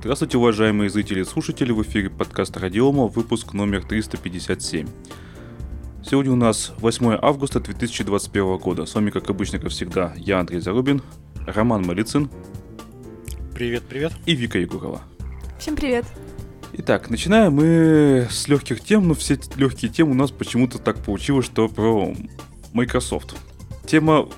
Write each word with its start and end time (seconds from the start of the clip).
Здравствуйте, 0.00 0.38
уважаемые 0.38 0.90
зрители 0.90 1.22
и 1.22 1.24
слушатели, 1.24 1.72
в 1.72 1.82
эфире 1.82 2.08
подкаста 2.08 2.60
Радиома, 2.60 3.08
выпуск 3.08 3.52
номер 3.52 3.84
357. 3.84 4.86
Сегодня 6.04 6.32
у 6.32 6.36
нас 6.36 6.72
8 6.78 7.18
августа 7.20 7.58
2021 7.58 8.58
года. 8.58 8.86
С 8.86 8.94
вами, 8.94 9.10
как 9.10 9.28
обычно, 9.28 9.58
как 9.58 9.70
всегда, 9.70 10.14
я, 10.16 10.38
Андрей 10.38 10.60
Зарубин, 10.60 11.02
Роман 11.48 11.84
Малицын. 11.84 12.30
Привет, 13.52 13.82
привет. 13.88 14.12
И 14.24 14.36
Вика 14.36 14.60
Егорова. 14.60 15.02
Всем 15.58 15.74
привет. 15.74 16.04
Итак, 16.74 17.10
начинаем 17.10 17.54
мы 17.54 18.28
с 18.30 18.46
легких 18.46 18.80
тем, 18.80 19.08
но 19.08 19.14
все 19.14 19.36
легкие 19.56 19.90
темы 19.90 20.12
у 20.12 20.14
нас 20.14 20.30
почему-то 20.30 20.78
так 20.78 21.02
получилось, 21.02 21.46
что 21.46 21.68
про 21.68 22.14
Microsoft. 22.72 23.34
Тема 23.84 24.28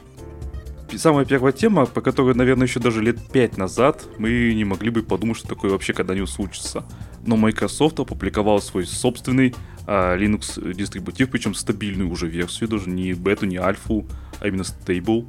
самая 0.98 1.25
первая 1.25 1.52
тема, 1.52 1.86
по 1.86 2.00
которой, 2.00 2.34
наверное, 2.34 2.66
еще 2.66 2.80
даже 2.80 3.02
лет 3.02 3.18
пять 3.32 3.57
назад 3.57 4.04
мы 4.18 4.52
не 4.54 4.64
могли 4.64 4.90
бы 4.90 5.02
подумать, 5.02 5.36
что 5.36 5.48
такое 5.48 5.70
вообще 5.70 5.93
когда-нибудь 5.93 6.30
случится. 6.30 6.84
Но 7.25 7.36
Microsoft 7.36 8.00
опубликовал 8.00 8.61
свой 8.61 8.86
собственный 8.86 9.54
а, 9.86 10.16
Linux 10.16 10.75
дистрибутив, 10.75 11.30
причем 11.30 11.54
стабильную 11.54 12.11
уже 12.11 12.29
версию, 12.29 12.68
даже 12.68 12.89
не 12.89 13.13
бету, 13.13 13.46
не 13.46 13.57
альфу, 13.57 14.07
а 14.40 14.49
именно 14.49 14.64
стейбл. 14.64 15.26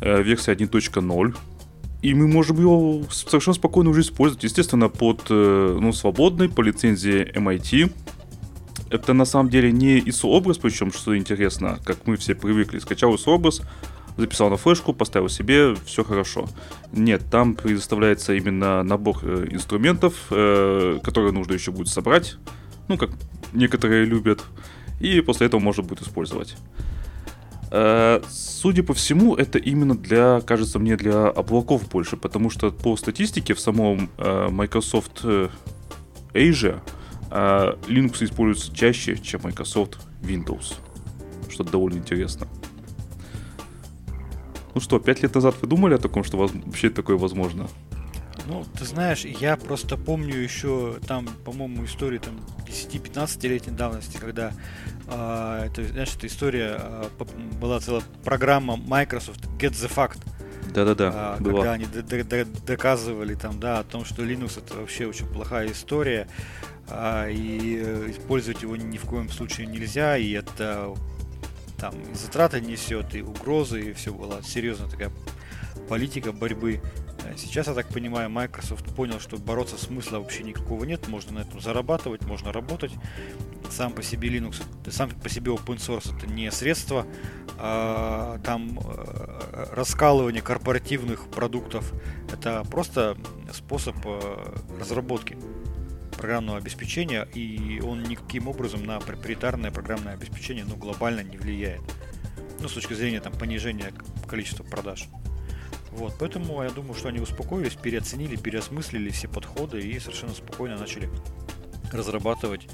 А, 0.00 0.20
версия 0.20 0.52
1.0. 0.52 1.36
И 2.02 2.12
мы 2.12 2.28
можем 2.28 2.58
его 2.58 3.02
совершенно 3.10 3.54
спокойно 3.54 3.90
уже 3.90 4.02
использовать. 4.02 4.44
Естественно, 4.44 4.90
под 4.90 5.22
э, 5.30 5.78
ну, 5.80 5.90
свободной, 5.92 6.50
по 6.50 6.60
лицензии 6.60 7.32
MIT. 7.34 7.90
Это 8.90 9.14
на 9.14 9.24
самом 9.24 9.48
деле 9.48 9.72
не 9.72 10.00
ISO-образ, 10.00 10.58
причем, 10.58 10.92
что 10.92 11.16
интересно, 11.16 11.78
как 11.82 12.06
мы 12.06 12.16
все 12.16 12.34
привыкли. 12.34 12.78
Скачал 12.78 13.14
ISO-образ, 13.14 13.62
записал 14.16 14.50
на 14.50 14.56
флешку, 14.56 14.92
поставил 14.92 15.28
себе, 15.28 15.74
все 15.84 16.04
хорошо. 16.04 16.48
Нет, 16.92 17.22
там 17.30 17.54
предоставляется 17.54 18.34
именно 18.34 18.82
набор 18.82 19.18
э, 19.22 19.46
инструментов, 19.50 20.14
э, 20.30 20.98
которые 21.02 21.32
нужно 21.32 21.54
еще 21.54 21.72
будет 21.72 21.88
собрать, 21.88 22.36
ну, 22.88 22.96
как 22.96 23.10
некоторые 23.52 24.04
любят, 24.04 24.44
и 25.00 25.20
после 25.20 25.46
этого 25.46 25.60
можно 25.60 25.82
будет 25.82 26.02
использовать. 26.02 26.56
Э, 27.70 28.22
судя 28.28 28.84
по 28.84 28.94
всему, 28.94 29.34
это 29.34 29.58
именно 29.58 29.96
для, 29.96 30.40
кажется 30.42 30.78
мне, 30.78 30.96
для 30.96 31.26
облаков 31.26 31.88
больше, 31.88 32.16
потому 32.16 32.50
что 32.50 32.70
по 32.70 32.96
статистике 32.96 33.54
в 33.54 33.60
самом 33.60 34.10
Microsoft 34.18 35.24
Asia 36.32 36.80
Linux 37.30 38.22
используется 38.24 38.72
чаще, 38.74 39.16
чем 39.16 39.40
Microsoft 39.42 39.98
Windows, 40.22 40.74
что 41.50 41.64
довольно 41.64 41.98
интересно. 41.98 42.46
Ну 44.74 44.80
что, 44.80 44.98
пять 44.98 45.22
лет 45.22 45.34
назад 45.34 45.54
вы 45.60 45.68
думали 45.68 45.94
о 45.94 45.98
таком, 45.98 46.24
что 46.24 46.36
вообще 46.36 46.90
такое 46.90 47.16
возможно? 47.16 47.68
Ну, 48.46 48.64
ты 48.76 48.84
знаешь, 48.84 49.24
я 49.24 49.56
просто 49.56 49.96
помню 49.96 50.36
еще 50.36 50.98
там, 51.06 51.28
по-моему, 51.44 51.84
историю 51.84 52.20
там 52.20 52.40
10-15-летней 52.66 53.72
давности, 53.72 54.18
когда 54.18 54.52
э, 55.06 55.66
это, 55.66 55.84
знаешь, 55.84 56.14
эта 56.16 56.26
история 56.26 56.76
э, 56.78 57.04
была 57.60 57.80
целая 57.80 58.02
программа 58.22 58.76
Microsoft 58.76 59.46
Get 59.58 59.70
the 59.70 59.90
Fact. 59.90 60.18
Да-да-да. 60.74 61.36
Э, 61.38 61.42
когда 61.42 61.72
они 61.72 61.86
доказывали 62.66 63.34
там, 63.34 63.60
да, 63.60 63.78
о 63.78 63.84
том, 63.84 64.04
что 64.04 64.22
Linux 64.22 64.58
это 64.58 64.74
вообще 64.74 65.06
очень 65.06 65.26
плохая 65.26 65.70
история, 65.72 66.28
э, 66.88 67.32
и 67.32 68.10
использовать 68.10 68.60
его 68.62 68.76
ни 68.76 68.98
в 68.98 69.06
коем 69.06 69.30
случае 69.30 69.68
нельзя, 69.68 70.18
и 70.18 70.32
это 70.32 70.94
там 71.90 72.00
и 72.00 72.14
затраты 72.14 72.62
несет, 72.62 73.14
и 73.14 73.20
угрозы, 73.20 73.90
и 73.90 73.92
все 73.92 74.10
была 74.12 74.42
серьезная 74.42 74.88
такая 74.88 75.10
политика 75.86 76.32
борьбы. 76.32 76.80
Э, 77.24 77.34
сейчас, 77.36 77.66
я 77.66 77.74
так 77.74 77.88
понимаю, 77.88 78.30
Microsoft 78.30 78.86
понял, 78.94 79.20
что 79.20 79.36
бороться 79.36 79.76
смысла 79.76 80.18
вообще 80.18 80.44
никакого 80.44 80.84
нет, 80.84 81.08
можно 81.08 81.32
на 81.32 81.38
этом 81.40 81.60
зарабатывать, 81.60 82.22
можно 82.22 82.52
работать. 82.52 82.92
Сам 83.70 83.92
по 83.92 84.02
себе 84.02 84.30
Linux, 84.30 84.62
сам 84.90 85.10
по 85.10 85.28
себе 85.28 85.52
open 85.52 85.76
source 85.76 86.16
это 86.16 86.26
не 86.26 86.50
средство, 86.50 87.06
а, 87.58 88.38
там 88.38 88.78
э, 88.82 89.66
раскалывание 89.74 90.40
корпоративных 90.40 91.28
продуктов, 91.28 91.92
это 92.32 92.64
просто 92.70 93.16
способ 93.52 93.96
э, 94.06 94.54
разработки 94.80 95.36
программного 96.24 96.56
обеспечения, 96.56 97.28
и 97.34 97.82
он 97.84 98.02
никаким 98.04 98.48
образом 98.48 98.82
на 98.86 98.98
проприетарное 98.98 99.70
программное 99.70 100.14
обеспечение 100.14 100.64
ну, 100.64 100.74
глобально 100.74 101.20
не 101.20 101.36
влияет. 101.36 101.82
Ну, 102.60 102.68
с 102.70 102.72
точки 102.72 102.94
зрения 102.94 103.20
там, 103.20 103.34
понижения 103.34 103.92
количества 104.26 104.64
продаж. 104.64 105.06
Вот, 105.90 106.14
поэтому 106.18 106.62
я 106.62 106.70
думаю, 106.70 106.94
что 106.94 107.08
они 107.08 107.20
успокоились, 107.20 107.74
переоценили, 107.74 108.36
переосмыслили 108.36 109.10
все 109.10 109.28
подходы 109.28 109.82
и 109.82 109.98
совершенно 109.98 110.32
спокойно 110.32 110.78
начали 110.78 111.10
разрабатывать 111.92 112.68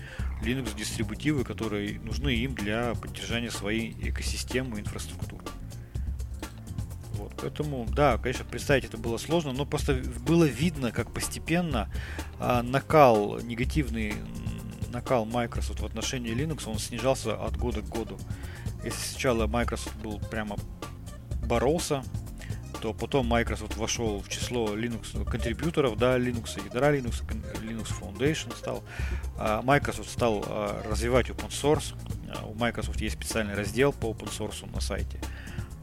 Linux 0.44 0.76
дистрибутивы, 0.76 1.42
которые 1.42 1.98
нужны 1.98 2.30
им 2.30 2.54
для 2.54 2.94
поддержания 2.94 3.50
своей 3.50 3.96
экосистемы 4.00 4.78
и 4.78 4.80
инфраструктуры. 4.82 5.42
Вот, 7.20 7.34
поэтому, 7.36 7.86
да, 7.94 8.16
конечно, 8.16 8.46
представить 8.46 8.86
это 8.86 8.96
было 8.96 9.18
сложно, 9.18 9.52
но 9.52 9.66
просто 9.66 10.02
было 10.26 10.44
видно, 10.44 10.90
как 10.90 11.12
постепенно 11.12 11.92
а, 12.38 12.62
накал, 12.62 13.40
негативный 13.40 14.14
накал 14.90 15.26
Microsoft 15.26 15.80
в 15.80 15.84
отношении 15.84 16.32
Linux, 16.32 16.66
он 16.66 16.78
снижался 16.78 17.36
от 17.36 17.58
года 17.58 17.82
к 17.82 17.88
году. 17.90 18.18
Если 18.82 18.98
сначала 18.98 19.46
Microsoft 19.46 19.96
был 19.96 20.18
прямо 20.18 20.56
боролся, 21.44 22.02
то 22.80 22.94
потом 22.94 23.26
Microsoft 23.26 23.76
вошел 23.76 24.20
в 24.20 24.30
число 24.30 24.74
Linux 24.74 25.22
контрибьюторов, 25.24 25.98
да, 25.98 26.18
Linux, 26.18 26.58
ядра 26.64 26.96
Linux, 26.96 27.22
Linux 27.60 27.88
Foundation 28.00 28.56
стал. 28.56 28.82
А, 29.36 29.60
Microsoft 29.60 30.10
стал 30.10 30.42
а, 30.46 30.82
развивать 30.88 31.28
open 31.28 31.50
source. 31.50 31.94
У 32.46 32.54
Microsoft 32.54 33.00
есть 33.02 33.16
специальный 33.16 33.54
раздел 33.54 33.92
по 33.92 34.06
open 34.06 34.30
source 34.30 34.72
на 34.72 34.80
сайте. 34.80 35.20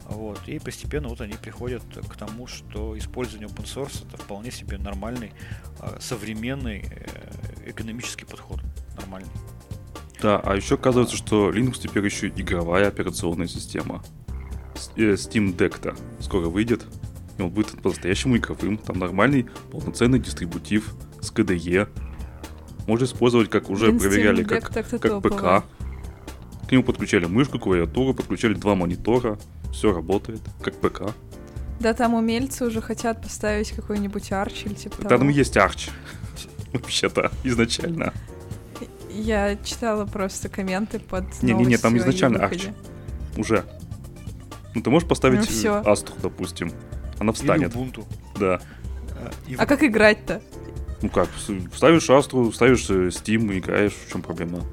Вот. 0.09 0.39
И 0.47 0.57
постепенно 0.59 1.09
вот 1.09 1.19
они 1.21 1.33
приходят 1.33 1.83
к 2.07 2.15
тому, 2.15 2.47
что 2.47 2.97
использование 2.97 3.49
open 3.49 3.65
source 3.65 4.07
это 4.07 4.21
вполне 4.21 4.51
себе 4.51 4.77
нормальный, 4.77 5.33
а, 5.79 5.97
современный 5.99 6.85
э, 6.89 7.69
экономический 7.69 8.25
подход. 8.25 8.61
Нормальный. 8.97 9.29
Да, 10.21 10.39
а 10.39 10.55
еще 10.55 10.75
оказывается, 10.75 11.15
что 11.15 11.51
Linux 11.51 11.79
теперь 11.79 12.05
еще 12.05 12.29
игровая 12.29 12.87
операционная 12.87 13.47
система. 13.47 14.01
Э, 14.95 15.13
Steam 15.13 15.55
Deck-то 15.55 15.95
скоро 16.21 16.47
выйдет. 16.47 16.85
И 17.37 17.41
он 17.41 17.49
будет 17.49 17.79
по-настоящему 17.81 18.37
игровым. 18.37 18.77
Там 18.77 18.99
нормальный 18.99 19.47
полноценный 19.71 20.19
дистрибутив 20.19 20.95
с 21.21 21.31
KDE. 21.31 21.87
Можно 22.87 23.05
использовать, 23.05 23.49
как 23.49 23.69
уже 23.69 23.91
проверяли, 23.91 24.43
как, 24.43 24.71
как 24.71 25.21
ПК. 25.21 25.65
К 26.67 26.71
нему 26.71 26.83
подключали 26.83 27.25
мышку, 27.25 27.59
клавиатуру, 27.59 28.13
подключали 28.13 28.53
два 28.53 28.75
монитора 28.75 29.37
все 29.71 29.93
работает, 29.93 30.41
как 30.61 30.73
ПК. 30.75 31.13
Да, 31.79 31.93
там 31.93 32.15
умельцы 32.15 32.65
уже 32.65 32.81
хотят 32.81 33.21
поставить 33.21 33.71
какой-нибудь 33.71 34.31
арч 34.31 34.65
или 34.65 34.73
типа 34.73 34.97
того. 34.97 35.09
Там 35.09 35.29
есть 35.29 35.55
арч. 35.55 35.89
Вообще-то, 36.73 37.31
изначально. 37.43 38.13
Я 39.11 39.55
читала 39.57 40.05
просто 40.05 40.49
комменты 40.49 40.99
под 40.99 41.25
Не-не-не, 41.43 41.77
там 41.77 41.97
изначально 41.97 42.45
арч. 42.45 42.67
Уже. 43.37 43.63
Ну, 44.73 44.81
ты 44.81 44.89
можешь 44.89 45.07
поставить 45.07 45.47
ну, 45.63 45.89
Астру, 45.89 46.15
допустим. 46.21 46.71
Она 47.19 47.33
встанет. 47.33 47.75
Или 47.75 47.83
Ubuntu. 47.83 48.05
Да. 48.39 48.59
А, 49.11 49.31
а 49.59 49.65
как 49.65 49.83
играть-то? 49.83 50.41
Ну 51.01 51.09
как, 51.09 51.29
ставишь 51.75 52.09
Астру, 52.09 52.51
ставишь 52.51 52.89
э, 52.89 53.09
Steam, 53.09 53.55
играешь, 53.55 53.93
в 53.93 54.11
чем 54.11 54.23
проблема? 54.23 54.63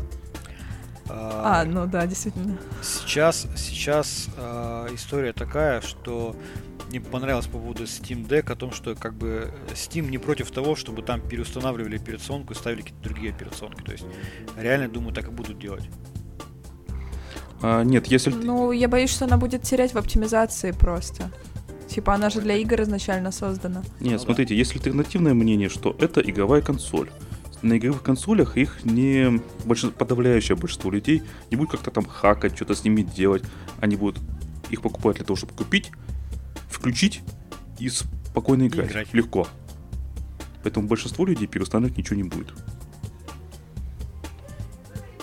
А, 1.09 1.61
а, 1.61 1.65
ну 1.65 1.87
да, 1.87 2.07
действительно. 2.07 2.57
Сейчас, 2.83 3.47
сейчас 3.57 4.29
э, 4.37 4.89
история 4.95 5.33
такая, 5.33 5.81
что 5.83 6.35
мне 6.89 7.01
понравилось 7.01 7.47
по 7.47 7.59
поводу 7.59 7.85
Steam 7.85 8.27
Deck 8.27 8.51
о 8.53 8.57
том, 8.57 8.73
что 8.73 8.95
как 8.95 9.15
бы 9.15 9.53
Steam 9.73 10.09
не 10.11 10.19
против 10.19 10.51
того, 10.51 10.77
чтобы 10.77 11.03
там 11.03 11.21
переустанавливали 11.21 11.97
операционку 11.97 12.53
и 12.53 12.57
ставили 12.57 12.83
какие-то 12.83 13.03
другие 13.03 13.33
операционки. 13.33 13.83
То 13.83 13.93
есть 13.93 14.05
реально, 14.57 14.89
думаю, 14.89 15.15
так 15.15 15.29
и 15.29 15.31
будут 15.31 15.59
делать. 15.59 15.85
А, 17.61 17.83
нет, 17.83 18.07
если... 18.07 18.31
Ну, 18.31 18.73
я 18.73 18.89
боюсь, 18.89 19.11
что 19.11 19.25
она 19.25 19.37
будет 19.37 19.63
терять 19.63 19.93
в 19.93 19.99
оптимизации 19.99 20.71
просто. 20.73 21.31
Типа 21.89 22.15
она 22.15 22.31
же 22.31 22.41
для 22.41 22.57
игр 22.57 22.83
изначально 22.83 23.31
создана. 23.31 23.83
Нет, 24.01 24.13
ну, 24.13 24.19
смотрите, 24.19 24.55
да. 24.55 24.59
есть 24.59 24.75
альтернативное 24.75 25.35
мнение, 25.35 25.69
что 25.69 25.95
это 25.99 26.21
игровая 26.21 26.61
консоль 26.61 27.11
на 27.65 27.79
игровых 27.79 28.03
консолях 28.03 28.57
их 28.57 28.85
не 28.85 29.41
больш... 29.65 29.87
подавляющее 29.91 30.57
большинство 30.57 30.91
людей 30.91 31.23
не 31.51 31.57
будет 31.57 31.71
как-то 31.71 31.91
там 31.91 32.05
хакать, 32.05 32.55
что-то 32.55 32.75
с 32.75 32.85
ними 32.85 33.03
делать. 33.03 33.43
Они 33.81 33.97
будут 33.97 34.23
их 34.71 34.83
покупать 34.83 35.17
для 35.17 35.25
того, 35.25 35.37
чтобы 35.37 35.55
купить, 35.55 35.91
включить 36.69 37.23
и 37.79 37.89
спокойно 37.89 38.67
играть. 38.67 38.91
играть. 38.91 39.15
Легко. 39.15 39.49
Поэтому 40.63 40.87
большинство 40.87 41.25
людей 41.27 41.47
переустанавливать 41.47 41.97
ничего 41.97 42.17
не 42.17 42.25
будет. 42.25 42.53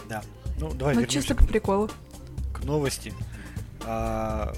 Да. 0.10 0.24
Ну, 0.60 0.74
давай 0.74 0.96
ну, 0.96 1.06
чисто 1.06 1.36
по 1.36 1.46
приколу. 1.46 1.90
К 2.54 2.64
новости. 2.64 3.14
А, 3.86 4.54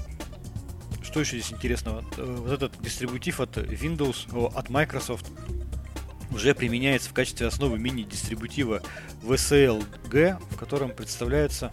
что 1.02 1.20
еще 1.20 1.38
здесь 1.38 1.52
интересного? 1.52 2.04
Э, 2.16 2.36
вот 2.40 2.50
этот 2.50 2.72
дистрибутив 2.80 3.40
от 3.40 3.56
Windows, 3.56 4.52
от 4.54 4.68
Microsoft 4.70 5.30
уже 6.30 6.54
применяется 6.54 7.10
в 7.10 7.12
качестве 7.12 7.46
основы 7.46 7.78
мини-дистрибутива 7.78 8.82
VCLG, 9.22 10.38
в 10.50 10.56
котором 10.56 10.90
представляются 10.90 11.70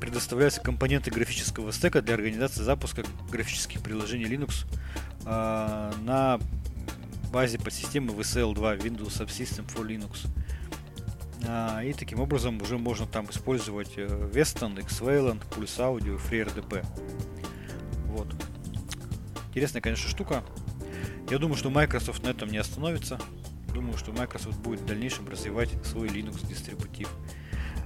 предоставляются 0.00 0.60
компоненты 0.60 1.12
графического 1.12 1.70
стека 1.70 2.02
для 2.02 2.14
организации 2.14 2.62
запуска 2.62 3.04
графических 3.30 3.80
приложений 3.82 4.24
Linux 4.24 4.66
э, 5.24 5.92
на 6.02 6.40
базе 7.32 7.58
подсистемы 7.58 8.12
VCL2 8.12 8.82
Windows 8.82 9.08
Subsystem 9.08 9.64
for 9.72 9.86
Linux. 9.86 10.26
А, 11.46 11.82
и 11.82 11.92
таким 11.92 12.20
образом 12.20 12.60
уже 12.60 12.78
можно 12.78 13.06
там 13.06 13.30
использовать 13.30 13.92
э, 13.96 14.06
Weston, 14.06 14.76
Xwayland, 14.84 15.42
Pulse 15.50 15.78
Audio, 15.78 16.20
FreeRDP. 16.20 16.84
Вот. 18.06 18.28
Интересная, 19.50 19.82
конечно, 19.82 20.08
штука. 20.08 20.42
Я 21.30 21.38
думаю, 21.38 21.56
что 21.56 21.70
Microsoft 21.70 22.22
на 22.24 22.28
этом 22.28 22.50
не 22.50 22.58
остановится. 22.58 23.20
Думаю, 23.74 23.96
что 23.96 24.12
Microsoft 24.12 24.58
будет 24.58 24.80
в 24.80 24.86
дальнейшем 24.86 25.28
развивать 25.28 25.70
свой 25.84 26.08
Linux 26.08 26.46
дистрибутив. 26.46 27.08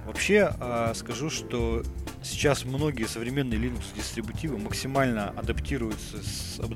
Вообще, 0.05 0.55
а, 0.59 0.93
скажу, 0.93 1.29
что 1.29 1.83
сейчас 2.23 2.63
многие 2.63 3.07
современные 3.07 3.59
Linux 3.59 3.83
дистрибутивы 3.95 4.57
максимально 4.57 5.31
адаптируются, 5.31 6.17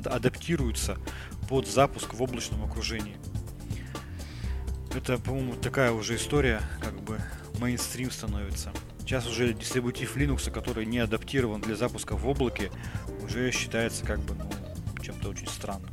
адаптируются 0.06 0.98
под 1.48 1.68
запуск 1.68 2.14
в 2.14 2.22
облачном 2.22 2.64
окружении. 2.64 3.16
Это, 4.94 5.18
по-моему, 5.18 5.56
такая 5.56 5.92
уже 5.94 6.16
история, 6.16 6.62
как 6.82 7.02
бы 7.02 7.22
мейнстрим 7.60 8.12
становится. 8.12 8.74
Сейчас 9.00 9.28
уже 9.28 9.54
дистрибутив 9.54 10.18
Linux, 10.18 10.52
который 10.52 10.86
не 10.86 11.00
адаптирован 11.00 11.62
для 11.62 11.76
запуска 11.76 12.18
в 12.18 12.28
облаке, 12.28 12.72
уже 13.24 13.52
считается 13.52 14.06
как 14.06 14.20
бы, 14.20 14.36
ну, 14.36 14.50
чем-то 15.02 15.30
очень 15.30 15.48
странным. 15.48 15.90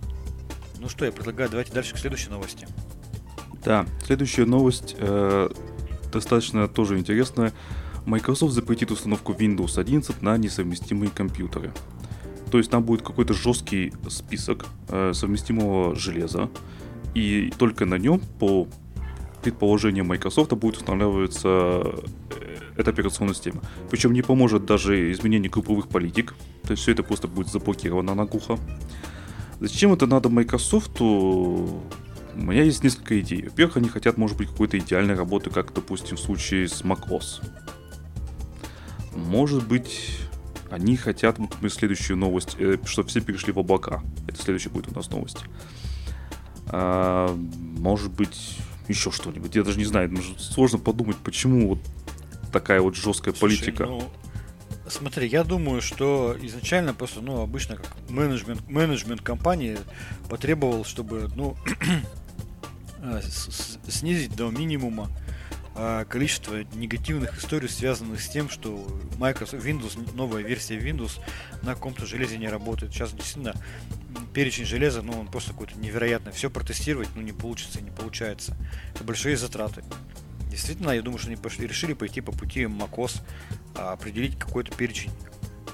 Ну 0.78 0.88
что, 0.88 1.04
я 1.04 1.12
предлагаю, 1.12 1.48
давайте 1.50 1.72
дальше 1.72 1.94
к 1.94 1.98
следующей 1.98 2.30
новости. 2.30 2.66
Да, 3.68 3.84
следующая 4.02 4.46
новость 4.46 4.96
э, 4.98 5.50
достаточно 6.10 6.68
тоже 6.68 6.98
интересная. 6.98 7.52
Microsoft 8.06 8.54
запретит 8.54 8.90
установку 8.90 9.34
Windows 9.34 9.78
11 9.78 10.22
на 10.22 10.38
несовместимые 10.38 11.10
компьютеры. 11.10 11.74
То 12.50 12.56
есть 12.56 12.70
там 12.70 12.82
будет 12.82 13.02
какой-то 13.02 13.34
жесткий 13.34 13.92
список 14.08 14.64
э, 14.88 15.12
совместимого 15.12 15.94
железа, 15.94 16.48
и 17.12 17.52
только 17.58 17.84
на 17.84 17.96
нем 17.96 18.22
по 18.38 18.66
предположение 19.42 20.02
Microsoft 20.02 20.50
будет 20.54 20.78
устанавливаться 20.78 21.48
э, 21.50 22.00
эта 22.78 22.90
операционная 22.90 23.34
система. 23.34 23.60
Причем 23.90 24.14
не 24.14 24.22
поможет 24.22 24.64
даже 24.64 25.12
изменение 25.12 25.50
групповых 25.50 25.88
политик. 25.88 26.34
То 26.62 26.70
есть 26.70 26.84
все 26.84 26.92
это 26.92 27.02
просто 27.02 27.28
будет 27.28 27.48
заблокировано 27.48 28.14
на 28.14 28.24
глухо. 28.24 28.58
Зачем 29.60 29.92
это 29.92 30.06
надо 30.06 30.30
Microsoft? 30.30 31.02
У 32.38 32.42
меня 32.42 32.62
есть 32.62 32.84
несколько 32.84 33.18
идей. 33.20 33.42
Во-первых, 33.42 33.78
они 33.78 33.88
хотят, 33.88 34.16
может 34.16 34.36
быть, 34.36 34.48
какой-то 34.48 34.78
идеальной 34.78 35.14
работы, 35.14 35.50
как, 35.50 35.74
допустим, 35.74 36.16
в 36.16 36.20
случае 36.20 36.68
с 36.68 36.82
macOS. 36.82 37.44
Может 39.12 39.66
быть, 39.66 40.20
они 40.70 40.96
хотят, 40.96 41.38
мы 41.38 41.68
следующую 41.68 42.16
новость, 42.16 42.56
э, 42.60 42.78
что 42.84 43.02
все 43.02 43.20
перешли 43.20 43.52
в 43.52 43.58
облака. 43.58 44.02
Это 44.28 44.40
следующая 44.40 44.70
будет 44.70 44.92
у 44.92 44.94
нас 44.94 45.10
новость. 45.10 45.38
А, 46.66 47.36
может 47.78 48.12
быть, 48.12 48.58
еще 48.86 49.10
что-нибудь. 49.10 49.56
Я 49.56 49.64
даже 49.64 49.78
не 49.78 49.84
знаю, 49.84 50.16
сложно 50.38 50.78
подумать, 50.78 51.16
почему 51.16 51.68
вот 51.70 51.80
такая 52.52 52.80
вот 52.80 52.94
жесткая 52.94 53.34
Слушай, 53.34 53.58
политика. 53.58 53.86
Ну, 53.86 54.02
смотри, 54.88 55.26
я 55.26 55.42
думаю, 55.42 55.82
что 55.82 56.36
изначально 56.40 56.94
просто, 56.94 57.20
ну, 57.20 57.40
обычно 57.40 57.76
как 57.76 57.96
менеджмент, 58.08 58.68
менеджмент 58.68 59.22
компании 59.22 59.76
потребовал, 60.28 60.84
чтобы, 60.84 61.28
ну, 61.34 61.56
снизить 63.88 64.34
до 64.34 64.50
минимума 64.50 65.10
а, 65.80 66.04
количество 66.06 66.64
негативных 66.74 67.38
историй, 67.38 67.68
связанных 67.68 68.20
с 68.20 68.28
тем, 68.28 68.50
что 68.50 68.84
Microsoft 69.16 69.64
Windows, 69.64 70.14
новая 70.16 70.42
версия 70.42 70.76
Windows 70.76 71.20
на 71.62 71.74
каком-то 71.74 72.04
железе 72.04 72.36
не 72.36 72.48
работает. 72.48 72.92
Сейчас 72.92 73.12
действительно 73.12 73.54
перечень 74.34 74.64
железа, 74.64 75.02
ну, 75.02 75.20
он 75.20 75.28
просто 75.28 75.52
какой-то 75.52 75.78
невероятный. 75.78 76.32
Все 76.32 76.50
протестировать, 76.50 77.08
ну, 77.14 77.22
не 77.22 77.30
получится, 77.30 77.80
не 77.80 77.90
получается. 77.90 78.56
Это 78.94 79.04
большие 79.04 79.36
затраты. 79.36 79.84
Действительно, 80.50 80.90
я 80.90 81.02
думаю, 81.02 81.18
что 81.18 81.28
они 81.28 81.36
пошли, 81.36 81.68
решили 81.68 81.92
пойти 81.92 82.20
по 82.22 82.32
пути 82.32 82.62
macOS, 82.62 83.22
а, 83.76 83.92
определить 83.92 84.36
какой-то 84.36 84.76
перечень 84.76 85.12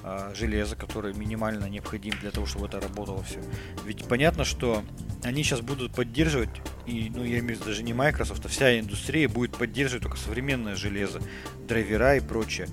а, 0.03 0.35
железа, 0.35 0.76
который 0.76 1.15
минимально 1.15 1.65
необходим 1.65 2.12
для 2.21 2.31
того, 2.31 2.44
чтобы 2.44 2.67
это 2.67 2.79
работало 2.79 3.23
все. 3.23 3.43
Ведь 3.87 4.05
понятно, 4.05 4.44
что 4.44 4.85
они 5.25 5.43
сейчас 5.43 5.62
будут 5.62 5.93
поддерживать, 5.93 6.50
и, 6.87 7.11
ну, 7.15 7.25
я 7.25 7.38
имею 7.38 7.56
в 7.56 7.61
виду 7.61 7.65
даже 7.65 7.82
не 7.82 7.94
Microsoft, 7.94 8.44
а 8.44 8.49
вся 8.49 8.79
индустрия 8.79 9.29
будет 9.29 9.56
поддерживать 9.56 10.03
только 10.03 10.19
современное 10.19 10.76
железо, 10.76 11.21
драйвера 11.67 12.17
и 12.17 12.21
прочее. 12.21 12.69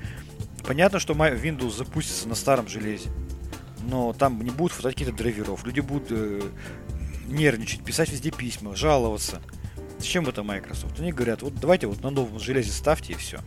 Понятно, 0.65 1.00
что 1.00 1.13
Windows 1.13 1.77
запустится 1.77 2.27
на 2.27 2.36
старом 2.36 2.68
железе, 2.68 3.09
но 3.89 4.13
там 4.13 4.42
не 4.42 4.51
будут 4.51 4.74
хватать 4.74 4.95
каких-то 4.95 5.15
драйверов. 5.15 5.65
Люди 5.65 5.80
будут 5.80 6.07
э, 6.12 6.42
нервничать, 7.27 7.83
писать 7.83 8.12
везде 8.12 8.31
письма, 8.31 8.75
жаловаться. 8.75 9.42
Зачем 9.98 10.27
это 10.27 10.44
Microsoft? 10.44 11.00
Они 11.00 11.12
говорят, 11.12 11.42
вот 11.44 11.56
давайте 11.56 11.88
вот 11.88 12.03
на 12.03 12.09
новом 12.09 12.39
железе 12.39 12.71
ставьте 12.71 13.13
и 13.13 13.15
все. 13.15 13.39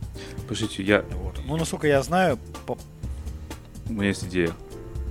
Подождите, 0.43 0.83
я... 0.83 1.01
Вот. 1.11 1.39
Ну, 1.45 1.57
насколько 1.57 1.85
я 1.85 2.01
знаю... 2.01 2.39
По... 2.65 2.77
У 3.87 3.93
меня 3.93 4.07
есть 4.07 4.23
идея. 4.23 4.51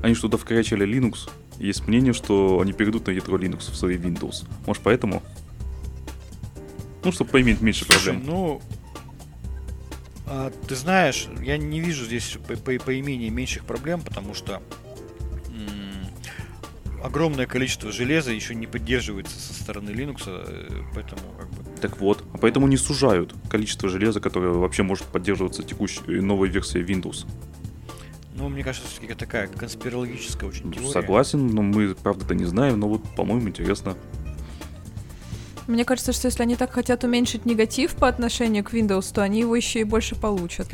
Они 0.03 0.15
что-то 0.15 0.37
вкорячили 0.37 0.87
Linux. 0.87 1.31
Есть 1.59 1.87
мнение, 1.87 2.13
что 2.13 2.61
они 2.61 2.73
перейдут 2.73 3.07
на 3.07 3.13
ядро 3.13 3.39
Linux 3.39 3.71
в 3.71 3.77
своей 3.77 3.99
Windows. 3.99 4.47
Может, 4.67 4.83
поэтому? 4.83 5.23
Ну, 7.05 7.13
чтобы 7.13 7.31
поиметь 7.31 7.61
меньше 7.61 7.87
проблем. 7.87 8.17
Слушай, 8.17 8.27
ну, 8.27 8.63
а, 10.27 10.53
ты 10.67 10.75
знаешь, 10.75 11.29
я 11.43 11.59
не 11.59 11.81
вижу 11.81 12.05
здесь 12.05 12.39
по, 12.47 12.57
по, 12.57 12.85
поимении 12.85 13.29
меньших 13.29 13.65
проблем, 13.65 14.01
потому 14.01 14.35
что 14.35 14.63
огромное 17.05 17.47
количество 17.47 17.93
железа 17.93 18.33
еще 18.33 18.55
не 18.55 18.67
поддерживается 18.67 19.39
со 19.39 19.53
стороны 19.53 19.91
Linux, 19.91 20.23
э, 20.27 20.83
поэтому 20.95 21.21
как 21.39 21.51
бы... 21.51 21.81
Так 21.81 22.01
вот, 22.01 22.25
а 22.33 22.39
поэтому 22.39 22.67
не 22.67 22.79
сужают 22.79 23.35
количество 23.51 23.91
железа, 23.91 24.21
которое 24.21 24.53
вообще 24.53 24.83
может 24.83 25.05
поддерживаться 25.05 25.63
текущей 25.63 26.01
э, 26.09 26.23
новой 26.23 26.49
версией 26.49 26.85
Windows. 26.85 27.27
Ну, 28.35 28.49
мне 28.49 28.65
кажется, 28.65 28.89
все-таки 28.89 29.15
такая 29.15 29.47
конспирологическая 29.47 30.49
очень 30.49 30.73
теория. 30.73 30.91
Согласен, 30.91 31.47
но 31.47 31.63
мы, 31.63 31.95
правда-то, 31.95 32.35
не 32.35 32.45
знаем, 32.45 32.81
но 32.81 32.89
вот, 32.89 33.03
по-моему, 33.15 33.49
интересно. 33.49 33.97
Мне 35.69 35.85
кажется, 35.85 36.13
что 36.13 36.27
если 36.27 36.43
они 36.43 36.57
так 36.57 36.73
хотят 36.73 37.05
уменьшить 37.05 37.47
негатив 37.47 37.95
по 37.95 38.09
отношению 38.09 38.65
к 38.65 38.75
Windows, 38.75 39.15
то 39.15 39.23
они 39.23 39.41
его 39.41 39.55
еще 39.55 39.81
и 39.81 39.85
больше 39.85 40.15
получат. 40.17 40.69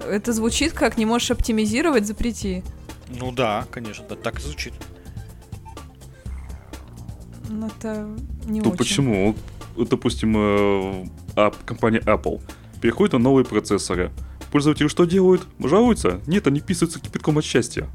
Это 0.00 0.32
звучит 0.32 0.72
как 0.72 0.96
не 0.96 1.04
можешь 1.04 1.30
оптимизировать, 1.32 2.06
запрети. 2.06 2.62
Ну 3.08 3.32
да, 3.32 3.66
конечно, 3.70 4.04
да, 4.08 4.14
так 4.14 4.38
и 4.38 4.42
звучит. 4.42 4.72
Ну, 7.48 7.66
это 7.66 8.08
не 8.44 8.60
ну, 8.60 8.70
очень. 8.70 8.78
почему? 8.78 9.36
Вот, 9.76 9.88
допустим, 9.88 10.34
э, 10.36 11.50
компания 11.66 12.00
Apple 12.00 12.40
переходит 12.80 13.12
на 13.12 13.18
новые 13.18 13.44
процессоры. 13.44 14.10
Пользователи 14.52 14.86
что 14.86 15.06
делают? 15.06 15.46
Жалуются? 15.58 16.20
Нет, 16.26 16.46
они 16.46 16.60
писаются 16.60 17.00
кипятком 17.00 17.38
от 17.38 17.44
счастья. 17.44 17.88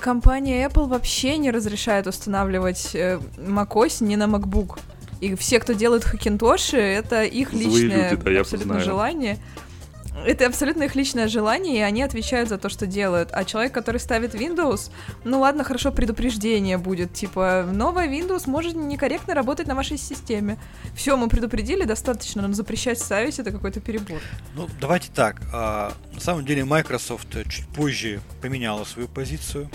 Компания 0.00 0.66
Apple 0.66 0.88
вообще 0.88 1.36
не 1.36 1.50
разрешает 1.50 2.06
устанавливать 2.06 2.94
э, 2.94 3.20
macOS 3.36 4.02
не 4.02 4.16
на 4.16 4.24
MacBook. 4.24 4.78
И 5.20 5.34
все, 5.34 5.60
кто 5.60 5.74
делает 5.74 6.04
хакинтоши, 6.04 6.78
это 6.78 7.24
их 7.24 7.52
личное 7.52 8.10
люди, 8.12 8.22
да, 8.22 8.40
абсолютно 8.40 8.80
желание 8.80 9.38
это 10.28 10.46
абсолютно 10.46 10.82
их 10.82 10.94
личное 10.94 11.26
желание, 11.26 11.78
и 11.78 11.80
они 11.80 12.02
отвечают 12.02 12.50
за 12.50 12.58
то, 12.58 12.68
что 12.68 12.86
делают. 12.86 13.30
А 13.32 13.44
человек, 13.44 13.72
который 13.72 13.98
ставит 13.98 14.34
Windows, 14.34 14.90
ну 15.24 15.40
ладно, 15.40 15.64
хорошо, 15.64 15.90
предупреждение 15.90 16.76
будет. 16.76 17.14
Типа, 17.14 17.66
новая 17.72 18.08
Windows 18.08 18.42
может 18.46 18.74
некорректно 18.74 19.34
работать 19.34 19.66
на 19.66 19.74
вашей 19.74 19.96
системе. 19.96 20.58
Все, 20.94 21.16
мы 21.16 21.28
предупредили, 21.28 21.84
достаточно, 21.84 22.46
но 22.46 22.52
запрещать 22.52 22.98
ставить 22.98 23.38
это 23.38 23.50
какой-то 23.50 23.80
перебор. 23.80 24.20
Ну, 24.54 24.68
давайте 24.80 25.10
так. 25.14 25.40
А, 25.52 25.94
на 26.12 26.20
самом 26.20 26.44
деле 26.44 26.64
Microsoft 26.64 27.28
чуть 27.48 27.66
позже 27.68 28.20
поменяла 28.42 28.84
свою 28.84 29.08
позицию. 29.08 29.70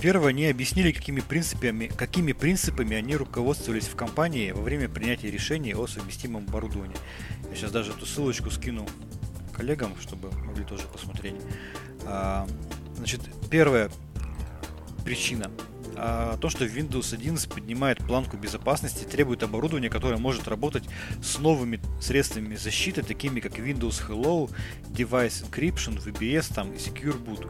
Первое, 0.00 0.30
они 0.30 0.46
объяснили, 0.46 0.92
какими 0.92 1.20
принципами, 1.20 1.86
какими 1.86 2.32
принципами 2.32 2.96
они 2.96 3.16
руководствовались 3.16 3.86
в 3.86 3.96
компании 3.96 4.52
во 4.52 4.62
время 4.62 4.88
принятия 4.88 5.30
решений 5.30 5.74
о 5.74 5.86
совместимом 5.86 6.44
оборудовании. 6.48 6.96
Я 7.50 7.56
сейчас 7.56 7.72
даже 7.72 7.90
эту 7.90 8.06
ссылочку 8.06 8.50
скину 8.50 8.86
коллегам, 9.52 9.94
чтобы 10.00 10.30
могли 10.44 10.64
тоже 10.64 10.84
посмотреть. 10.86 11.36
А, 12.04 12.46
значит, 12.96 13.20
первая 13.50 13.90
причина. 15.04 15.50
А, 15.96 16.36
то, 16.38 16.48
что 16.48 16.64
Windows 16.64 17.14
11 17.14 17.48
поднимает 17.48 17.98
планку 17.98 18.36
безопасности, 18.36 19.04
требует 19.04 19.42
оборудования, 19.42 19.90
которое 19.90 20.16
может 20.16 20.48
работать 20.48 20.84
с 21.22 21.38
новыми 21.38 21.80
средствами 22.00 22.54
защиты, 22.56 23.02
такими 23.02 23.40
как 23.40 23.58
Windows 23.58 24.02
Hello, 24.08 24.50
Device 24.88 25.48
Encryption, 25.48 26.02
VBS 26.02 26.54
там, 26.54 26.70
Secure 26.72 27.22
Boot. 27.22 27.46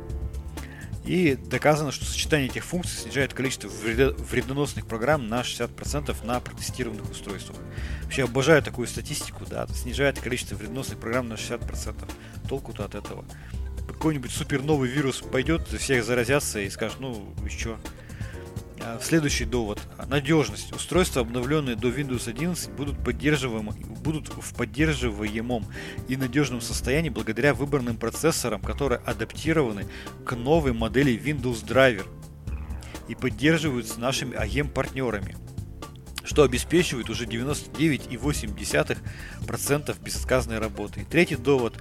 И 1.04 1.34
доказано, 1.34 1.90
что 1.90 2.04
сочетание 2.04 2.48
этих 2.48 2.64
функций 2.64 2.96
снижает 2.96 3.34
количество 3.34 3.68
вредоносных 3.68 4.86
программ 4.86 5.28
на 5.28 5.40
60% 5.40 6.24
на 6.24 6.38
протестированных 6.40 7.10
устройствах. 7.10 7.58
Вообще 8.04 8.24
обожаю 8.24 8.62
такую 8.62 8.86
статистику, 8.86 9.44
да, 9.46 9.66
снижает 9.68 10.20
количество 10.20 10.54
вредоносных 10.54 10.98
программ 10.98 11.28
на 11.28 11.34
60%. 11.34 12.08
Толку-то 12.48 12.84
от 12.84 12.94
этого. 12.94 13.24
Какой-нибудь 13.88 14.30
супер 14.30 14.62
новый 14.62 14.88
вирус 14.88 15.20
пойдет, 15.20 15.66
всех 15.68 16.04
заразятся 16.04 16.60
и 16.60 16.70
скажут, 16.70 17.00
ну? 17.00 17.34
А, 17.44 17.78
следующий 19.00 19.44
довод. 19.44 19.80
Надежность. 20.08 20.72
Устройства, 20.72 21.22
обновленные 21.22 21.76
до 21.76 21.88
Windows 21.88 22.28
11, 22.28 22.72
будут, 22.72 22.98
поддерживаемы, 23.04 23.72
будут 23.72 24.28
в 24.28 24.54
поддерживаемом 24.54 25.66
и 26.08 26.16
надежном 26.16 26.60
состоянии 26.60 27.10
благодаря 27.10 27.54
выбранным 27.54 27.96
процессорам, 27.96 28.60
которые 28.60 28.98
адаптированы 29.00 29.86
к 30.24 30.36
новой 30.36 30.72
модели 30.72 31.18
Windows 31.18 31.64
Driver 31.66 32.06
и 33.08 33.14
поддерживаются 33.14 34.00
нашими 34.00 34.36
AEM-партнерами 34.36 35.36
что 36.24 36.44
обеспечивает 36.44 37.10
уже 37.10 37.26
99,8% 37.26 40.02
безотказной 40.02 40.60
работы. 40.60 41.00
И 41.00 41.04
третий 41.04 41.36
довод 41.36 41.74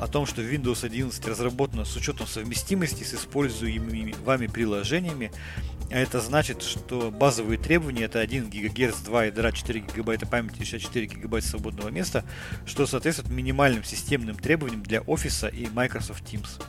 о 0.00 0.06
том, 0.06 0.26
что 0.26 0.42
Windows 0.42 0.84
11 0.84 1.26
разработана 1.26 1.84
с 1.84 1.96
учетом 1.96 2.26
совместимости 2.26 3.02
с 3.02 3.14
используемыми 3.14 4.14
вами 4.24 4.46
приложениями, 4.46 5.32
а 5.75 5.75
это 5.90 6.20
значит, 6.20 6.62
что 6.62 7.10
базовые 7.10 7.58
требования 7.58 8.04
это 8.04 8.20
1 8.20 8.50
ГГц, 8.50 9.00
2 9.04 9.24
ядра, 9.26 9.52
4 9.52 9.80
ГБ 9.80 10.18
памяти 10.26 10.62
и 10.62 10.64
64 10.64 11.06
ГБ 11.06 11.40
свободного 11.40 11.88
места, 11.88 12.24
что 12.64 12.86
соответствует 12.86 13.30
минимальным 13.30 13.84
системным 13.84 14.36
требованиям 14.36 14.82
для 14.82 15.00
офиса 15.02 15.48
и 15.48 15.68
Microsoft 15.68 16.24
Teams. 16.24 16.62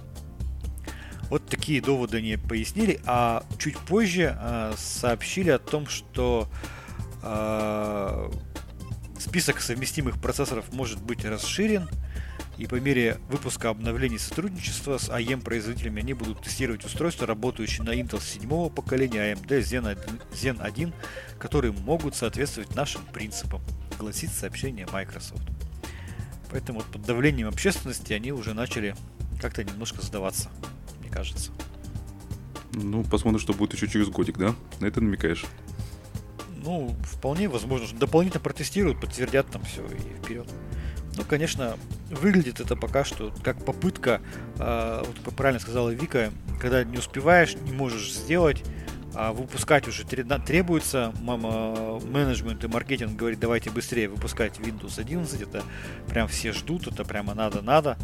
Вот 1.30 1.46
такие 1.48 1.82
доводы 1.82 2.18
они 2.18 2.38
пояснили, 2.38 3.02
а 3.06 3.44
чуть 3.58 3.78
позже 3.78 4.38
э, 4.40 4.74
сообщили 4.78 5.50
о 5.50 5.60
том, 5.60 5.88
что 5.88 6.48
э, 7.22 8.32
список 9.20 9.60
совместимых 9.60 10.22
процессоров 10.22 10.72
может 10.72 11.02
быть 11.02 11.26
расширен, 11.26 11.90
и 12.58 12.66
по 12.66 12.76
мере 12.76 13.20
выпуска 13.30 13.70
обновлений 13.70 14.18
сотрудничества 14.18 14.98
с 14.98 15.10
AEM-производителями 15.10 16.02
они 16.02 16.14
будут 16.14 16.42
тестировать 16.42 16.84
устройства, 16.86 17.28
работающие 17.28 17.84
на 17.84 17.92
Intel 17.92 18.22
7 18.22 18.70
поколения 18.70 19.34
AMD 19.34 19.60
Zen 19.60 19.88
1, 19.88 20.22
Zen 20.32 20.62
1, 20.62 20.94
которые 21.40 21.72
могут 21.72 22.16
соответствовать 22.16 22.76
нашим 22.76 23.02
принципам, 23.14 23.62
гласит 24.00 24.32
сообщение 24.32 24.88
Microsoft. 24.92 25.44
Поэтому 26.50 26.82
под 26.82 27.04
давлением 27.04 27.48
общественности 27.50 28.14
они 28.14 28.32
уже 28.32 28.54
начали 28.54 28.96
как-то 29.40 29.64
немножко 29.64 30.02
сдаваться, 30.02 30.50
мне 31.00 31.10
кажется. 31.10 31.52
Ну, 32.74 33.04
посмотрим, 33.04 33.40
что 33.40 33.54
будет 33.54 33.74
еще 33.74 33.88
через 33.88 34.10
годик, 34.10 34.38
да? 34.38 34.56
На 34.80 34.86
это 34.86 35.02
намекаешь? 35.02 35.46
Ну, 36.56 36.96
вполне 37.04 37.50
возможно. 37.50 37.88
Дополнительно 37.98 38.42
протестируют, 38.42 39.00
подтвердят 39.00 39.48
там 39.50 39.64
все 39.64 39.86
и 39.86 40.22
вперед. 40.22 40.50
Ну, 41.16 41.24
конечно, 41.24 41.78
выглядит 42.10 42.60
это 42.60 42.76
пока 42.76 43.04
что 43.04 43.34
как 43.44 43.64
попытка, 43.64 44.22
э, 44.60 45.04
вот 45.06 45.36
правильно 45.36 45.60
сказала 45.60 45.90
Вика, 45.90 46.32
когда 46.60 46.84
не 46.84 46.98
успеваешь, 46.98 47.56
не 47.56 47.72
можешь 47.72 48.14
сделать, 48.14 48.64
а 49.14 49.34
выпускать 49.34 49.88
уже 49.88 50.06
требуется, 50.06 51.12
мама, 51.22 52.00
менеджмент 52.00 52.64
и 52.64 52.68
маркетинг 52.68 53.16
говорит, 53.16 53.40
давайте 53.40 53.72
быстрее 53.72 54.10
выпускать 54.10 54.60
Windows 54.60 55.00
11, 55.00 55.42
это 55.42 55.64
прям 56.08 56.28
все 56.28 56.54
ждут, 56.54 56.88
это 56.88 57.04
прямо 57.04 57.34
надо-надо. 57.34 57.98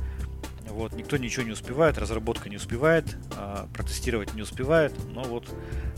Вот, 0.70 0.94
никто 0.94 1.18
ничего 1.18 1.46
не 1.46 1.52
успевает, 1.52 1.98
разработка 1.98 2.50
не 2.50 2.56
успевает, 2.56 3.06
а, 3.38 3.68
протестировать 3.74 4.34
не 4.34 4.42
успевает, 4.42 4.94
но 5.14 5.24
вот 5.24 5.48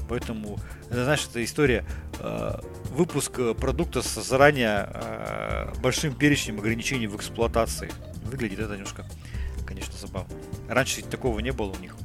поэтому, 0.09 0.59
знаешь, 0.89 1.27
это 1.29 1.43
история 1.43 1.85
а, 2.19 2.61
выпуск 2.91 3.39
продукта 3.57 4.01
с 4.01 4.21
заранее 4.21 4.89
а, 4.91 5.73
большим 5.81 6.13
перечнем 6.13 6.59
ограничений 6.59 7.07
в 7.07 7.15
эксплуатации. 7.15 7.91
Выглядит 8.25 8.59
это 8.59 8.73
немножко, 8.73 9.05
конечно, 9.65 9.93
забавно. 9.97 10.33
Раньше 10.67 11.01
такого 11.03 11.39
не 11.39 11.51
было 11.51 11.71
у 11.71 11.79
них. 11.79 11.95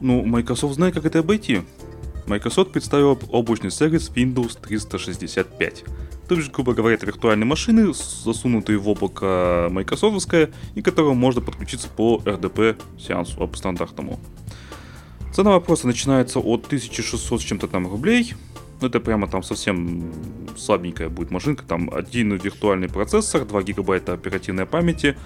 Ну, 0.00 0.24
Microsoft 0.24 0.74
знает, 0.74 0.94
как 0.94 1.06
это 1.06 1.18
обойти. 1.18 1.62
Microsoft 2.26 2.72
представила 2.72 3.18
облачный 3.30 3.70
сервис 3.70 4.10
Windows 4.14 4.60
365 4.60 5.84
то 6.28 6.36
бишь, 6.36 6.50
грубо 6.50 6.74
говоря, 6.74 6.94
это 6.94 7.06
виртуальные 7.06 7.46
машины, 7.46 7.92
засунутые 7.94 8.78
в 8.78 8.88
облако 8.88 9.68
Microsoftское, 9.70 10.50
и 10.74 10.82
к 10.82 10.84
которым 10.84 11.16
можно 11.16 11.40
подключиться 11.40 11.88
по 11.88 12.20
RDP 12.24 12.80
сеансу, 12.98 13.48
по 13.48 13.56
стандартному. 13.56 14.20
Цена 15.32 15.52
вопроса 15.52 15.86
начинается 15.86 16.38
от 16.38 16.66
1600 16.66 17.40
с 17.40 17.44
чем-то 17.44 17.66
там 17.66 17.88
рублей. 17.88 18.34
Это 18.80 19.00
прямо 19.00 19.26
там 19.26 19.42
совсем 19.42 20.12
слабенькая 20.56 21.08
будет 21.08 21.30
машинка. 21.30 21.64
Там 21.64 21.90
один 21.92 22.34
виртуальный 22.34 22.88
процессор, 22.88 23.44
2 23.44 23.62
гигабайта 23.62 24.12
оперативной 24.12 24.66
памяти. 24.66 25.16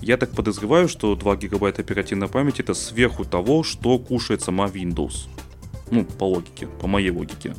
Я 0.00 0.16
так 0.16 0.30
подозреваю, 0.30 0.88
что 0.88 1.14
2 1.16 1.36
гигабайта 1.36 1.82
оперативной 1.82 2.28
памяти 2.28 2.62
это 2.62 2.74
сверху 2.74 3.24
того, 3.24 3.62
что 3.62 3.98
кушает 3.98 4.42
сама 4.42 4.66
Windows. 4.66 5.28
Ну, 5.90 6.04
по 6.04 6.24
логике, 6.24 6.66
по 6.66 6.86
моей 6.86 7.10
логике. 7.10 7.54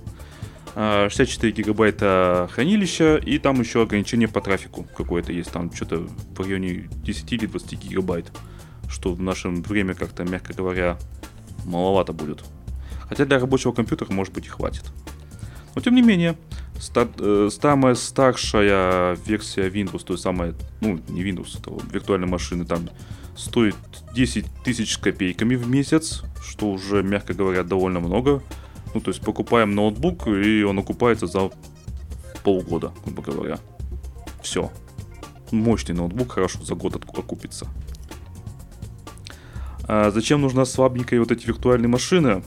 64 0.75 1.51
а, 1.51 1.55
гигабайта 1.55 2.49
хранилища, 2.51 3.17
и 3.17 3.37
там 3.37 3.59
еще 3.59 3.83
ограничение 3.83 4.27
по 4.27 4.41
трафику 4.41 4.87
какое-то 4.95 5.31
есть, 5.31 5.51
там 5.51 5.71
что-то 5.71 6.07
в 6.35 6.39
районе 6.39 6.89
10 6.91 7.33
или 7.33 7.45
20 7.45 7.83
гигабайт, 7.83 8.31
что 8.89 9.13
в 9.13 9.21
наше 9.21 9.49
время 9.49 9.93
как-то, 9.93 10.23
мягко 10.23 10.53
говоря, 10.53 10.97
маловато 11.65 12.13
будет. 12.13 12.43
Хотя 13.07 13.25
для 13.25 13.39
рабочего 13.39 13.71
компьютера, 13.71 14.11
может 14.11 14.33
быть, 14.33 14.47
и 14.47 14.49
хватит. 14.49 14.83
Но 15.75 15.81
тем 15.81 15.95
не 15.95 16.01
менее, 16.01 16.37
э, 16.95 17.49
самая 17.51 17.95
старшая 17.95 19.15
версия 19.25 19.69
Windows, 19.69 20.03
то 20.03 20.13
есть 20.13 20.23
самая, 20.23 20.55
ну, 20.81 20.99
не 21.09 21.23
Windows, 21.23 21.59
это 21.59 21.71
виртуальной 21.91 22.27
машины, 22.27 22.65
там 22.65 22.89
стоит 23.35 23.75
10 24.13 24.45
тысяч 24.63 24.97
копейками 24.97 25.55
в 25.55 25.67
месяц, 25.67 26.23
что 26.43 26.69
уже, 26.69 27.03
мягко 27.03 27.33
говоря, 27.33 27.63
довольно 27.63 27.99
много. 27.99 28.41
Ну, 28.93 29.01
то 29.01 29.09
есть 29.09 29.21
покупаем 29.21 29.75
ноутбук, 29.75 30.27
и 30.27 30.63
он 30.63 30.79
окупается 30.79 31.27
за 31.27 31.49
полгода, 32.43 32.91
грубо 33.05 33.21
говоря. 33.21 33.59
Все. 34.41 34.71
Мощный 35.51 35.95
ноутбук 35.95 36.33
хорошо 36.33 36.63
за 36.63 36.75
год 36.75 36.95
окупится. 36.95 37.67
А 39.85 40.11
зачем 40.11 40.41
нужна 40.41 40.65
слабенькая 40.65 41.19
вот 41.19 41.31
эти 41.31 41.45
виртуальные 41.45 41.89
машины? 41.89 42.43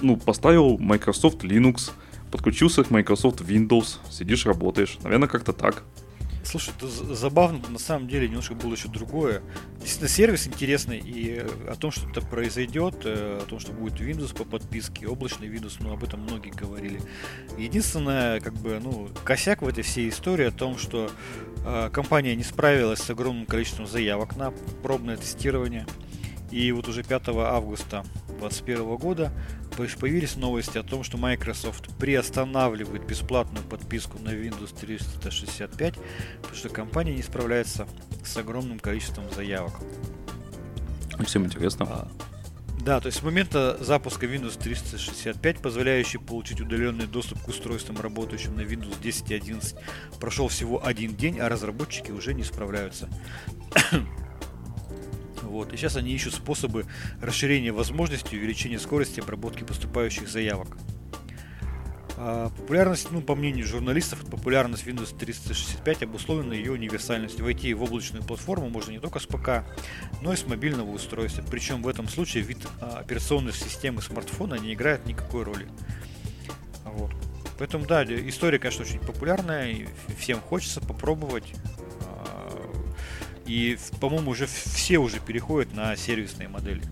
Ну, 0.00 0.16
поставил 0.16 0.78
Microsoft 0.78 1.44
Linux, 1.44 1.90
подключился 2.30 2.84
к 2.84 2.90
Microsoft 2.90 3.40
Windows, 3.40 3.98
сидишь, 4.10 4.46
работаешь. 4.46 4.98
Наверное, 5.02 5.28
как-то 5.28 5.52
так. 5.52 5.84
Слушай, 6.50 6.72
это 6.78 6.86
забавно, 6.88 7.60
на 7.68 7.78
самом 7.78 8.08
деле 8.08 8.26
немножко 8.26 8.54
было 8.54 8.72
еще 8.72 8.88
другое. 8.88 9.42
Действительно, 9.80 10.08
сервис 10.08 10.46
интересный, 10.46 10.98
и 10.98 11.40
о 11.68 11.74
том, 11.78 11.90
что 11.90 12.08
это 12.08 12.22
произойдет, 12.22 13.02
э, 13.04 13.40
о 13.42 13.46
том, 13.46 13.60
что 13.60 13.72
будет 13.72 14.00
Windows 14.00 14.34
по 14.34 14.44
подписке, 14.44 15.06
облачный 15.06 15.48
Windows, 15.48 15.76
ну, 15.80 15.92
об 15.92 16.04
этом 16.04 16.20
многие 16.20 16.48
говорили. 16.48 17.02
Единственное, 17.58 18.40
как 18.40 18.54
бы, 18.54 18.80
ну, 18.82 19.10
косяк 19.24 19.60
в 19.60 19.68
этой 19.68 19.82
всей 19.82 20.08
истории 20.08 20.46
о 20.46 20.50
том, 20.50 20.78
что 20.78 21.10
э, 21.66 21.90
компания 21.92 22.34
не 22.34 22.44
справилась 22.44 23.00
с 23.00 23.10
огромным 23.10 23.44
количеством 23.44 23.86
заявок 23.86 24.34
на 24.36 24.50
пробное 24.82 25.18
тестирование. 25.18 25.86
И 26.50 26.72
вот 26.72 26.88
уже 26.88 27.02
5 27.02 27.28
августа 27.28 28.04
2021 28.38 28.96
года 28.96 29.32
появились 30.00 30.36
новости 30.36 30.78
о 30.78 30.82
том, 30.82 31.04
что 31.04 31.18
Microsoft 31.18 31.88
приостанавливает 31.98 33.06
бесплатную 33.06 33.64
подписку 33.64 34.18
на 34.18 34.30
Windows 34.30 34.76
365, 34.78 35.94
потому 36.40 36.56
что 36.56 36.68
компания 36.68 37.14
не 37.14 37.22
справляется 37.22 37.86
с 38.24 38.36
огромным 38.36 38.78
количеством 38.78 39.24
заявок. 39.34 39.74
Всем 41.24 41.44
интересно. 41.44 41.86
А, 41.88 42.08
да, 42.80 43.00
то 43.00 43.06
есть 43.06 43.18
с 43.18 43.22
момента 43.22 43.76
запуска 43.80 44.26
Windows 44.26 44.58
365, 44.58 45.58
позволяющий 45.58 46.18
получить 46.18 46.60
удаленный 46.60 47.06
доступ 47.06 47.42
к 47.42 47.48
устройствам, 47.48 48.00
работающим 48.00 48.56
на 48.56 48.62
Windows 48.62 49.00
10 49.02 49.30
и 49.30 49.34
11, 49.34 49.76
прошел 50.18 50.48
всего 50.48 50.84
один 50.84 51.14
день, 51.14 51.38
а 51.38 51.48
разработчики 51.48 52.10
уже 52.10 52.34
не 52.34 52.44
справляются. 52.44 53.08
Вот. 55.48 55.72
И 55.72 55.76
сейчас 55.76 55.96
они 55.96 56.12
ищут 56.12 56.34
способы 56.34 56.84
расширения 57.20 57.72
возможностей 57.72 58.36
увеличения 58.36 58.78
скорости 58.78 59.20
обработки 59.20 59.64
поступающих 59.64 60.28
заявок. 60.28 60.76
А 62.20 62.50
популярность, 62.50 63.12
ну, 63.12 63.20
по 63.20 63.36
мнению 63.36 63.64
журналистов, 63.64 64.24
популярность 64.28 64.84
Windows 64.84 65.16
365 65.16 66.02
обусловлена 66.02 66.54
ее 66.54 66.72
универсальностью. 66.72 67.44
Войти 67.44 67.72
в 67.74 67.82
облачную 67.82 68.24
платформу 68.24 68.68
можно 68.68 68.90
не 68.90 68.98
только 68.98 69.20
с 69.20 69.26
ПК, 69.26 69.64
но 70.20 70.32
и 70.32 70.36
с 70.36 70.44
мобильного 70.44 70.90
устройства. 70.90 71.44
Причем 71.48 71.82
в 71.82 71.88
этом 71.88 72.08
случае 72.08 72.42
вид 72.42 72.58
а, 72.80 72.98
операционной 72.98 73.52
системы 73.52 74.02
смартфона 74.02 74.56
не 74.56 74.74
играет 74.74 75.06
никакой 75.06 75.44
роли. 75.44 75.68
Вот. 76.84 77.12
Поэтому, 77.56 77.86
да, 77.86 78.04
история, 78.04 78.58
конечно, 78.58 78.84
очень 78.84 78.98
популярная, 78.98 79.70
и 79.70 79.86
всем 80.18 80.40
хочется 80.40 80.80
попробовать. 80.80 81.54
И, 83.48 83.78
по-моему, 83.98 84.32
уже 84.32 84.46
все 84.46 84.98
уже 84.98 85.20
переходят 85.20 85.74
на 85.74 85.96
сервисные 85.96 86.48
модели. 86.48 86.82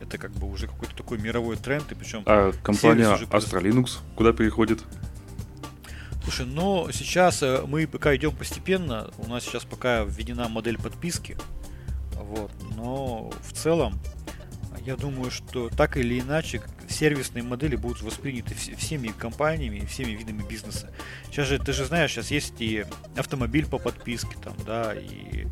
Это 0.00 0.16
как 0.16 0.30
бы 0.30 0.48
уже 0.48 0.68
какой-то 0.68 0.94
такой 0.94 1.18
мировой 1.18 1.56
тренд, 1.56 1.90
и 1.90 1.96
причем... 1.96 2.22
А 2.24 2.52
компания 2.62 3.18
Astra 3.30 3.60
Linux 3.60 3.98
куда 4.14 4.32
переходит? 4.32 4.84
Слушай, 6.22 6.46
но 6.46 6.88
сейчас 6.92 7.42
э, 7.42 7.64
мы 7.66 7.86
пока 7.86 8.14
идем 8.14 8.34
постепенно, 8.34 9.10
у 9.18 9.28
нас 9.28 9.44
сейчас 9.44 9.64
пока 9.64 10.04
введена 10.04 10.48
модель 10.48 10.78
подписки, 10.78 11.36
вот, 12.14 12.50
но 12.76 13.30
в 13.42 13.52
целом 13.52 14.00
я 14.86 14.96
думаю, 14.96 15.30
что 15.30 15.68
так 15.68 15.96
или 15.96 16.20
иначе 16.20 16.62
сервисные 16.88 17.42
модели 17.42 17.76
будут 17.76 18.02
восприняты 18.02 18.54
всеми 18.54 19.08
компаниями, 19.08 19.84
всеми 19.86 20.12
видами 20.12 20.42
бизнеса. 20.48 20.92
Сейчас 21.26 21.48
же, 21.48 21.58
ты 21.58 21.72
же 21.72 21.84
знаешь, 21.84 22.12
сейчас 22.12 22.30
есть 22.30 22.54
и 22.60 22.84
автомобиль 23.16 23.66
по 23.66 23.78
подписке, 23.78 24.36
там, 24.42 24.54
да, 24.66 24.94
и 24.94 25.46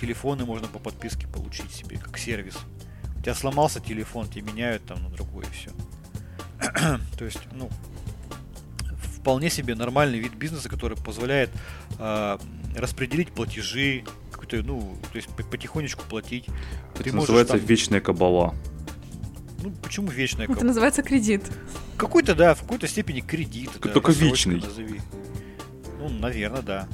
телефоны 0.00 0.44
можно 0.44 0.68
по 0.68 0.78
подписке 0.78 1.26
получить 1.26 1.70
себе, 1.72 1.98
как 1.98 2.18
сервис. 2.18 2.56
У 3.18 3.22
тебя 3.22 3.34
сломался 3.34 3.80
телефон, 3.80 4.28
тебе 4.28 4.52
меняют 4.52 4.84
там 4.84 5.02
на 5.02 5.10
другой 5.10 5.44
и 5.44 5.50
все. 5.50 5.70
То 7.18 7.24
есть, 7.24 7.40
ну, 7.52 7.70
вполне 9.22 9.50
себе 9.50 9.74
нормальный 9.74 10.18
вид 10.18 10.34
бизнеса, 10.34 10.68
который 10.68 10.96
позволяет 10.96 11.50
э, 11.98 12.38
распределить 12.76 13.30
платежи, 13.32 14.04
какой-то, 14.32 14.66
ну, 14.66 14.96
то 15.12 15.16
есть 15.16 15.28
потихонечку 15.28 16.02
платить. 16.08 16.46
Это 16.94 17.04
Ты 17.04 17.12
называется 17.12 17.56
там... 17.56 17.66
вечная 17.66 18.00
кабала. 18.00 18.54
Ну, 19.62 19.70
почему 19.82 20.08
вечная? 20.08 20.46
Это 20.46 20.64
называется 20.64 21.02
кредит. 21.02 21.42
Какой-то, 21.96 22.34
да, 22.34 22.54
в 22.54 22.62
какой-то 22.62 22.88
степени 22.88 23.20
кредит. 23.20 23.70
Только 23.80 24.12
да, 24.12 24.18
вечный. 24.18 24.60
Назови. 24.60 25.00
Ну, 25.98 26.08
наверное, 26.08 26.62
да. 26.62 26.88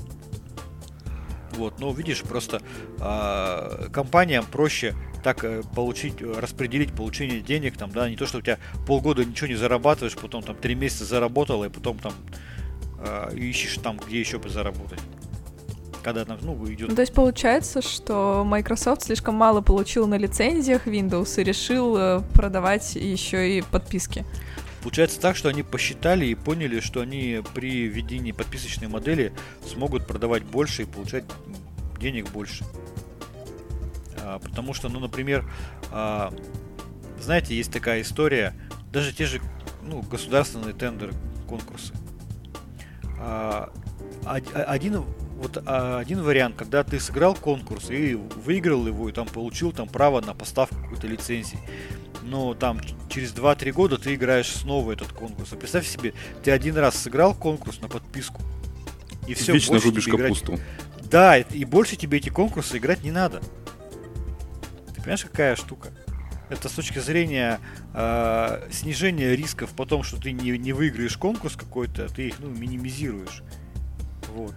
Вот, 1.53 1.81
но 1.81 1.91
видишь, 1.93 2.23
просто 2.23 2.63
э, 3.01 3.89
компаниям 3.91 4.45
проще 4.45 4.95
так 5.25 5.43
э, 5.45 5.63
получить, 5.75 6.21
распределить 6.21 6.93
получение 6.93 7.41
денег, 7.41 7.77
там, 7.77 7.91
да, 7.91 8.09
не 8.09 8.17
то, 8.17 8.27
что 8.27 8.39
у 8.39 8.41
тебя 8.43 8.59
полгода 8.87 9.25
ничего 9.25 9.49
не 9.49 9.57
зарабатываешь, 9.57 10.15
потом 10.15 10.43
там 10.43 10.55
три 10.55 10.75
месяца 10.75 11.05
заработал, 11.05 11.65
и 11.65 11.69
потом 11.69 11.99
там 11.99 12.13
э, 13.01 13.35
ищешь 13.37 13.79
там, 13.83 13.97
где 13.99 14.21
еще 14.21 14.39
бы 14.39 14.51
заработать. 14.51 15.01
Когда 16.03 16.25
там, 16.25 16.39
ну, 16.43 16.73
идет... 16.73 16.89
Ну, 16.89 16.95
то 16.95 17.03
есть 17.03 17.13
получается, 17.13 17.83
что 17.83 18.45
Microsoft 18.47 19.03
слишком 19.03 19.35
мало 19.35 19.61
получил 19.61 20.07
на 20.07 20.17
лицензиях 20.17 20.87
Windows 20.87 21.41
и 21.41 21.45
решил 21.45 21.97
э, 21.97 22.21
продавать 22.35 22.95
еще 22.95 23.59
и 23.59 23.63
подписки. 23.63 24.25
Получается 24.83 25.21
так, 25.21 25.37
что 25.37 25.49
они 25.49 25.63
посчитали 25.63 26.27
и 26.27 26.35
поняли, 26.35 26.81
что 26.81 27.01
они 27.01 27.43
при 27.55 27.89
введении 27.89 28.33
подписочной 28.33 28.89
модели 28.89 29.33
смогут 29.67 30.07
продавать 30.07 30.45
больше 30.45 30.83
и 30.83 30.85
получать 30.85 31.25
денег 32.01 32.31
больше. 32.31 32.65
А, 34.21 34.39
потому 34.39 34.75
что, 34.75 34.89
ну, 34.89 35.01
например, 35.01 35.45
а, 35.91 36.33
знаете, 37.21 37.57
есть 37.57 37.73
такая 37.73 38.03
история, 38.03 38.55
даже 38.93 39.13
те 39.13 39.27
же 39.27 39.41
ну, 39.83 40.03
государственные 40.03 40.75
тендеры, 40.75 41.13
конкурсы. 41.49 41.93
А, 43.19 43.73
один, 44.25 45.05
вот, 45.39 45.63
один 45.67 46.23
вариант, 46.23 46.57
когда 46.57 46.83
ты 46.83 46.99
сыграл 46.99 47.35
конкурс 47.35 47.91
и 47.91 48.15
выиграл 48.15 48.87
его, 48.87 49.09
и 49.09 49.13
там 49.13 49.27
получил 49.27 49.73
там 49.73 49.89
право 49.89 50.21
на 50.21 50.35
поставку 50.35 50.75
какой-то 50.75 51.07
лицензии. 51.07 51.61
Но 52.23 52.55
там 52.55 52.81
через 53.09 53.33
2-3 53.33 53.73
года 53.73 53.99
ты 53.99 54.17
играешь 54.17 54.49
снова 54.49 54.93
этот 54.93 55.13
конкурс. 55.13 55.53
А 55.53 55.57
представь 55.57 55.87
себе, 55.87 56.13
ты 56.43 56.51
один 56.51 56.77
раз 56.77 56.97
сыграл 56.97 57.35
конкурс 57.35 57.81
на 57.81 57.89
подписку. 57.89 58.43
И 59.29 59.35
все, 59.35 59.53
Вечно 59.53 59.79
рубишь 59.79 60.09
капусту. 60.09 60.55
Играть... 60.55 60.67
Да, 61.09 61.39
и 61.39 61.65
больше 61.65 61.97
тебе 61.97 62.19
эти 62.19 62.29
конкурсы 62.31 62.79
играть 62.79 63.05
не 63.05 63.13
надо. 63.13 63.41
Понимаешь, 64.97 65.25
какая 65.25 65.55
штука? 65.55 65.91
Это 66.51 66.69
с 66.69 66.73
точки 66.73 66.99
зрения 66.99 67.61
э, 67.95 68.69
снижения 68.73 69.37
рисков 69.37 69.71
потом, 69.77 70.03
что 70.03 70.17
ты 70.19 70.33
не, 70.33 70.59
не 70.59 70.73
выиграешь 70.73 71.17
конкурс 71.17 71.57
какой-то, 71.57 72.09
ты 72.09 72.29
их 72.29 72.41
ну, 72.41 72.49
минимизируешь. 72.49 73.43
Вот. 74.35 74.55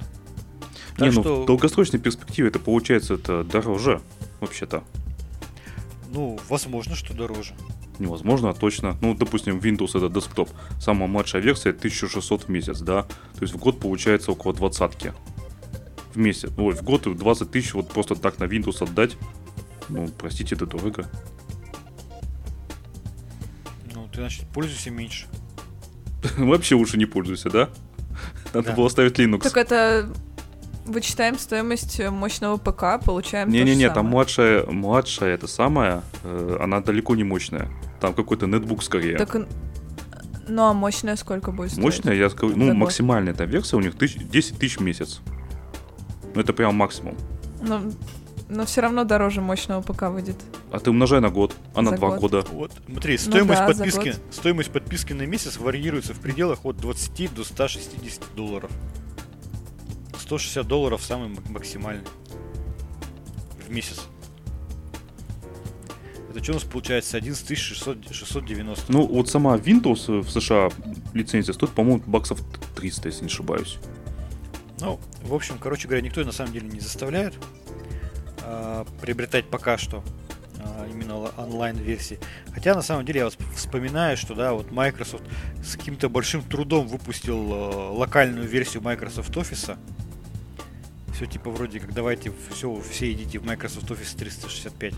Так 1.02 1.12
не, 1.12 1.16
ну, 1.16 1.22
что... 1.22 1.44
в 1.44 1.46
долгосрочной 1.46 2.00
перспективе 2.00 2.50
это 2.50 2.60
получается 2.60 3.16
это 3.16 3.44
дороже, 3.44 4.02
вообще-то. 4.40 4.84
Ну, 6.12 6.40
возможно, 6.50 6.96
что 6.96 7.14
дороже. 7.14 7.54
Невозможно, 8.00 8.50
а 8.50 8.54
точно. 8.54 8.98
Ну, 9.02 9.16
допустим, 9.16 9.60
Windows 9.60 9.98
это 9.98 10.10
десктоп. 10.10 10.50
Самая 10.80 11.08
младшая 11.08 11.42
версия 11.42 11.70
1600 11.70 12.44
в 12.44 12.50
месяц, 12.50 12.80
да? 12.80 13.04
То 13.36 13.42
есть 13.42 13.54
в 13.54 13.58
год 13.58 13.80
получается 13.80 14.32
около 14.32 14.54
двадцатки. 14.54 15.14
В 16.14 16.18
месяц. 16.18 16.50
Ой, 16.58 16.74
в 16.74 16.84
год 16.84 17.04
20 17.04 17.52
тысяч 17.52 17.74
вот 17.74 17.90
просто 17.90 18.16
так 18.16 18.40
на 18.40 18.46
Windows 18.46 18.84
отдать 18.84 19.18
ну, 19.92 20.08
простите, 20.18 20.56
это 20.56 20.66
дорого. 20.66 21.06
Ну, 23.94 24.08
ты, 24.08 24.20
значит, 24.20 24.48
пользуйся 24.54 24.90
меньше. 24.90 25.28
Вообще 26.38 26.76
лучше 26.76 26.98
не 26.98 27.06
пользуйся, 27.06 27.50
да? 27.50 27.70
Надо 28.54 28.70
да. 28.70 28.76
было 28.76 28.88
ставить 28.88 29.20
Linux. 29.20 29.42
Так 29.42 29.58
это 29.58 30.10
вычитаем 30.86 31.38
стоимость 31.38 32.00
мощного 32.10 32.58
ПК, 32.58 33.04
получаем 33.04 33.50
Не-не-не, 33.50 33.90
там 33.90 34.08
младшая, 34.08 34.66
младшая 34.66 35.36
это 35.36 35.48
самая, 35.48 36.04
э, 36.24 36.58
она 36.60 36.82
далеко 36.82 37.16
не 37.16 37.24
мощная. 37.24 37.70
Там 38.00 38.14
какой-то 38.14 38.48
нетбук 38.48 38.84
скорее. 38.84 39.18
Так, 39.18 39.36
ну 40.48 40.64
а 40.64 40.74
мощная 40.74 41.16
сколько 41.16 41.52
будет 41.52 41.72
стоить? 41.72 41.84
Мощная, 41.84 42.16
я 42.16 42.30
скажу, 42.30 42.56
ну 42.56 42.74
максимальная 42.74 43.34
там 43.34 43.50
версия 43.50 43.78
у 43.78 43.80
них 43.80 43.96
тысяч, 43.96 44.18
10 44.18 44.58
тысяч 44.58 44.78
в 44.78 44.82
месяц. 44.82 45.22
Ну 46.34 46.42
это 46.42 46.54
прям 46.54 46.76
максимум. 46.76 47.16
Ну, 47.62 47.94
но 48.50 48.66
все 48.66 48.82
равно 48.82 49.04
дороже 49.04 49.42
мощного 49.42 49.82
ПК 49.82 50.04
выйдет. 50.04 50.36
А 50.72 50.80
ты 50.80 50.90
умножай 50.90 51.22
на 51.22 51.30
год, 51.30 51.56
а 51.74 51.82
на 51.82 51.92
два 51.92 52.18
года. 52.18 52.44
Вот, 52.52 52.72
смотри, 52.86 53.14
ну 53.14 53.20
стоимость, 53.20 53.62
ну, 53.62 53.68
да, 53.68 53.74
подписки, 53.74 54.16
стоимость 54.32 54.72
подписки 54.72 55.14
на 55.14 55.26
месяц 55.26 55.58
варьируется 55.58 56.14
в 56.14 56.20
пределах 56.20 56.60
от 56.66 56.78
20 56.78 57.34
до 57.34 57.44
160 57.44 58.24
долларов. 58.36 58.72
160 60.32 60.66
долларов 60.66 61.04
самый 61.04 61.30
максимальный 61.50 62.06
в 63.68 63.70
месяц. 63.70 64.04
Это 66.30 66.42
что 66.42 66.54
у 66.54 66.56
нас 66.56 66.64
получается? 66.64 67.18
11 67.18 67.58
690. 67.58 68.92
Ну, 68.94 69.06
вот 69.08 69.30
сама 69.30 69.58
Windows 69.58 70.22
в 70.22 70.30
США 70.30 70.70
лицензия 71.14 71.54
стоит, 71.54 71.72
по-моему, 71.72 72.02
баксов 72.06 72.40
300, 72.78 73.10
если 73.10 73.22
не 73.24 73.28
ошибаюсь. 73.28 73.78
Ну, 74.80 75.02
в 75.22 75.34
общем, 75.34 75.58
короче 75.60 75.90
говоря, 75.90 76.02
никто 76.02 76.24
на 76.24 76.32
самом 76.32 76.54
деле 76.54 76.70
не 76.70 76.80
заставляет. 76.80 77.34
Э, 78.46 78.86
приобретать 79.02 79.50
пока 79.50 79.78
что 79.78 80.02
э, 80.60 80.90
именно 80.94 81.18
онлайн-версии. 81.18 82.20
Хотя 82.54 82.74
на 82.74 82.82
самом 82.82 83.06
деле 83.06 83.20
я 83.20 83.26
вот 83.26 83.38
вспоминаю, 83.54 84.16
что 84.16 84.34
да, 84.34 84.54
вот 84.54 84.72
Microsoft 84.72 85.26
с 85.62 85.76
каким-то 85.76 86.08
большим 86.08 86.42
трудом 86.42 86.88
выпустил 86.88 87.52
э, 87.52 87.90
локальную 87.98 88.48
версию 88.48 88.82
Microsoft 88.82 89.36
Office. 89.36 89.78
Все 91.22 91.30
типа 91.30 91.52
вроде 91.52 91.80
как 91.80 91.94
давайте 91.94 92.34
все, 92.50 92.82
все 92.82 93.12
идите 93.12 93.38
в 93.38 93.46
Microsoft 93.46 93.92
Office 93.92 94.18
365. 94.18 94.94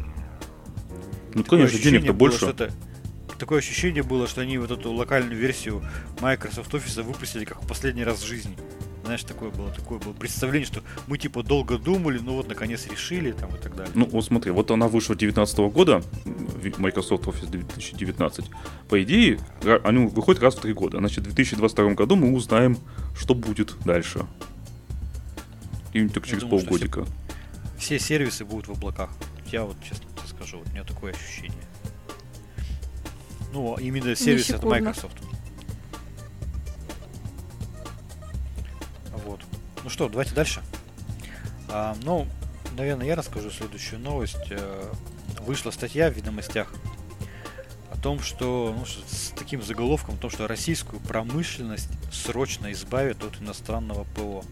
Ну, 1.34 1.44
такое 1.44 1.68
конечно, 1.68 1.80
денег-то 1.84 2.14
больше. 2.14 2.46
Это, 2.46 2.72
такое 3.38 3.60
ощущение 3.60 4.04
было, 4.04 4.26
что 4.26 4.40
они 4.40 4.58
вот 4.58 4.72
эту 4.72 4.94
локальную 4.94 5.38
версию 5.38 5.84
Microsoft 6.22 6.74
Office 6.74 7.04
выпустили 7.04 7.44
как 7.44 7.62
в 7.62 7.68
последний 7.68 8.06
раз 8.06 8.22
в 8.22 8.26
жизни. 8.26 8.56
Знаешь, 9.04 9.26
такое 9.26 9.50
было, 9.50 9.70
такое 9.72 10.00
было 10.00 10.14
представление, 10.14 10.66
что 10.66 10.82
мы 11.08 11.18
типа 11.18 11.44
долго 11.44 11.78
думали, 11.78 12.20
ну 12.20 12.36
вот 12.36 12.48
наконец 12.48 12.88
решили 12.88 13.34
там 13.34 13.54
и 13.54 13.60
так 13.60 13.76
далее. 13.76 13.92
Ну 13.94 14.06
вот 14.06 14.24
смотри, 14.24 14.52
вот 14.52 14.72
она 14.72 14.88
вышла 14.88 15.18
2019 15.18 15.58
года, 15.74 16.02
Microsoft 16.78 17.26
Office 17.26 17.50
2019. 17.50 18.46
По 18.88 19.04
идее, 19.04 19.40
они 19.84 20.06
выходят 20.06 20.42
раз 20.42 20.56
в 20.56 20.62
три 20.62 20.72
года. 20.72 21.00
Значит, 21.00 21.26
в 21.26 21.34
2022 21.34 21.96
году 21.96 22.16
мы 22.16 22.34
узнаем, 22.34 22.78
что 23.14 23.36
будет 23.36 23.76
дальше. 23.84 24.26
И 25.94 26.08
только 26.08 26.28
через 26.28 26.42
думаю, 26.42 26.62
полгодика. 26.66 27.06
Все, 27.78 27.98
все 27.98 28.00
сервисы 28.00 28.46
будут 28.46 28.68
в 28.68 28.72
облаках. 28.72 29.10
Я 29.52 29.64
вот 29.64 29.78
честно 29.84 30.06
тебе 30.10 30.28
скажу, 30.28 30.58
вот 30.60 30.68
у 30.68 30.72
меня 30.72 30.84
такое 30.84 31.14
ощущение. 31.14 31.54
Ну, 33.52 33.78
именно 33.78 34.16
сервисы 34.16 34.54
от 34.54 34.64
Microsoft. 34.64 35.18
Ну 39.84 39.90
что, 39.90 40.08
давайте 40.08 40.34
дальше. 40.34 40.62
А, 41.68 41.98
ну, 42.04 42.26
наверное, 42.78 43.06
я 43.06 43.16
расскажу 43.16 43.52
следующую 43.52 44.00
новость. 44.00 44.38
Э, 44.50 44.92
вышла 45.42 45.72
статья 45.72 46.10
в 46.10 46.14
ведомостях 46.14 46.74
о 47.92 47.98
том, 47.98 48.22
что 48.22 48.74
ну, 48.78 48.86
с 48.86 49.34
таким 49.36 49.62
заголовком, 49.62 50.16
о 50.16 50.18
том, 50.18 50.30
что 50.30 50.48
российскую 50.48 51.02
промышленность 51.02 51.90
срочно 52.14 52.72
избавят 52.72 53.24
от 53.26 53.42
иностранного 53.42 54.06
ПО. 54.16 54.46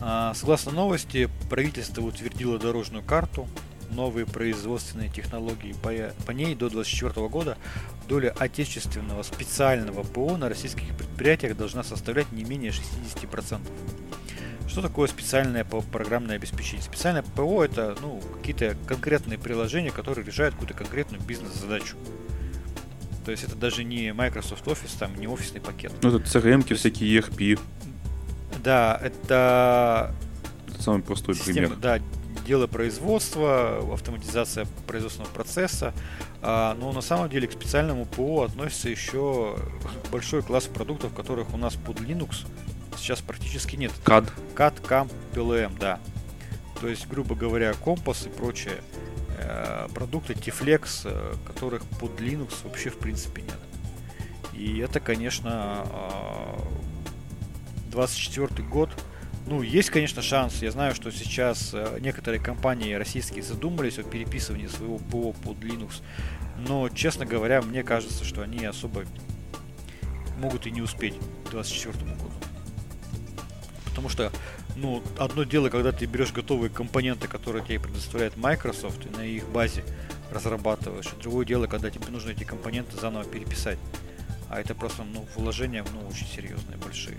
А, 0.00 0.34
согласно 0.34 0.72
новости, 0.72 1.30
правительство 1.48 2.02
утвердило 2.02 2.58
дорожную 2.58 3.02
карту 3.02 3.48
новые 3.90 4.26
производственные 4.26 5.08
технологии 5.08 5.74
по, 5.82 6.32
ней 6.32 6.54
до 6.54 6.68
2024 6.68 7.28
года 7.28 7.56
доля 8.08 8.34
отечественного 8.38 9.22
специального 9.22 10.02
ПО 10.02 10.36
на 10.36 10.48
российских 10.48 10.94
предприятиях 10.96 11.56
должна 11.56 11.82
составлять 11.82 12.30
не 12.32 12.44
менее 12.44 12.72
60%. 12.72 13.60
Что 14.68 14.82
такое 14.82 15.08
специальное 15.08 15.64
программное 15.64 16.36
обеспечение? 16.36 16.82
Специальное 16.82 17.22
ПО 17.22 17.64
это 17.64 17.96
ну, 18.02 18.20
какие-то 18.36 18.76
конкретные 18.86 19.38
приложения, 19.38 19.90
которые 19.90 20.26
решают 20.26 20.54
какую-то 20.54 20.74
конкретную 20.74 21.22
бизнес-задачу. 21.22 21.96
То 23.24 23.30
есть 23.30 23.42
это 23.42 23.56
даже 23.56 23.82
не 23.82 24.12
Microsoft 24.12 24.64
Office, 24.66 24.96
там 24.98 25.14
не 25.16 25.26
офисный 25.26 25.60
пакет. 25.60 25.92
Ну, 26.02 26.16
это 26.16 26.18
CRM, 26.18 26.74
всякие 26.74 27.18
ERP. 27.18 27.58
Да, 28.62 28.98
это... 29.02 30.14
это 30.68 30.82
самый 30.82 31.02
простой 31.02 31.34
система, 31.34 31.68
пример. 31.68 31.76
Да, 31.76 31.98
дело 32.46 32.66
производства, 32.66 33.92
автоматизация 33.92 34.66
производственного 34.86 35.32
процесса. 35.32 35.92
А, 36.42 36.74
но 36.74 36.92
на 36.92 37.00
самом 37.00 37.28
деле 37.28 37.48
к 37.48 37.52
специальному 37.52 38.06
ПО 38.06 38.44
относится 38.44 38.88
еще 38.88 39.56
большой 40.10 40.42
класс 40.42 40.64
продуктов, 40.64 41.14
которых 41.14 41.52
у 41.52 41.56
нас 41.56 41.74
под 41.74 42.00
Linux 42.00 42.46
сейчас 42.96 43.20
практически 43.20 43.76
нет. 43.76 43.92
CAD. 44.04 44.30
CAD, 44.54 44.82
CAM, 44.82 45.10
PLM, 45.34 45.78
да. 45.78 46.00
То 46.80 46.88
есть, 46.88 47.08
грубо 47.08 47.34
говоря, 47.34 47.72
компас 47.74 48.26
и 48.26 48.28
прочее 48.28 48.82
э, 49.38 49.88
продукты 49.94 50.34
Tiflex, 50.34 51.02
э, 51.04 51.34
которых 51.46 51.84
под 52.00 52.20
Linux 52.20 52.54
вообще 52.64 52.90
в 52.90 52.98
принципе 52.98 53.42
нет. 53.42 53.58
И 54.52 54.78
это, 54.78 55.00
конечно, 55.00 55.86
э, 57.96 58.06
24 58.06 58.68
год. 58.68 58.90
Ну, 59.46 59.62
есть, 59.62 59.90
конечно, 59.90 60.22
шанс. 60.22 60.60
Я 60.60 60.70
знаю, 60.70 60.94
что 60.94 61.10
сейчас 61.10 61.70
э, 61.72 61.98
некоторые 62.00 62.40
компании 62.40 62.92
российские 62.94 63.42
задумались 63.42 63.98
о 63.98 64.02
переписывании 64.02 64.66
своего 64.66 64.98
ПО 64.98 65.32
под 65.32 65.58
Linux. 65.58 66.02
Но, 66.58 66.88
честно 66.88 67.26
говоря, 67.26 67.62
мне 67.62 67.82
кажется, 67.82 68.24
что 68.24 68.42
они 68.42 68.64
особо 68.64 69.04
могут 70.38 70.66
и 70.66 70.70
не 70.70 70.82
успеть 70.82 71.14
к 71.46 71.50
2024 71.50 72.12
году. 72.12 72.30
Потому 73.86 74.08
что, 74.08 74.30
ну, 74.74 75.02
одно 75.18 75.44
дело, 75.44 75.70
когда 75.70 75.92
ты 75.92 76.06
берешь 76.06 76.32
готовые 76.32 76.68
компоненты, 76.68 77.28
которые 77.28 77.64
тебе 77.64 77.80
предоставляет 77.80 78.36
Microsoft, 78.36 79.06
и 79.06 79.16
на 79.16 79.24
их 79.24 79.48
базе 79.48 79.84
разрабатываешь. 80.30 81.06
И 81.06 81.22
другое 81.22 81.46
дело, 81.46 81.66
когда 81.66 81.90
тебе 81.90 82.08
нужно 82.08 82.30
эти 82.30 82.44
компоненты 82.44 82.96
заново 82.98 83.24
переписать. 83.24 83.78
А 84.50 84.60
это 84.60 84.74
просто, 84.74 85.04
ну, 85.04 85.26
вложения, 85.36 85.84
ну, 85.92 86.08
очень 86.08 86.26
серьезные, 86.26 86.76
большие. 86.76 87.16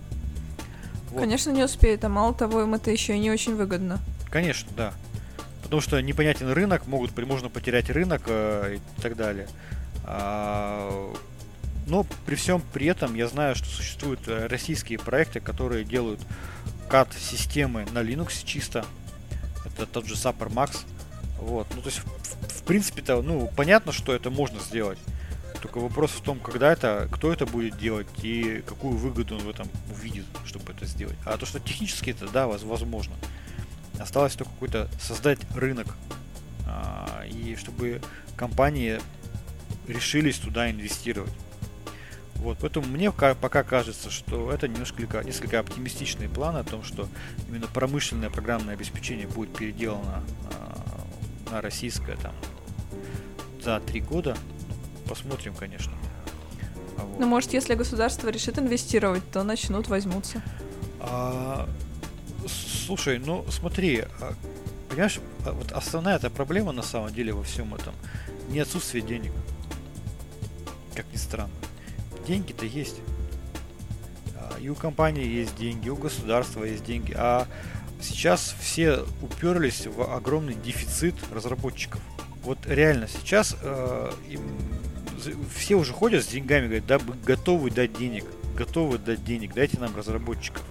Вот. 1.12 1.22
Конечно, 1.22 1.52
не 1.52 1.64
успеет, 1.64 2.04
а 2.04 2.10
мало 2.10 2.34
того, 2.34 2.62
им 2.62 2.74
это 2.74 2.92
еще 2.92 3.16
и 3.16 3.20
не 3.20 3.32
очень 3.32 3.56
выгодно. 3.56 4.00
Конечно, 4.30 4.70
да. 4.76 4.94
Потому 5.64 5.82
что 5.82 6.02
непонятен 6.02 6.50
рынок, 6.50 6.88
могут, 6.88 7.18
можно 7.18 7.50
потерять 7.50 7.90
рынок 7.90 8.24
э, 8.28 8.78
и 8.78 9.02
так 9.02 9.16
далее. 9.16 9.48
А, 10.06 11.14
но 11.88 12.06
при 12.26 12.36
всем 12.36 12.62
при 12.74 12.88
этом 12.88 13.16
я 13.16 13.28
знаю, 13.28 13.56
что 13.56 13.66
существуют 13.66 14.28
э, 14.28 14.48
российские 14.48 15.00
проекты, 15.00 15.40
которые 15.40 15.84
делают 15.84 16.20
CAD 16.90 17.18
системы 17.18 17.86
на 17.92 18.00
Linux 18.00 18.46
чисто. 18.46 18.86
Это 19.66 19.86
тот 19.86 20.06
же 20.06 20.16
Super 20.16 20.50
Max. 20.50 20.86
Вот. 21.40 21.68
Ну, 21.76 21.82
то 21.82 21.90
есть, 21.90 22.00
в, 22.00 22.60
в 22.60 22.64
принципе-то, 22.64 23.22
ну, 23.22 23.52
понятно, 23.56 23.92
что 23.92 24.14
это 24.14 24.30
можно 24.30 24.60
сделать. 24.60 24.98
Только 25.62 25.80
вопрос 25.80 26.12
в 26.12 26.22
том, 26.22 26.40
когда 26.40 26.72
это, 26.72 27.08
кто 27.12 27.34
это 27.34 27.46
будет 27.46 27.78
делать 27.78 28.08
и 28.22 28.64
какую 28.66 28.96
выгоду 28.98 29.36
он 29.36 29.42
в 29.42 29.50
этом 29.50 29.68
увидит, 29.92 30.26
чтобы 30.46 30.72
это 30.72 30.86
сделать. 30.86 31.18
А 31.26 31.38
то, 31.38 31.46
что 31.46 31.60
технически 31.60 32.12
это, 32.12 32.28
да, 32.30 32.48
возможно. 32.48 33.16
Осталось 34.00 34.36
только 34.36 34.52
какой-то 34.54 34.88
создать 35.00 35.40
рынок. 35.56 35.96
А, 36.68 37.24
и 37.26 37.56
чтобы 37.56 38.02
компании 38.36 39.00
решились 39.88 40.38
туда 40.38 40.70
инвестировать. 40.70 41.34
Вот, 42.36 42.60
поэтому 42.62 42.86
мне 42.88 43.12
пока 43.12 43.64
кажется, 43.64 44.12
что 44.12 44.52
это 44.52 44.68
несколько, 44.68 45.24
несколько 45.24 45.60
оптимистичный 45.60 46.30
план 46.30 46.56
о 46.56 46.64
том, 46.64 46.84
что 46.84 47.08
именно 47.48 47.66
промышленное 47.68 48.30
программное 48.30 48.76
обеспечение 48.76 49.28
будет 49.28 49.56
переделано 49.58 50.24
э, 50.52 51.52
на 51.52 51.62
российское 51.62 52.16
там 52.18 52.34
за 53.64 53.80
три 53.80 54.02
года. 54.02 54.38
Посмотрим, 55.08 55.54
конечно. 55.56 55.94
А 56.98 57.02
вот. 57.02 57.20
Ну, 57.20 57.28
может, 57.28 57.54
если 57.54 57.76
государство 57.76 58.30
решит 58.30 58.58
инвестировать, 58.60 59.30
то 59.32 59.44
начнут, 59.44 59.88
возьмутся. 59.88 60.42
А, 61.00 61.68
слушай, 62.48 63.20
ну 63.20 63.46
смотри, 63.50 64.06
а, 64.20 64.34
понимаешь, 64.90 65.20
а 65.46 65.52
вот 65.52 65.72
основная 65.72 66.16
эта 66.16 66.30
проблема 66.30 66.72
на 66.72 66.84
самом 66.84 67.14
деле 67.14 67.34
во 67.34 67.44
всем 67.44 67.74
этом 67.76 67.94
не 68.50 68.60
отсутствие 68.60 69.04
денег. 69.04 69.32
Как 70.96 71.06
ни 71.14 71.18
странно 71.18 71.54
деньги-то 72.28 72.66
есть. 72.66 72.98
А, 74.36 74.60
и 74.60 74.70
у 74.70 74.76
компании 74.76 75.26
есть 75.26 75.56
деньги, 75.58 75.90
у 75.90 75.96
государства 75.96 76.64
есть 76.64 76.84
деньги. 76.84 77.14
А 77.18 77.48
сейчас 78.02 78.56
все 78.60 79.04
уперлись 79.22 79.88
в 79.88 80.02
огромный 80.14 80.56
дефицит 80.56 81.16
разработчиков. 81.32 82.02
Вот 82.44 82.60
реально 82.66 83.08
сейчас 83.08 83.56
э, 83.62 84.12
им, 84.30 84.42
все 85.56 85.76
уже 85.76 85.94
ходят 85.94 86.24
с 86.24 86.28
деньгами, 86.28 86.66
говорят, 86.66 86.86
да, 86.86 87.00
готовы 87.26 87.72
дать 87.72 87.94
денег, 87.98 88.26
готовы 88.56 88.98
дать 88.98 89.24
денег, 89.24 89.54
дайте 89.54 89.80
нам 89.80 89.96
разработчиков. 89.96 90.64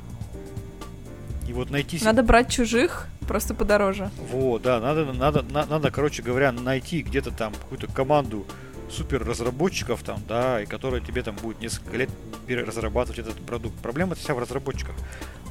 И 1.48 1.52
вот 1.52 1.70
найти... 1.70 2.00
Надо 2.02 2.22
брать 2.22 2.50
чужих, 2.50 3.06
просто 3.28 3.54
подороже. 3.54 4.10
Вот, 4.30 4.62
да, 4.62 4.80
надо, 4.80 5.12
надо, 5.12 5.42
надо, 5.42 5.70
надо, 5.70 5.90
короче 5.90 6.22
говоря, 6.22 6.50
найти 6.52 7.02
где-то 7.02 7.30
там 7.30 7.54
какую-то 7.54 7.86
команду 7.86 8.46
супер 8.90 9.24
разработчиков 9.24 10.02
там, 10.02 10.20
да, 10.28 10.62
и 10.62 10.66
которые 10.66 11.02
тебе 11.02 11.22
там 11.22 11.36
будет 11.36 11.60
несколько 11.60 11.96
лет 11.96 12.10
разрабатывать 12.48 13.18
этот 13.18 13.36
продукт. 13.44 13.76
Проблема 13.78 14.14
вся 14.14 14.34
в 14.34 14.38
разработчиках. 14.38 14.94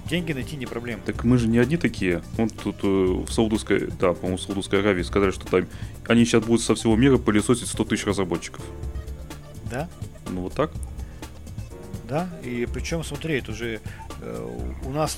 Деньги 0.08 0.34
найти 0.34 0.56
не 0.56 0.68
проблема. 0.68 1.02
Так 1.04 1.24
мы 1.24 1.38
же 1.38 1.48
не 1.48 1.58
одни 1.58 1.78
такие. 1.78 2.22
Вот 2.38 2.54
тут 2.63 2.76
э, 2.84 2.88
в 2.88 3.32
Саудовской, 3.32 3.89
да, 4.00 4.13
по-моему, 4.13 4.38
в 4.38 4.41
Саудовской 4.41 4.80
Аравии 4.80 5.02
сказали, 5.02 5.32
что 5.32 5.46
там 5.46 5.68
они 6.08 6.26
сейчас 6.26 6.44
будут 6.44 6.62
со 6.62 6.76
всего 6.76 6.96
мира 6.96 7.18
пылесосить 7.18 7.68
100 7.68 7.86
тысяч 7.86 8.06
разработчиков. 8.06 8.63
Да? 9.72 9.89
Ну 10.30 10.41
вот 10.41 10.54
так. 10.54 10.72
Да, 12.08 12.30
и 12.44 12.68
причем, 12.72 13.04
смотри, 13.04 13.39
это 13.39 13.52
уже 13.52 13.82
э, 14.22 14.70
у 14.86 14.91
нас 14.91 15.18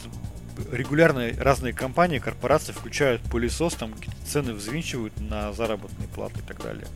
регулярно 0.71 1.31
разные 1.37 1.73
компании, 1.73 2.19
корпорации 2.19 2.71
включают 2.71 3.21
пылесос, 3.23 3.73
там 3.75 3.93
цены 4.25 4.53
взвинчивают 4.53 5.19
на 5.19 5.51
заработные 5.51 6.07
платы 6.07 6.39
и 6.39 6.43
так 6.43 6.61
далее. 6.63 6.87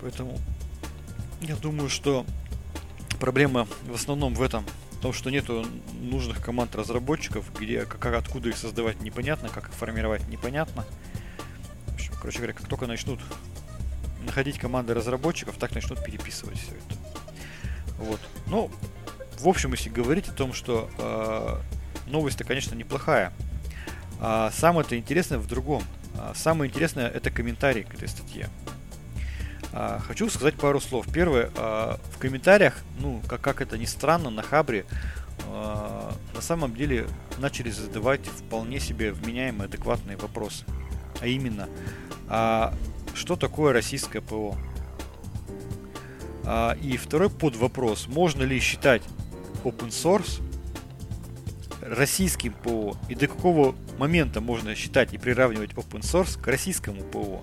Поэтому 0.00 0.38
я 1.40 1.56
думаю, 1.56 1.88
что 1.88 2.24
проблема 3.18 3.66
в 3.88 3.94
основном 3.94 4.34
в 4.34 4.42
этом, 4.42 4.64
том, 5.02 5.12
что 5.12 5.30
нету 5.30 5.66
нужных 6.00 6.40
команд 6.40 6.76
разработчиков, 6.76 7.44
где 7.58 7.84
как, 7.84 8.14
откуда 8.14 8.48
их 8.50 8.56
создавать 8.56 9.00
непонятно, 9.02 9.48
как 9.48 9.68
их 9.68 9.74
формировать 9.74 10.28
непонятно. 10.28 10.84
В 11.88 11.94
общем, 11.94 12.14
короче 12.14 12.38
говоря, 12.38 12.54
как 12.54 12.68
только 12.68 12.86
начнут 12.86 13.18
находить 14.24 14.58
команды 14.58 14.94
разработчиков, 14.94 15.56
так 15.56 15.74
начнут 15.74 16.02
переписывать 16.04 16.56
все 16.56 16.70
это. 16.70 16.96
Вот. 17.98 18.20
Ну, 18.46 18.70
в 19.40 19.48
общем, 19.48 19.72
если 19.72 19.90
говорить 19.90 20.28
о 20.28 20.32
том, 20.32 20.52
что 20.52 20.88
э, 20.96 22.10
новость-то, 22.10 22.44
конечно, 22.44 22.76
неплохая. 22.76 23.32
А 24.20 24.52
самое-то 24.52 24.96
интересное 24.96 25.38
в 25.38 25.48
другом. 25.48 25.82
А 26.14 26.32
самое 26.36 26.70
интересное 26.70 27.08
это 27.08 27.32
комментарий 27.32 27.82
к 27.82 27.92
этой 27.94 28.06
статье. 28.06 28.48
А, 29.72 29.98
хочу 30.00 30.28
сказать 30.28 30.54
пару 30.54 30.80
слов. 30.80 31.06
Первое, 31.12 31.50
а, 31.56 31.98
в 32.12 32.18
комментариях, 32.18 32.76
ну, 32.98 33.22
как, 33.28 33.40
как 33.40 33.60
это 33.60 33.78
ни 33.78 33.86
странно, 33.86 34.30
на 34.30 34.42
Хабре 34.42 34.84
а, 35.48 36.14
на 36.34 36.40
самом 36.40 36.74
деле 36.74 37.06
начали 37.38 37.70
задавать 37.70 38.26
вполне 38.26 38.80
себе 38.80 39.12
вменяемые, 39.12 39.66
адекватные 39.66 40.16
вопросы. 40.16 40.64
А 41.20 41.26
именно, 41.26 41.68
а, 42.28 42.74
что 43.14 43.36
такое 43.36 43.72
российское 43.72 44.20
ПО? 44.20 44.56
А, 46.44 46.76
и 46.80 46.96
второй 46.96 47.30
под 47.30 47.56
вопрос, 47.56 48.06
можно 48.08 48.42
ли 48.42 48.58
считать 48.60 49.02
open 49.64 49.88
source 49.88 50.42
российским 51.80 52.52
ПО 52.52 52.96
и 53.08 53.14
до 53.14 53.26
какого 53.26 53.74
момента 53.98 54.40
можно 54.40 54.74
считать 54.74 55.12
и 55.12 55.18
приравнивать 55.18 55.72
open 55.72 56.00
source 56.00 56.40
к 56.40 56.46
российскому 56.46 57.02
ПО? 57.02 57.42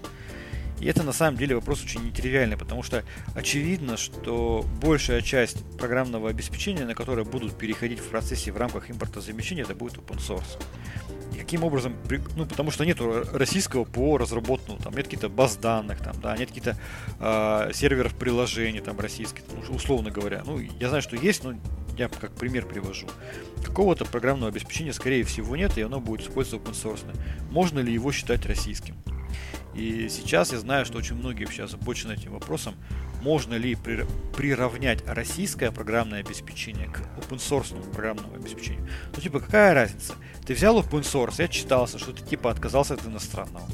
И 0.79 0.85
это 0.87 1.03
на 1.03 1.13
самом 1.13 1.37
деле 1.37 1.55
вопрос 1.55 1.83
очень 1.83 2.03
нетривиальный, 2.05 2.57
потому 2.57 2.83
что 2.83 3.03
очевидно, 3.35 3.97
что 3.97 4.65
большая 4.81 5.21
часть 5.21 5.63
программного 5.77 6.29
обеспечения, 6.29 6.85
на 6.85 6.95
которое 6.95 7.25
будут 7.25 7.57
переходить 7.57 7.99
в 7.99 8.07
процессе 8.09 8.51
в 8.51 8.57
рамках 8.57 8.89
импортозамещения, 8.89 9.63
это 9.63 9.75
будет 9.75 9.97
open 9.97 10.17
source. 10.17 10.61
И 11.33 11.37
каким 11.37 11.63
образом, 11.63 11.95
ну, 12.35 12.45
потому 12.45 12.71
что 12.71 12.85
нет 12.85 12.99
российского 13.33 13.83
ПО 13.83 14.17
разработанного, 14.17 14.81
там 14.81 14.95
нет 14.95 15.05
каких-то 15.05 15.29
баз 15.29 15.57
данных, 15.57 15.99
там, 15.99 16.19
да, 16.21 16.35
нет 16.37 16.49
каких-то 16.49 16.77
э, 17.19 17.71
серверов 17.73 18.15
приложений, 18.15 18.81
там, 18.81 18.99
российских, 18.99 19.43
условно 19.69 20.11
говоря. 20.11 20.43
Ну, 20.45 20.59
я 20.59 20.87
знаю, 20.87 21.01
что 21.01 21.15
есть, 21.15 21.43
но 21.43 21.55
я 21.97 22.07
как 22.07 22.31
пример 22.31 22.65
привожу. 22.65 23.07
Какого-то 23.63 24.05
программного 24.05 24.51
обеспечения, 24.51 24.93
скорее 24.93 25.23
всего, 25.25 25.55
нет, 25.55 25.77
и 25.77 25.81
оно 25.81 25.99
будет 25.99 26.21
использоваться 26.21 26.71
open 26.71 26.73
source. 26.73 27.05
Можно 27.51 27.79
ли 27.79 27.93
его 27.93 28.11
считать 28.11 28.45
российским? 28.45 28.95
И 29.73 30.09
сейчас 30.09 30.51
я 30.51 30.59
знаю, 30.59 30.85
что 30.85 30.97
очень 30.97 31.15
многие 31.15 31.45
вообще 31.45 31.63
озабочены 31.63 32.13
этим 32.13 32.33
вопросом, 32.33 32.75
можно 33.21 33.53
ли 33.53 33.75
приравнять 34.35 35.05
российское 35.07 35.71
программное 35.71 36.21
обеспечение 36.21 36.87
к 36.87 36.99
open 37.17 37.37
source 37.37 37.91
программному 37.91 38.35
обеспечению. 38.35 38.87
Ну, 39.15 39.21
типа, 39.21 39.39
какая 39.39 39.73
разница? 39.73 40.15
Ты 40.45 40.53
взял 40.53 40.79
open 40.79 41.01
source, 41.01 41.35
я 41.37 41.47
читался, 41.47 41.99
что 41.99 42.13
ты, 42.13 42.23
типа, 42.23 42.49
отказался 42.49 42.95
от 42.95 43.05
иностранного. 43.05 43.67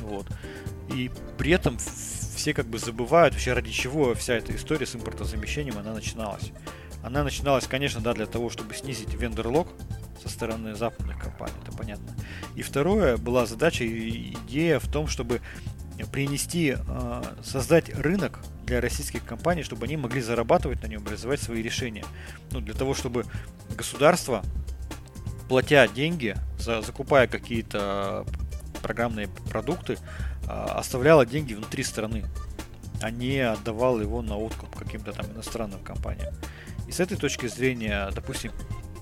Вот. 0.00 0.26
И 0.92 1.10
при 1.38 1.52
этом 1.52 1.78
все 1.78 2.52
как 2.52 2.66
бы 2.66 2.78
забывают 2.78 3.34
вообще 3.34 3.52
ради 3.52 3.70
чего 3.70 4.14
вся 4.14 4.34
эта 4.34 4.54
история 4.54 4.86
с 4.86 4.94
импортозамещением 4.94 5.78
она 5.78 5.94
начиналась. 5.94 6.52
Она 7.02 7.22
начиналась, 7.22 7.66
конечно, 7.66 8.00
да, 8.00 8.12
для 8.12 8.26
того, 8.26 8.50
чтобы 8.50 8.74
снизить 8.74 9.14
вендор-лог 9.14 9.68
со 10.24 10.30
стороны 10.30 10.74
западных 10.74 11.18
компаний, 11.18 11.54
это 11.62 11.76
понятно. 11.76 12.14
И 12.56 12.62
второе 12.62 13.18
была 13.18 13.44
задача 13.44 13.84
и 13.84 14.32
идея 14.32 14.78
в 14.78 14.90
том, 14.90 15.06
чтобы 15.06 15.42
принести, 16.10 16.76
э, 16.76 17.22
создать 17.42 17.88
рынок 17.94 18.40
для 18.64 18.80
российских 18.80 19.24
компаний, 19.24 19.62
чтобы 19.62 19.84
они 19.84 19.96
могли 19.96 20.20
зарабатывать 20.20 20.82
на 20.82 20.86
нем, 20.86 21.04
реализовать 21.04 21.40
свои 21.40 21.62
решения. 21.62 22.04
Ну, 22.50 22.60
для 22.60 22.74
того, 22.74 22.94
чтобы 22.94 23.26
государство, 23.76 24.42
платя 25.48 25.86
деньги, 25.86 26.34
за, 26.58 26.82
закупая 26.82 27.26
какие-то 27.26 28.26
программные 28.82 29.28
продукты, 29.50 29.98
э, 30.46 30.48
оставляло 30.48 31.26
деньги 31.26 31.54
внутри 31.54 31.84
страны, 31.84 32.24
а 33.00 33.10
не 33.10 33.40
отдавало 33.40 34.00
его 34.00 34.22
на 34.22 34.36
откуп 34.36 34.74
каким-то 34.76 35.12
там 35.12 35.26
иностранным 35.26 35.82
компаниям. 35.82 36.34
И 36.88 36.92
с 36.92 37.00
этой 37.00 37.16
точки 37.16 37.46
зрения, 37.46 38.10
допустим, 38.14 38.52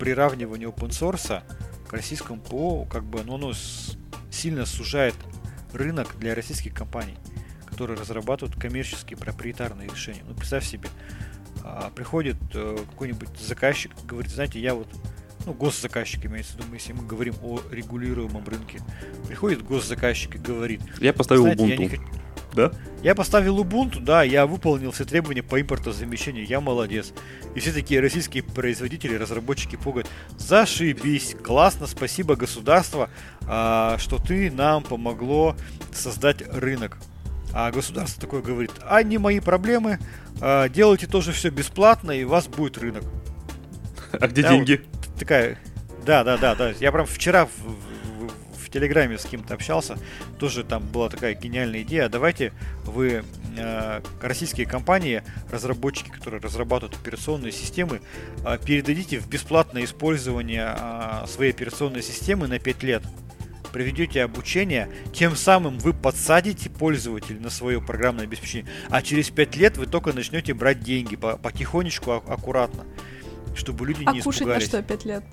приравнивание 0.03 0.69
open 0.69 0.89
source 0.89 1.45
к 1.89 1.93
российскому 1.93 2.41
ПО, 2.41 2.87
как 2.87 3.05
бы, 3.05 3.23
ну, 3.23 3.37
оно 3.37 3.53
сильно 4.33 4.67
сужает 4.67 5.15
рынок 5.73 6.09
для 6.19 6.35
российских 6.35 6.75
компаний, 6.75 7.15
которые 7.67 7.97
разрабатывают 7.97 8.61
коммерческие 8.61 9.17
проприетарные 9.17 9.89
решения. 9.89 10.25
Ну, 10.27 10.35
представь 10.35 10.67
себе, 10.67 10.89
а, 11.63 11.93
приходит 11.95 12.37
э, 12.53 12.79
какой-нибудь 12.91 13.29
заказчик, 13.39 13.93
говорит, 14.03 14.33
знаете, 14.33 14.59
я 14.59 14.75
вот, 14.75 14.89
ну, 15.47 15.53
госзаказчик 15.53 16.27
имеется 16.27 16.55
в 16.55 16.57
виду, 16.57 16.75
если 16.75 16.95
мы 16.95 17.07
говорим 17.07 17.37
о 17.41 17.61
регулируемом 17.71 18.45
рынке, 18.45 18.81
приходит 19.29 19.63
госзаказчик 19.63 20.35
и 20.35 20.39
говорит, 20.39 20.81
я 21.01 21.13
поставил 21.13 21.47
Ubuntu. 21.47 21.69
Я 21.69 21.77
не, 21.77 22.01
да? 22.55 22.73
Я 23.03 23.15
поставил 23.15 23.59
Ubuntu, 23.59 24.01
да, 24.01 24.23
я 24.23 24.47
выполнил 24.47 24.93
все 24.93 25.05
требования 25.05 25.43
по 25.43 25.61
импортозамещению, 25.61 26.47
я 26.47 26.61
молодец. 26.61 27.13
И 27.55 27.61
все 27.61 27.73
такие 27.73 28.01
российские 28.01 28.43
производители, 28.43 29.17
разработчики 29.17 29.77
пугают, 29.77 30.09
зашибись, 30.39 31.35
классно, 31.43 31.87
спасибо 31.87 32.37
государство, 32.37 33.11
а, 33.47 33.97
что 33.99 34.19
ты 34.19 34.51
нам 34.51 34.83
помогло 34.83 35.57
создать 35.93 36.43
рынок. 36.53 36.99
А 37.53 37.71
государство 37.71 38.21
такое 38.21 38.41
говорит, 38.41 38.73
а 38.83 39.03
не 39.03 39.19
мои 39.19 39.41
проблемы, 39.41 39.99
а, 40.41 40.69
делайте 40.69 41.07
тоже 41.07 41.33
все 41.33 41.51
бесплатно, 41.51 42.13
и 42.13 42.25
у 42.25 42.29
вас 42.29 42.49
будет 42.49 42.79
рынок. 42.79 43.05
А 44.13 44.29
где 44.29 44.43
да, 44.43 44.51
деньги? 44.51 44.85
Вот 44.85 45.19
такая, 45.19 45.59
да, 46.05 46.25
да, 46.25 46.37
да, 46.37 46.55
да. 46.55 46.71
Я 46.81 46.93
прям 46.93 47.07
вчера 47.07 47.49
Телеграме 48.73 49.19
с 49.19 49.25
кем-то 49.25 49.55
общался, 49.55 49.99
тоже 50.39 50.65
там 50.65 50.83
была 50.87 51.09
такая 51.09 51.35
гениальная 51.35 51.83
идея. 51.83 52.09
Давайте 52.09 52.53
вы 52.85 53.25
э, 53.57 54.01
российские 54.21 54.67
компании, 54.67 55.23
разработчики, 55.51 56.09
которые 56.09 56.41
разрабатывают 56.41 56.99
операционные 56.99 57.53
системы, 57.53 58.01
э, 58.45 58.59
передадите 58.65 59.19
в 59.19 59.29
бесплатное 59.29 59.85
использование 59.85 60.75
э, 60.77 61.27
своей 61.27 61.53
операционной 61.53 62.03
системы 62.03 62.49
на 62.49 62.59
5 62.59 62.83
лет 62.83 63.03
проведете 63.73 64.23
обучение, 64.23 64.89
тем 65.13 65.35
самым 65.35 65.79
вы 65.79 65.95
подсадите 65.95 66.71
пользователя 66.71 67.41
на 67.41 67.51
свое 67.51 67.81
программное 67.81 68.25
обеспечение, 68.25 68.71
а 68.91 69.03
через 69.03 69.31
5 69.31 69.57
лет 69.57 69.77
вы 69.79 69.87
только 69.87 70.13
начнете 70.13 70.55
брать 70.55 70.81
деньги 70.81 71.17
по 71.17 71.37
потихонечку, 71.37 72.13
а, 72.13 72.17
аккуратно, 72.17 72.85
чтобы 73.55 73.87
люди 73.87 74.05
а 74.07 74.13
не 74.13 74.21
испугались. 74.21 74.41
А 74.41 74.45
кушать 74.45 74.47
на 74.47 74.61
что 74.61 74.83
5 74.83 75.05
лет? 75.07 75.25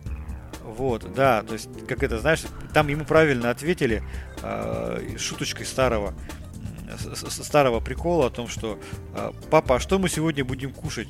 Вот, 0.63 1.13
да, 1.13 1.43
то 1.43 1.53
есть, 1.53 1.69
как 1.87 2.03
это, 2.03 2.19
знаешь, 2.19 2.43
там 2.73 2.87
ему 2.87 3.05
правильно 3.05 3.49
ответили 3.49 4.03
э, 4.43 5.17
шуточкой 5.17 5.65
старого 5.65 6.13
старого 7.29 7.79
прикола 7.79 8.27
о 8.27 8.29
том, 8.29 8.47
что 8.47 8.79
э, 9.13 9.31
папа, 9.49 9.75
а 9.75 9.79
что 9.79 9.99
мы 9.99 10.09
сегодня 10.09 10.43
будем 10.43 10.73
кушать? 10.73 11.07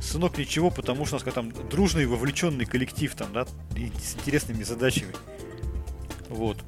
Сынок, 0.00 0.38
ничего, 0.38 0.70
потому 0.70 1.06
что 1.06 1.16
у 1.16 1.18
нас 1.18 1.34
там 1.34 1.52
дружный, 1.68 2.06
вовлеченный 2.06 2.66
коллектив 2.66 3.12
там, 3.14 3.32
да, 3.32 3.46
с 3.46 4.14
интересными 4.14 4.62
задачами. 4.62 5.12
Вот. 6.28 6.58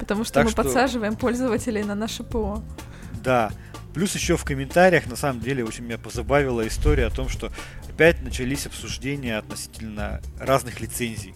Потому 0.00 0.24
что 0.24 0.34
так 0.34 0.44
мы 0.46 0.50
что... 0.50 0.64
подсаживаем 0.64 1.14
пользователей 1.14 1.84
на 1.84 1.94
наше 1.94 2.24
ПО. 2.24 2.62
Да. 3.22 3.52
Плюс 3.94 4.14
еще 4.14 4.36
в 4.36 4.44
комментариях, 4.44 5.06
на 5.06 5.16
самом 5.16 5.40
деле, 5.40 5.64
очень 5.64 5.84
меня 5.84 5.98
позабавила 5.98 6.66
история 6.66 7.06
о 7.06 7.10
том, 7.10 7.28
что 7.28 7.52
опять 7.88 8.20
начались 8.22 8.66
обсуждения 8.66 9.38
относительно 9.38 10.20
разных 10.40 10.80
лицензий. 10.80 11.34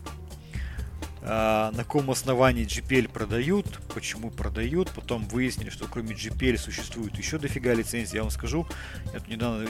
А, 1.29 1.73
на 1.73 1.79
каком 1.79 2.09
основании 2.12 2.65
GPL 2.65 3.09
продают, 3.09 3.81
почему 3.93 4.31
продают, 4.31 4.91
потом 4.93 5.27
выяснили, 5.27 5.71
что 5.71 5.87
кроме 5.89 6.15
GPL 6.15 6.57
существует 6.57 7.17
еще 7.17 7.39
дофига 7.39 7.75
лицензий. 7.75 8.17
Я 8.17 8.23
вам 8.23 8.31
скажу, 8.31 8.65
я 9.12 9.19
тут 9.19 9.29
недавно 9.29 9.67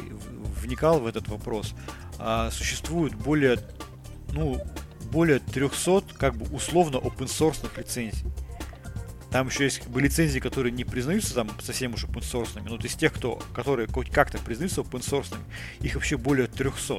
вникал 0.61 1.01
в 1.01 1.07
этот 1.07 1.29
вопрос. 1.29 1.75
А, 2.19 2.51
существует 2.51 3.15
более, 3.15 3.59
ну, 4.33 4.63
более 5.11 5.39
300 5.39 6.03
как 6.19 6.37
бы 6.37 6.55
условно 6.55 6.97
open 6.97 7.27
source 7.27 7.67
лицензий. 7.75 8.27
Там 9.31 9.49
еще 9.49 9.65
есть 9.65 9.79
как 9.79 9.89
бы 9.89 10.03
лицензии, 10.03 10.39
которые 10.39 10.73
не 10.73 10.85
признаются 10.85 11.35
там 11.35 11.51
совсем 11.61 11.95
уж 11.95 12.05
open 12.05 12.21
source. 12.21 12.61
Но 12.69 12.77
то 12.77 12.85
есть 12.85 13.01
тех, 13.01 13.15
кто, 13.15 13.43
которые 13.55 13.89
хоть 13.89 14.11
как-то 14.11 14.37
признаются 14.39 14.83
open 14.83 15.01
source, 15.01 15.35
их 15.81 15.95
вообще 15.95 16.19
более 16.19 16.49
300. 16.49 16.99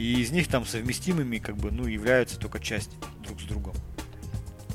И 0.00 0.22
из 0.22 0.30
них 0.30 0.48
там 0.48 0.64
совместимыми 0.64 1.36
как 1.36 1.58
бы, 1.58 1.70
ну, 1.70 1.86
являются 1.86 2.38
только 2.38 2.58
часть 2.58 2.92
друг 3.22 3.38
с 3.38 3.44
другом. 3.44 3.74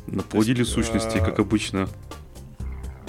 Наплодили 0.05 0.59
есть, 0.59 0.69
сущности, 0.69 1.17
а... 1.17 1.25
как 1.25 1.39
обычно. 1.39 1.89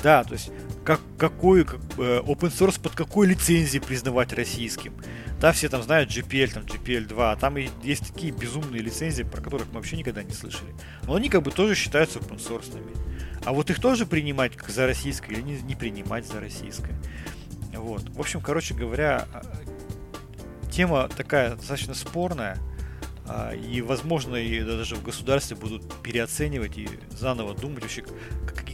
Да, 0.03 0.25
то 0.25 0.33
есть 0.33 0.51
как, 0.83 0.99
какой 1.19 1.67
как, 1.67 1.81
э, 1.99 2.21
open 2.21 2.51
source 2.51 2.81
под 2.81 2.95
какой 2.95 3.27
лицензией 3.27 3.83
признавать 3.83 4.33
российским. 4.33 4.95
Да, 5.43 5.53
все 5.53 5.69
там 5.69 5.83
знают 5.83 6.09
GPL, 6.09 6.55
там 6.55 6.63
GPL2, 6.63 7.33
а 7.33 7.37
там 7.37 7.59
и 7.59 7.69
есть 7.83 8.11
такие 8.15 8.33
безумные 8.33 8.81
лицензии, 8.81 9.23
про 9.23 9.43
которых 9.43 9.67
мы 9.69 9.75
вообще 9.75 9.99
никогда 9.99 10.23
не 10.23 10.33
слышали. 10.33 10.75
Но 11.03 11.17
они 11.17 11.29
как 11.29 11.43
бы 11.43 11.51
тоже 11.51 11.75
считаются 11.75 12.19
open 12.19 12.39
source. 12.39 12.81
А 13.45 13.53
вот 13.53 13.69
их 13.69 13.79
тоже 13.79 14.07
принимать 14.07 14.57
как 14.57 14.71
за 14.71 14.87
российское 14.87 15.35
или 15.35 15.43
не, 15.43 15.61
не 15.61 15.75
принимать 15.75 16.27
за 16.27 16.41
российское. 16.41 16.95
Вот. 17.75 18.09
В 18.09 18.19
общем, 18.19 18.41
короче 18.41 18.73
говоря, 18.73 19.29
тема 20.77 21.09
такая 21.09 21.57
достаточно 21.57 21.95
спорная. 21.95 22.59
А, 23.29 23.53
и, 23.55 23.81
возможно, 23.81 24.37
и 24.37 24.61
даже 24.61 24.95
в 24.95 25.03
государстве 25.03 25.57
будут 25.57 26.03
переоценивать 26.03 26.77
и 26.77 26.89
заново 27.11 27.55
думать 27.55 27.83
вообще, 27.83 28.05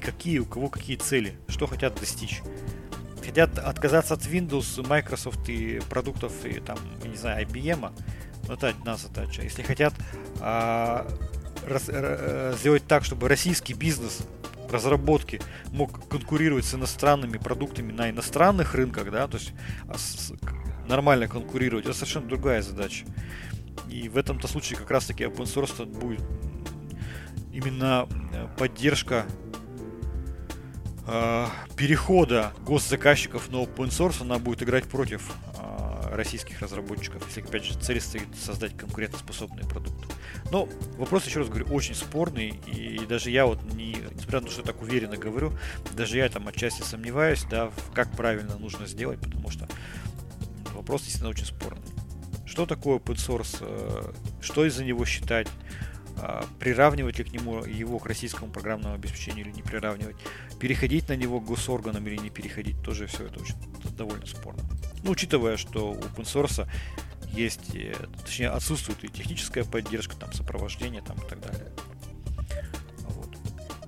какие 0.03 0.41
у 0.41 0.45
кого 0.45 0.69
какие 0.69 0.97
цели, 0.97 1.35
что 1.49 1.67
хотят 1.67 1.95
достичь. 1.95 2.43
Хотят 3.25 3.57
отказаться 3.59 4.15
от 4.15 4.23
Windows, 4.23 4.87
Microsoft 4.87 5.49
и 5.49 5.81
продуктов, 5.89 6.45
и 6.45 6.61
там, 6.61 6.77
не 7.05 7.17
знаю, 7.17 7.47
IBM, 7.47 7.93
ну, 8.49 8.55
это 8.55 8.71
одна 8.71 8.97
задача. 8.97 9.43
Если 9.43 9.63
хотят 9.63 9.95
а, 10.41 11.07
раз, 11.67 11.85
а, 11.89 12.53
сделать 12.59 12.85
так, 12.87 13.05
чтобы 13.05 13.29
российский 13.29 13.75
бизнес 13.75 14.23
разработки 14.71 15.41
мог 15.71 16.09
конкурировать 16.09 16.65
с 16.65 16.75
иностранными 16.75 17.39
продуктами 17.39 17.93
на 17.93 18.11
иностранных 18.11 18.75
рынках, 18.75 19.11
да, 19.13 19.29
то 19.29 19.39
есть 19.39 19.53
а, 19.89 19.97
нормально 20.87 21.29
конкурировать, 21.29 21.85
это 21.85 21.95
совершенно 21.95 22.29
другая 22.29 22.63
задача. 22.63 23.05
И 23.89 24.09
в 24.09 24.17
этом-то 24.17 24.49
случае 24.49 24.79
как 24.79 24.91
раз-таки 24.91 25.25
open 25.25 25.45
source 25.45 25.85
будет 25.87 26.23
именно 27.53 28.09
э, 28.33 28.49
поддержка 28.59 29.27
э, 31.07 31.47
перехода 31.77 32.53
госзаказчиков 32.65 33.51
на 33.51 33.57
open 33.57 33.89
source, 33.89 34.23
она 34.23 34.39
будет 34.39 34.63
играть 34.63 34.85
против 34.85 35.31
э, 35.59 36.15
российских 36.15 36.61
разработчиков, 36.61 37.25
если, 37.27 37.43
опять 37.43 37.65
же, 37.65 37.79
цель 37.79 38.01
стоит 38.01 38.29
создать 38.37 38.77
конкурентоспособные 38.77 39.67
продукты. 39.67 40.07
Но 40.51 40.69
вопрос, 40.99 41.27
еще 41.27 41.41
раз 41.41 41.49
говорю, 41.49 41.67
очень 41.67 41.95
спорный, 41.95 42.61
и 42.67 43.05
даже 43.07 43.31
я 43.31 43.47
вот, 43.47 43.63
не, 43.75 43.97
несмотря 44.15 44.41
на 44.41 44.47
то, 44.47 44.53
что 44.53 44.61
я 44.63 44.67
так 44.67 44.83
уверенно 44.83 45.17
говорю, 45.17 45.53
даже 45.93 46.19
я 46.19 46.29
там 46.29 46.49
отчасти 46.49 46.83
сомневаюсь, 46.83 47.45
да, 47.51 47.71
как 47.95 48.11
правильно 48.13 48.57
нужно 48.59 48.87
сделать, 48.87 49.21
потому 49.21 49.51
что 49.51 49.69
вопрос 50.83 51.03
действительно 51.03 51.31
очень 51.31 51.47
спорный. 51.47 51.83
Что 52.45 52.67
такое 52.67 52.99
open 52.99 53.17
source? 53.17 53.57
Э, 53.61 54.13
что 54.41 54.67
из-за 54.67 54.85
него 54.85 55.05
считать? 55.07 55.49
А, 56.19 56.45
приравнивать 56.61 57.19
ли 57.19 57.25
к 57.25 57.33
нему 57.33 57.65
его 57.65 57.99
к 57.99 58.07
российскому 58.07 58.53
программному 58.53 58.95
обеспечению 58.95 59.47
или 59.47 59.53
не 59.53 59.63
приравнивать? 59.63 60.17
Переходить 60.61 61.09
на 61.09 61.17
него 61.17 61.41
госорганам 61.41 62.07
или 62.07 62.17
не 62.17 62.31
переходить? 62.31 62.81
Тоже 62.83 63.07
все 63.07 63.27
это 63.27 63.41
очень 63.41 63.57
довольно 63.97 64.27
спорно. 64.27 64.63
Ну, 65.03 65.13
учитывая, 65.13 65.57
что 65.57 65.93
у 65.93 65.95
open 65.97 66.25
source 66.25 66.69
есть, 67.33 67.75
э, 67.75 67.95
точнее, 68.25 68.51
отсутствует 68.51 69.03
и 69.05 69.09
техническая 69.09 69.65
поддержка, 69.65 70.17
там, 70.17 70.33
сопровождение, 70.33 71.01
там, 71.01 71.17
и 71.17 71.29
так 71.29 71.41
далее. 71.41 71.73
Вот. 73.01 73.35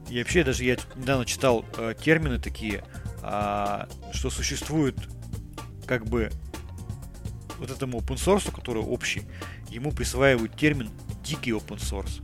И 0.09 0.19
вообще 0.19 0.43
даже 0.43 0.65
я 0.65 0.77
недавно 0.97 1.27
читал 1.27 1.65
э, 1.77 1.95
термины 2.01 2.39
такие, 2.39 2.85
э, 3.23 3.87
что 4.13 4.31
существует 4.31 4.97
как 5.87 6.07
бы 6.07 6.31
вот 7.59 7.71
этому 7.71 7.99
open 7.99 8.17
source, 8.17 8.55
который 8.55 8.83
общий, 8.83 9.23
ему 9.69 9.93
присваивают 9.93 10.57
термин 10.57 10.91
дикий 11.23 11.53
open 11.53 11.79
source. 11.79 12.23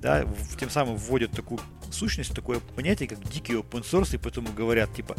Да, 0.00 0.26
тем 0.58 0.68
самым 0.68 0.96
вводят 0.96 1.30
такую 1.30 1.60
сущность, 1.90 2.34
такое 2.34 2.60
понятие, 2.60 3.08
как 3.08 3.22
дикий 3.30 3.54
open 3.54 3.82
source, 3.82 4.14
и 4.14 4.18
поэтому 4.18 4.52
говорят, 4.52 4.94
типа, 4.94 5.16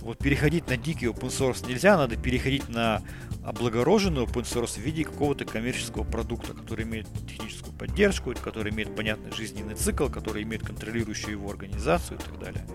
вот 0.00 0.18
переходить 0.18 0.66
на 0.68 0.76
дикий 0.76 1.06
open 1.06 1.28
source 1.28 1.66
нельзя, 1.68 1.96
надо 1.96 2.16
переходить 2.16 2.68
на 2.68 3.02
облагороженный 3.44 4.22
open 4.22 4.42
source 4.42 4.74
в 4.74 4.78
виде 4.78 5.04
какого-то 5.04 5.44
коммерческого 5.44 6.02
продукта, 6.02 6.54
который 6.54 6.84
имеет 6.84 7.06
техническую 7.28 7.72
поддержку, 7.74 8.34
который 8.34 8.72
имеет 8.72 8.96
понятный 8.96 9.30
жизненный 9.32 9.74
цикл, 9.74 10.08
который 10.08 10.42
имеет 10.42 10.66
контролирующую 10.66 11.32
его 11.32 11.50
организацию 11.50 12.18
и 12.18 12.22
так 12.22 12.38
далее. 12.40 12.66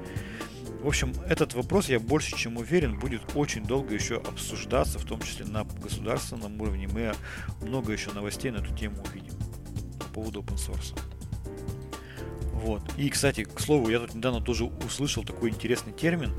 В 0.82 0.88
общем, 0.88 1.14
этот 1.28 1.56
вопрос, 1.56 1.90
я 1.90 2.00
больше 2.00 2.38
чем 2.38 2.56
уверен, 2.56 2.98
будет 2.98 3.22
очень 3.36 3.66
долго 3.66 3.94
еще 3.94 4.16
обсуждаться, 4.16 4.98
в 4.98 5.04
том 5.04 5.22
числе 5.22 5.46
на 5.46 5.66
государственном 5.66 6.60
уровне. 6.62 6.88
Мы 6.88 7.14
много 7.62 7.92
еще 7.92 8.12
новостей 8.12 8.50
на 8.50 8.58
эту 8.58 8.74
тему 8.74 9.04
увидим 9.04 9.34
по 10.00 10.06
поводу 10.06 10.42
open 10.42 10.56
source. 10.56 10.98
Вот. 12.54 12.82
И, 12.98 13.10
кстати, 13.10 13.44
к 13.44 13.60
слову, 13.60 13.90
я 13.90 14.00
тут 14.00 14.14
недавно 14.14 14.42
тоже 14.42 14.66
услышал 14.66 15.24
такой 15.24 15.50
интересный 15.50 15.92
термин. 15.92 16.34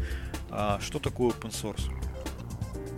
А, 0.50 0.80
что 0.80 0.98
такое 0.98 1.32
open 1.32 1.50
source? 1.50 1.90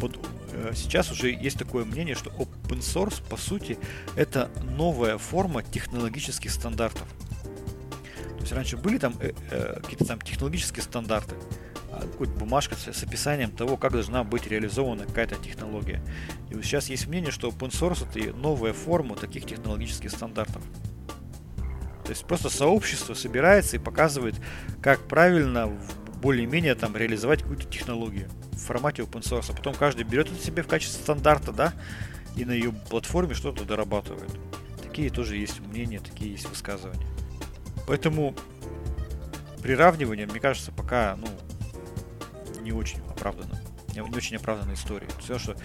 Под, 0.00 0.18
э, 0.52 0.72
сейчас 0.74 1.11
уже 1.11 1.31
есть 1.31 1.59
такое 1.59 1.85
мнение, 1.85 2.14
что 2.14 2.31
open 2.31 2.81
source, 2.81 3.20
по 3.28 3.37
сути, 3.37 3.78
это 4.14 4.48
новая 4.76 5.18
форма 5.18 5.62
технологических 5.64 6.52
стандартов. 6.52 7.09
Есть 8.53 8.57
раньше 8.57 8.77
были 8.77 8.99
там 8.99 9.15
э, 9.21 9.33
э, 9.51 9.81
какие-то 9.81 10.05
там 10.05 10.21
технологические 10.21 10.83
стандарты, 10.83 11.35
а, 11.91 12.01
какая-то 12.01 12.38
бумажка 12.38 12.75
с, 12.75 12.87
с 12.87 13.03
описанием 13.03 13.51
того, 13.51 13.79
как 13.79 13.93
должна 13.93 14.25
быть 14.25 14.47
реализована 14.47 15.07
какая-то 15.07 15.37
технология. 15.37 16.03
И 16.51 16.55
вот 16.55 16.65
сейчас 16.65 16.91
есть 16.91 17.07
мнение, 17.07 17.31
что 17.31 17.49
open 17.49 17.71
source 17.71 18.07
это 18.09 18.37
новая 18.37 18.75
форма 18.75 19.17
таких 19.17 19.47
технологических 19.47 20.11
стандартов. 20.11 20.62
То 22.05 22.11
есть 22.11 22.27
просто 22.27 22.51
сообщество 22.51 23.15
собирается 23.15 23.77
и 23.77 23.79
показывает, 23.79 24.35
как 24.83 25.01
правильно 25.01 25.73
более-менее 26.21 26.75
там 26.75 26.95
реализовать 26.95 27.41
какую-то 27.41 27.67
технологию 27.67 28.29
в 28.53 28.59
формате 28.59 29.03
open 29.03 29.23
source. 29.23 29.47
А 29.49 29.55
потом 29.55 29.75
каждый 29.75 30.05
берет 30.05 30.31
это 30.31 30.45
себе 30.45 30.62
в 30.62 30.69
качестве 30.69 31.03
стандарта, 31.03 31.53
да, 31.53 31.73
и 32.37 32.45
на 32.45 32.53
ее 32.53 32.73
платформе 32.91 33.35
что-то 33.35 33.65
дорабатывает. 33.65 34.31
Такие 34.83 35.09
тоже 35.09 35.37
есть 35.37 35.61
мнения, 35.61 36.01
такие 36.01 36.33
есть 36.33 36.49
высказывания. 36.49 37.07
Поэтому 37.87 38.35
приравнивание, 39.62 40.27
мне 40.27 40.40
кажется, 40.40 40.73
пока 40.73 41.16
ну, 41.18 41.29
не 42.62 42.73
очень 42.73 43.01
оправдано. 43.09 43.61
Не 43.95 44.01
очень 44.01 44.37
оправданная 44.37 44.75
история. 44.75 45.09
Все, 45.21 45.38
что 45.38 45.57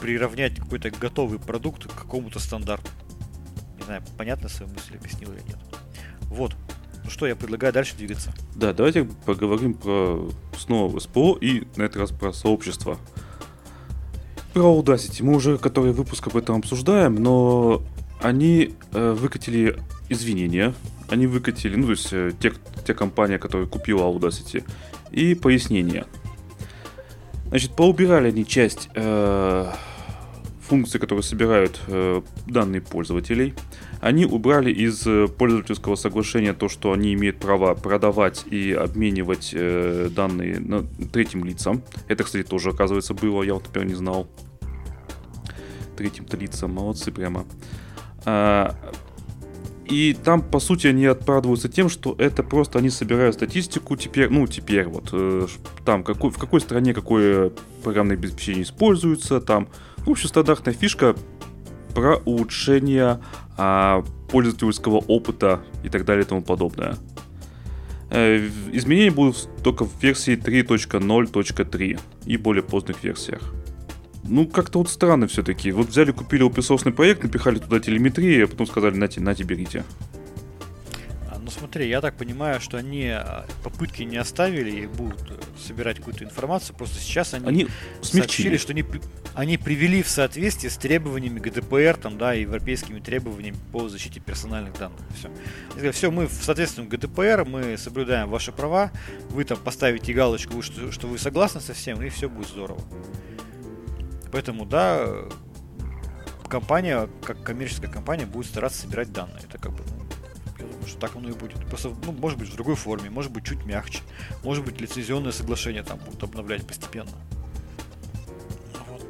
приравнять 0.00 0.58
какой-то 0.58 0.90
готовый 0.90 1.38
продукт 1.38 1.86
к 1.86 1.94
какому-то 1.94 2.38
стандарту. 2.38 2.90
Не 3.76 3.84
знаю, 3.84 4.02
понятно 4.16 4.48
свою 4.48 4.72
мысль 4.72 4.96
объяснил 4.96 5.32
или 5.32 5.42
нет. 5.42 5.58
Вот. 6.22 6.54
Ну 7.04 7.10
что, 7.10 7.26
я 7.26 7.36
предлагаю 7.36 7.72
дальше 7.72 7.96
двигаться. 7.96 8.32
Да, 8.54 8.72
давайте 8.72 9.04
поговорим 9.04 9.74
про 9.74 10.30
снова 10.56 10.98
СПО 10.98 11.36
и 11.38 11.66
на 11.76 11.82
этот 11.82 11.96
раз 11.98 12.10
про 12.10 12.32
сообщество. 12.32 12.98
Про 14.54 14.80
Audacity. 14.80 15.22
Мы 15.22 15.34
уже 15.36 15.58
который 15.58 15.92
выпуск 15.92 16.26
об 16.28 16.36
этом 16.36 16.56
обсуждаем, 16.56 17.16
но 17.16 17.82
они 18.24 18.74
э, 18.92 19.12
выкатили 19.12 19.76
извинения 20.08 20.74
они 21.08 21.26
выкатили, 21.26 21.76
ну, 21.76 21.84
то 21.84 21.90
есть 21.90 22.12
э, 22.12 22.32
те, 22.40 22.52
те 22.86 22.94
компания, 22.94 23.38
которая 23.38 23.66
купила 23.66 24.02
Audacity, 24.02 24.64
и 25.10 25.34
пояснения. 25.34 26.06
Значит, 27.48 27.76
поубирали 27.76 28.28
они 28.28 28.46
часть 28.46 28.88
э, 28.94 29.72
функций, 30.60 30.98
которые 30.98 31.22
собирают 31.22 31.80
э, 31.86 32.22
данные 32.46 32.80
пользователей. 32.80 33.54
Они 34.00 34.26
убрали 34.26 34.72
из 34.72 35.06
э, 35.06 35.28
пользовательского 35.28 35.94
соглашения 35.94 36.52
то, 36.52 36.68
что 36.68 36.92
они 36.92 37.14
имеют 37.14 37.38
право 37.38 37.74
продавать 37.74 38.44
и 38.50 38.72
обменивать 38.72 39.50
э, 39.54 40.08
данные 40.10 40.58
на 40.58 40.84
третьим 41.12 41.44
лицам. 41.44 41.82
Это, 42.08 42.24
кстати, 42.24 42.46
тоже, 42.46 42.70
оказывается, 42.70 43.14
было, 43.14 43.42
я 43.42 43.54
вот 43.54 43.64
теперь 43.64 43.84
не 43.84 43.94
знал. 43.94 44.26
Третьим-то 45.96 46.36
лицам, 46.36 46.72
молодцы 46.72 47.12
прямо. 47.12 47.44
И 49.86 50.16
там, 50.24 50.42
по 50.42 50.60
сути, 50.60 50.86
они 50.86 51.04
оправдываются 51.06 51.68
тем, 51.68 51.88
что 51.88 52.14
это 52.18 52.42
просто 52.42 52.78
они 52.78 52.90
собирают 52.90 53.34
статистику 53.34 53.96
теперь, 53.96 54.30
ну, 54.30 54.46
теперь 54.46 54.86
вот, 54.86 55.10
э, 55.12 55.46
там, 55.84 56.02
какой, 56.02 56.30
в 56.30 56.38
какой 56.38 56.60
стране 56.60 56.94
какое 56.94 57.52
программное 57.82 58.16
обеспечение 58.16 58.62
используется, 58.62 59.40
там, 59.40 59.68
в 59.98 60.10
общем, 60.10 60.28
стандартная 60.28 60.74
фишка 60.74 61.14
про 61.94 62.16
улучшение 62.24 63.20
а, 63.56 64.02
пользовательского 64.30 64.96
опыта 64.96 65.60
и 65.84 65.88
так 65.88 66.04
далее 66.04 66.24
и 66.24 66.28
тому 66.28 66.42
подобное. 66.42 66.96
Э, 68.10 68.48
изменения 68.72 69.10
будут 69.10 69.48
только 69.62 69.84
в 69.84 70.02
версии 70.02 70.36
3.0.3 70.36 72.00
и 72.24 72.36
более 72.36 72.62
поздних 72.62 73.04
версиях 73.04 73.42
ну, 74.26 74.46
как-то 74.46 74.78
вот 74.78 74.88
странно 74.88 75.26
все-таки. 75.26 75.70
Вот 75.70 75.88
взяли, 75.88 76.12
купили 76.12 76.44
open 76.46 76.56
source 76.56 76.90
проект, 76.92 77.22
напихали 77.22 77.58
туда 77.58 77.78
телеметрию, 77.78 78.46
а 78.46 78.48
потом 78.48 78.66
сказали, 78.66 78.96
нате, 78.96 79.20
нате, 79.20 79.44
берите. 79.44 79.84
А, 81.30 81.38
ну 81.38 81.50
смотри, 81.50 81.88
я 81.88 82.00
так 82.00 82.14
понимаю, 82.14 82.60
что 82.60 82.78
они 82.78 83.08
а, 83.08 83.44
попытки 83.62 84.02
не 84.02 84.16
оставили 84.16 84.70
и 84.70 84.86
будут 84.86 85.20
э, 85.30 85.34
собирать 85.60 85.98
какую-то 85.98 86.24
информацию, 86.24 86.74
просто 86.74 86.98
сейчас 87.00 87.34
они, 87.34 87.46
они 87.46 87.66
сообщили, 88.00 88.56
что 88.56 88.72
они, 88.72 88.84
они 89.34 89.58
привели 89.58 90.02
в 90.02 90.08
соответствие 90.08 90.70
с 90.70 90.78
требованиями 90.78 91.38
ГДПР 91.40 91.98
там, 92.00 92.16
да, 92.16 92.34
и 92.34 92.42
европейскими 92.42 93.00
требованиями 93.00 93.58
по 93.72 93.90
защите 93.90 94.20
персональных 94.20 94.78
данных. 94.78 95.00
Все. 95.18 95.30
Сказали, 95.70 95.92
все, 95.92 96.10
мы 96.10 96.28
в 96.28 96.32
соответствии 96.32 96.82
с 96.82 96.88
ГДПР, 96.88 97.44
мы 97.46 97.76
соблюдаем 97.76 98.30
ваши 98.30 98.52
права, 98.52 98.90
вы 99.28 99.44
там 99.44 99.58
поставите 99.58 100.14
галочку, 100.14 100.62
что, 100.62 100.90
что 100.92 101.08
вы 101.08 101.18
согласны 101.18 101.60
со 101.60 101.74
всем, 101.74 102.02
и 102.02 102.08
все 102.08 102.30
будет 102.30 102.48
здорово. 102.48 102.80
Поэтому, 104.34 104.66
да, 104.66 105.06
компания, 106.48 107.08
как 107.22 107.40
коммерческая 107.44 107.88
компания, 107.88 108.26
будет 108.26 108.46
стараться 108.46 108.80
собирать 108.80 109.12
данные. 109.12 109.38
Это 109.48 109.58
как 109.58 109.70
бы, 109.70 109.84
ну, 109.86 110.04
я 110.58 110.64
думаю, 110.64 110.88
что 110.88 110.98
так 110.98 111.14
оно 111.14 111.28
и 111.28 111.32
будет. 111.32 111.64
Просто, 111.66 111.92
ну, 112.04 112.10
может 112.10 112.36
быть, 112.36 112.48
в 112.48 112.56
другой 112.56 112.74
форме, 112.74 113.10
может 113.10 113.30
быть, 113.30 113.44
чуть 113.44 113.64
мягче. 113.64 114.00
Может 114.42 114.64
быть, 114.64 114.80
лицензионные 114.80 115.32
соглашения 115.32 115.84
там 115.84 116.00
будут 116.00 116.20
обновлять 116.24 116.66
постепенно. 116.66 117.12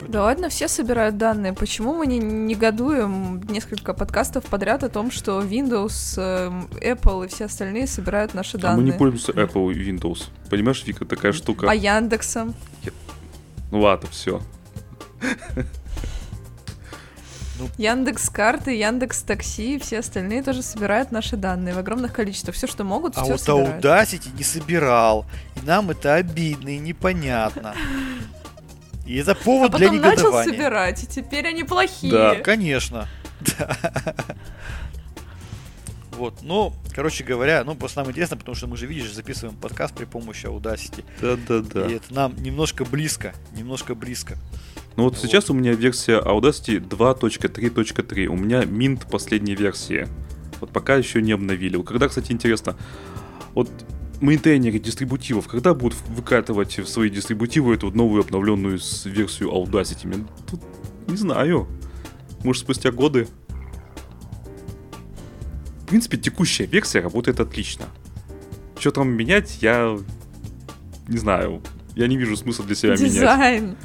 Да 0.08 0.24
ладно, 0.24 0.50
все 0.50 0.68
собирают 0.68 1.16
данные. 1.16 1.54
Почему 1.54 1.94
мы 1.94 2.06
не 2.06 2.18
негодуем 2.18 3.40
несколько 3.44 3.94
подкастов 3.94 4.44
подряд 4.44 4.84
о 4.84 4.90
том, 4.90 5.10
что 5.10 5.40
Windows, 5.40 6.20
эм, 6.20 6.68
Apple 6.82 7.24
и 7.24 7.28
все 7.28 7.46
остальные 7.46 7.86
собирают 7.86 8.34
наши 8.34 8.58
данные? 8.58 8.74
А 8.74 8.76
мы 8.76 8.92
не 8.92 8.92
пользуемся 8.92 9.32
Apple 9.32 9.72
и 9.72 9.90
Windows. 9.90 10.28
Понимаешь, 10.50 10.84
Вика, 10.84 11.06
такая 11.06 11.32
штука. 11.32 11.70
А 11.70 11.74
Яндексом? 11.74 12.54
Ну 13.70 13.80
ладно, 13.80 14.10
все. 14.10 14.42
Ну, 17.56 17.70
Яндекс 17.78 18.30
карты, 18.30 18.76
Яндекс 18.76 19.22
такси 19.22 19.76
и 19.76 19.78
все 19.78 20.00
остальные 20.00 20.42
тоже 20.42 20.62
собирают 20.62 21.12
наши 21.12 21.36
данные 21.36 21.74
в 21.74 21.78
огромных 21.78 22.12
количествах. 22.12 22.56
Все, 22.56 22.66
что 22.66 22.82
могут, 22.82 23.16
а 23.16 23.22
все 23.22 23.32
вот 23.32 23.40
собирают. 23.40 23.84
Audacity 23.84 24.36
не 24.36 24.42
собирал. 24.42 25.24
И 25.54 25.64
нам 25.64 25.90
это 25.90 26.14
обидно 26.14 26.70
и 26.70 26.78
непонятно. 26.78 27.74
И 29.06 29.16
это 29.16 29.34
повод 29.34 29.74
а 29.74 29.78
для 29.78 29.88
негодования. 29.88 30.24
начал 30.24 30.44
собирать, 30.44 31.04
и 31.04 31.06
теперь 31.06 31.46
они 31.46 31.62
плохие. 31.62 32.12
Да, 32.12 32.34
конечно. 32.36 33.08
Да. 33.58 33.76
Вот, 36.16 36.42
ну, 36.42 36.72
короче 36.94 37.24
говоря, 37.24 37.64
ну, 37.64 37.74
просто 37.74 38.00
нам 38.00 38.10
интересно, 38.10 38.36
потому 38.36 38.54
что 38.54 38.68
мы 38.68 38.76
же, 38.76 38.86
видишь, 38.86 39.12
записываем 39.12 39.56
подкаст 39.56 39.94
при 39.94 40.04
помощи 40.04 40.46
Audacity. 40.46 41.04
Да-да-да. 41.20 41.86
И 41.86 41.94
это 41.94 42.14
нам 42.14 42.36
немножко 42.36 42.84
близко, 42.84 43.34
немножко 43.52 43.96
близко. 43.96 44.36
Ну 44.96 45.04
вот, 45.04 45.18
сейчас 45.18 45.50
у 45.50 45.54
меня 45.54 45.72
версия 45.72 46.20
Audacity 46.20 46.80
2.3.3. 46.80 48.26
У 48.26 48.36
меня 48.36 48.62
Mint 48.62 49.10
последней 49.10 49.54
версии. 49.54 50.06
Вот 50.60 50.70
пока 50.70 50.94
еще 50.94 51.20
не 51.20 51.32
обновили. 51.32 51.80
Когда, 51.82 52.08
кстати, 52.08 52.30
интересно, 52.30 52.76
вот 53.54 53.68
мейнтейнеры 54.20 54.78
дистрибутивов, 54.78 55.48
когда 55.48 55.74
будут 55.74 55.98
выкатывать 56.08 56.78
в 56.78 56.86
свои 56.86 57.10
дистрибутивы 57.10 57.74
эту 57.74 57.90
новую 57.90 58.22
обновленную 58.22 58.78
версию 59.04 59.50
Audacity? 59.50 60.26
Тут 60.48 60.60
не 61.08 61.16
знаю. 61.16 61.66
Может, 62.44 62.62
спустя 62.62 62.92
годы? 62.92 63.26
В 65.80 65.86
принципе, 65.86 66.16
текущая 66.16 66.66
версия 66.66 67.00
работает 67.00 67.40
отлично. 67.40 67.86
Что 68.78 68.90
там 68.92 69.08
менять, 69.10 69.58
я 69.60 69.98
не 71.08 71.18
знаю. 71.18 71.62
Я 71.94 72.06
не 72.06 72.16
вижу 72.16 72.36
смысла 72.36 72.64
для 72.64 72.74
себя 72.74 72.96
Дизайн. 72.96 73.12
менять 73.12 73.20
дизайн. 73.20 73.76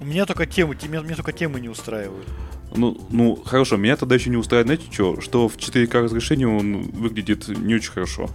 Меня 0.00 0.26
только 0.26 0.46
темы, 0.46 0.76
меня, 0.82 1.00
меня 1.00 1.16
только 1.16 1.32
темы 1.32 1.60
не 1.60 1.68
устраивают. 1.68 2.26
Ну, 2.74 2.98
ну, 3.10 3.36
хорошо, 3.36 3.76
меня 3.76 3.96
тогда 3.96 4.14
еще 4.14 4.30
не 4.30 4.36
устраивает, 4.36 4.66
знаете 4.66 4.92
что? 4.92 5.20
Что 5.20 5.48
в 5.48 5.56
4К 5.56 6.02
разрешении 6.02 6.44
он 6.44 6.82
выглядит 6.90 7.48
не 7.48 7.74
очень 7.74 7.92
хорошо. 7.92 8.26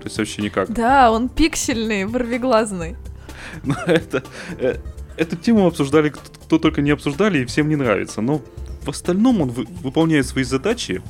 То 0.00 0.04
есть 0.04 0.18
вообще 0.18 0.42
никак. 0.42 0.72
Да, 0.72 1.12
он 1.12 1.28
пиксельный, 1.28 2.04
ворвиглазный. 2.06 2.96
Но 3.62 3.76
это, 3.86 4.24
э, 4.58 4.78
эту 5.16 5.36
тему 5.36 5.66
обсуждали, 5.66 6.08
кто 6.10 6.58
только 6.58 6.82
не 6.82 6.90
обсуждали, 6.90 7.40
и 7.40 7.44
всем 7.44 7.68
не 7.68 7.76
нравится. 7.76 8.20
Но 8.20 8.42
в 8.82 8.88
остальном 8.88 9.40
он 9.40 9.50
вы, 9.50 9.64
выполняет 9.82 10.26
свои 10.26 10.44
задачи, 10.44 11.02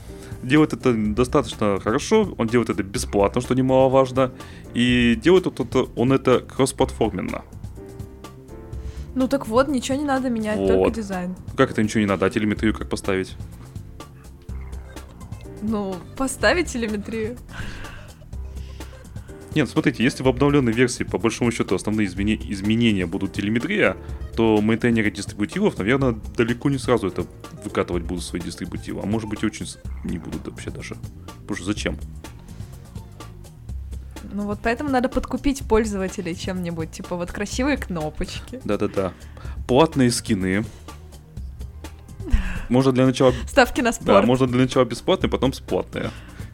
делает 0.43 0.73
это 0.73 0.93
достаточно 0.93 1.81
хорошо, 1.81 2.35
он 2.37 2.49
делает 2.49 2.71
это 2.71 2.83
бесплатно, 2.83 3.41
что 3.41 3.55
немаловажно, 3.55 4.33
и 4.75 5.19
делает 5.23 5.47
это, 5.47 5.87
он 5.97 6.13
это 6.13 6.41
кроссплатформенно. 6.41 7.43
Ну 9.15 9.29
так 9.29 9.47
вот, 9.47 9.69
ничего 9.69 9.99
не 9.99 10.05
надо 10.05 10.31
менять, 10.31 10.59
вот. 10.59 10.69
только 10.69 10.91
дизайн. 10.91 11.35
Как 11.57 11.71
это 11.71 11.83
ничего 11.83 12.01
не 12.01 12.07
надо? 12.07 12.27
А 12.27 12.31
телеметрию 12.31 12.75
как 12.75 12.89
поставить? 12.89 13.37
Ну, 15.61 15.95
поставить 16.17 16.69
телеметрию. 16.69 17.37
Нет, 19.55 19.69
смотрите, 19.69 20.03
если 20.03 20.23
в 20.23 20.29
обновленной 20.29 20.73
версии, 20.73 21.05
по 21.05 21.19
большому 21.19 21.53
счету, 21.53 21.75
основные 21.75 22.09
измени- 22.09 22.41
изменения 22.51 23.05
будут 23.05 23.35
телеметрия, 23.35 23.97
то 24.35 24.59
мейнтейнеры 24.63 25.11
дистрибутивов, 25.11 25.77
наверное, 25.77 26.17
далеко 26.37 26.71
не 26.71 26.79
сразу 26.79 27.09
это 27.09 27.27
выкатывать 27.63 28.03
будут 28.03 28.25
свои 28.25 28.41
дистрибутивы. 28.41 29.03
А 29.03 29.07
может 29.07 29.29
быть, 29.29 29.45
очень 29.45 29.67
не 30.05 30.19
будут 30.19 30.49
вообще 30.49 30.71
даже. 30.71 30.97
Потому 31.43 31.57
что 31.57 31.67
зачем? 31.67 31.99
Ну 34.33 34.45
вот 34.45 34.61
поэтому 34.63 34.91
надо 34.91 35.09
подкупить 35.09 35.63
пользователей 35.67 36.35
чем-нибудь, 36.35 36.91
типа 36.91 37.17
вот 37.17 37.31
красивые 37.31 37.77
кнопочки. 37.77 38.61
Да-да-да. 38.65 39.13
Платные 39.67 40.11
скины. 40.11 40.65
Можно 42.69 42.93
для 42.93 43.05
начала... 43.05 43.35
Ставки 43.47 43.81
на 43.83 43.93
спорт. 43.93 44.21
Да, 44.21 44.23
можно 44.23 44.47
для 44.47 44.63
начала 44.63 44.85
бесплатные, 44.85 45.31
потом 45.31 45.51
бесплатные 45.51 46.11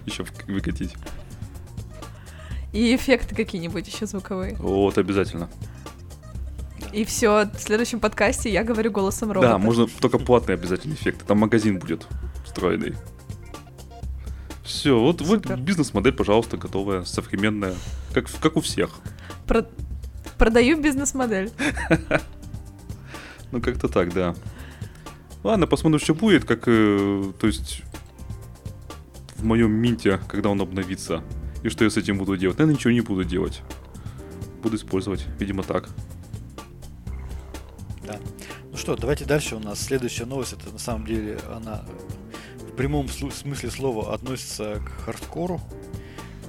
еще 0.07 0.25
выкатить. 0.47 0.95
И 2.73 2.95
эффекты 2.95 3.35
какие-нибудь 3.35 3.87
еще 3.87 4.07
звуковые. 4.07 4.57
Вот, 4.57 4.99
обязательно. 4.99 5.49
И 6.93 7.05
все, 7.05 7.49
в 7.53 7.61
следующем 7.61 8.01
подкасте 8.01 8.51
я 8.51 8.65
говорю 8.65 8.91
голосом 8.91 9.31
робота. 9.31 9.53
Да, 9.53 9.59
можно 9.59 9.87
только 10.01 10.19
платные 10.19 10.55
обязательно 10.55 10.95
эффекты. 10.95 11.25
Там 11.25 11.39
магазин 11.39 11.79
будет 11.79 12.07
встроенный. 12.45 12.95
Все, 14.69 15.01
вот, 15.01 15.23
вот 15.23 15.47
бизнес-модель, 15.61 16.13
пожалуйста, 16.13 16.59
готовая, 16.59 17.05
современная, 17.05 17.75
как, 18.13 18.27
как 18.39 18.59
у 18.59 18.61
всех. 18.61 18.91
Про... 19.47 19.67
Продаю 20.37 20.81
бизнес-модель. 20.81 21.51
Ну, 23.51 23.63
как-то 23.63 23.89
так, 23.89 24.13
да. 24.13 24.35
Ладно, 25.43 25.67
посмотрим, 25.67 25.99
что 25.99 26.15
будет, 26.15 26.45
как, 26.45 26.65
э, 26.67 27.33
то 27.41 27.47
есть, 27.47 27.83
в 29.39 29.45
моем 29.47 29.73
минте, 29.73 30.21
когда 30.29 30.51
он 30.51 30.61
обновится. 30.61 31.25
И 31.63 31.71
что 31.71 31.85
я 31.85 31.89
с 31.89 31.97
этим 31.97 32.19
буду 32.19 32.37
делать? 32.37 32.59
Наверное, 32.59 32.75
ничего 32.75 32.93
не 32.93 33.01
буду 33.01 33.25
делать. 33.25 33.63
Буду 34.63 34.77
использовать, 34.77 35.25
видимо, 35.39 35.63
так. 35.63 35.89
Да. 38.07 38.19
Ну 38.71 38.77
что, 38.77 38.97
давайте 38.97 39.25
дальше. 39.25 39.57
У 39.57 39.61
нас 39.61 39.81
следующая 39.81 40.27
новость. 40.27 40.53
Это 40.53 40.71
на 40.71 40.79
самом 40.79 41.07
деле 41.07 41.39
она 41.57 41.87
прямом 42.79 43.09
смысле 43.09 43.71
слова 43.73 44.15
относится 44.15 44.81
к 44.81 45.05
хардкору. 45.05 45.61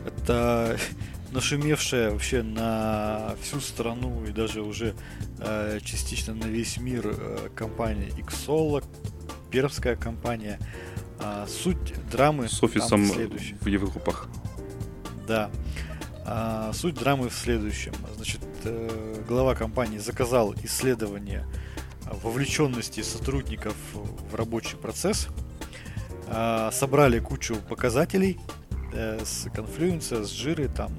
Это 0.05 0.77
нашумевшая 1.31 2.11
вообще 2.11 2.43
на 2.43 3.33
всю 3.41 3.59
страну 3.59 4.23
и 4.25 4.31
даже 4.31 4.61
уже 4.61 4.93
э, 5.39 5.79
частично 5.83 6.35
на 6.35 6.45
весь 6.45 6.77
мир 6.77 7.07
э, 7.07 7.49
компания 7.55 8.09
Xolo, 8.09 8.85
пермская 9.49 9.95
компания. 9.95 10.59
А, 11.19 11.47
суть 11.47 11.95
драмы 12.11 12.47
с 12.47 12.61
офисом 12.63 13.03
в 13.03 13.65
Европах. 13.65 14.29
Да. 15.27 15.49
А, 16.25 16.71
суть 16.73 16.93
драмы 16.93 17.29
в 17.29 17.33
следующем. 17.33 17.93
Значит, 18.15 18.41
э, 18.65 19.23
глава 19.27 19.55
компании 19.55 19.97
заказал 19.97 20.53
исследование 20.63 21.45
вовлеченности 22.23 23.01
сотрудников 23.01 23.75
в 23.93 24.35
рабочий 24.35 24.77
процесс. 24.77 25.27
А, 25.27 25.48
собрали 26.71 27.19
кучу 27.19 27.55
показателей 27.55 28.39
э, 28.93 29.19
с 29.23 29.49
конфлюенса, 29.49 30.23
с 30.23 30.29
жиры, 30.29 30.67
там, 30.67 30.91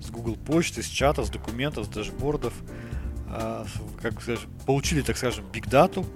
с 0.00 0.10
Google 0.10 0.36
почты, 0.36 0.82
с 0.82 0.86
чата, 0.86 1.24
с 1.24 1.30
документов, 1.30 1.86
с 1.86 1.88
дашбордов. 1.88 2.54
А, 3.28 3.66
как 4.00 4.20
сказать, 4.20 4.40
получили, 4.66 5.02
так 5.02 5.16
скажем, 5.16 5.44
биг 5.52 5.68
дату. 5.68 6.06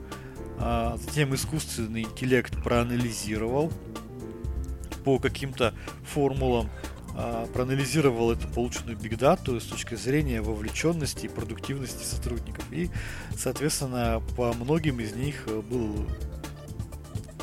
А, 0.58 0.96
затем 0.98 1.34
искусственный 1.34 2.02
интеллект 2.02 2.62
проанализировал 2.62 3.72
по 5.04 5.18
каким-то 5.18 5.74
формулам 6.04 6.68
а, 7.20 7.48
проанализировал 7.52 8.30
эту 8.30 8.46
полученную 8.46 8.96
бигдату 8.96 9.58
с 9.58 9.64
точки 9.64 9.96
зрения 9.96 10.40
вовлеченности 10.40 11.26
и 11.26 11.28
продуктивности 11.28 12.04
сотрудников. 12.04 12.64
И, 12.70 12.90
соответственно, 13.36 14.22
по 14.36 14.52
многим 14.52 15.00
из 15.00 15.14
них 15.14 15.42
э, 15.48 15.60
был 15.60 16.06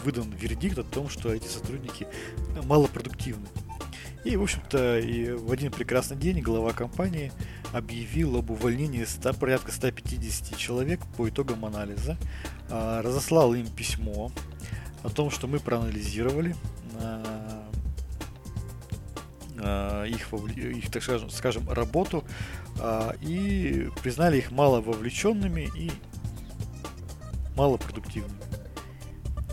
выдан 0.06 0.30
вердикт 0.30 0.78
о 0.78 0.84
том, 0.84 1.10
что 1.10 1.34
эти 1.34 1.48
сотрудники 1.48 2.08
малопродуктивны. 2.66 3.48
И, 4.24 4.38
в 4.38 4.44
общем-то, 4.44 5.00
и 5.00 5.32
в 5.32 5.52
один 5.52 5.72
прекрасный 5.72 6.18
день 6.18 6.42
глава 6.42 6.74
компании 6.74 7.32
объявил 7.74 8.38
об 8.38 8.50
увольнении 8.50 9.04
100, 9.04 9.34
порядка 9.34 9.72
150 9.72 10.58
человек 10.58 11.00
по 11.18 11.28
итогам 11.28 11.66
анализа, 11.66 12.18
а, 12.70 13.02
разослал 13.02 13.54
им 13.54 13.68
письмо 13.68 14.32
о 15.04 15.10
том, 15.10 15.30
что 15.30 15.48
мы 15.48 15.60
проанализировали 15.60 16.56
а, 17.00 17.68
э, 19.60 20.08
их, 20.10 20.34
их, 20.58 20.92
так 20.92 21.04
скажем, 21.04 21.30
скажем 21.30 21.70
работу 21.70 22.24
и 23.22 23.90
признали 24.04 24.38
их 24.38 24.52
мало 24.52 24.82
вовлеченными 24.82 25.70
и 25.78 25.92
мало 27.56 27.78
продуктивными. 27.78 28.36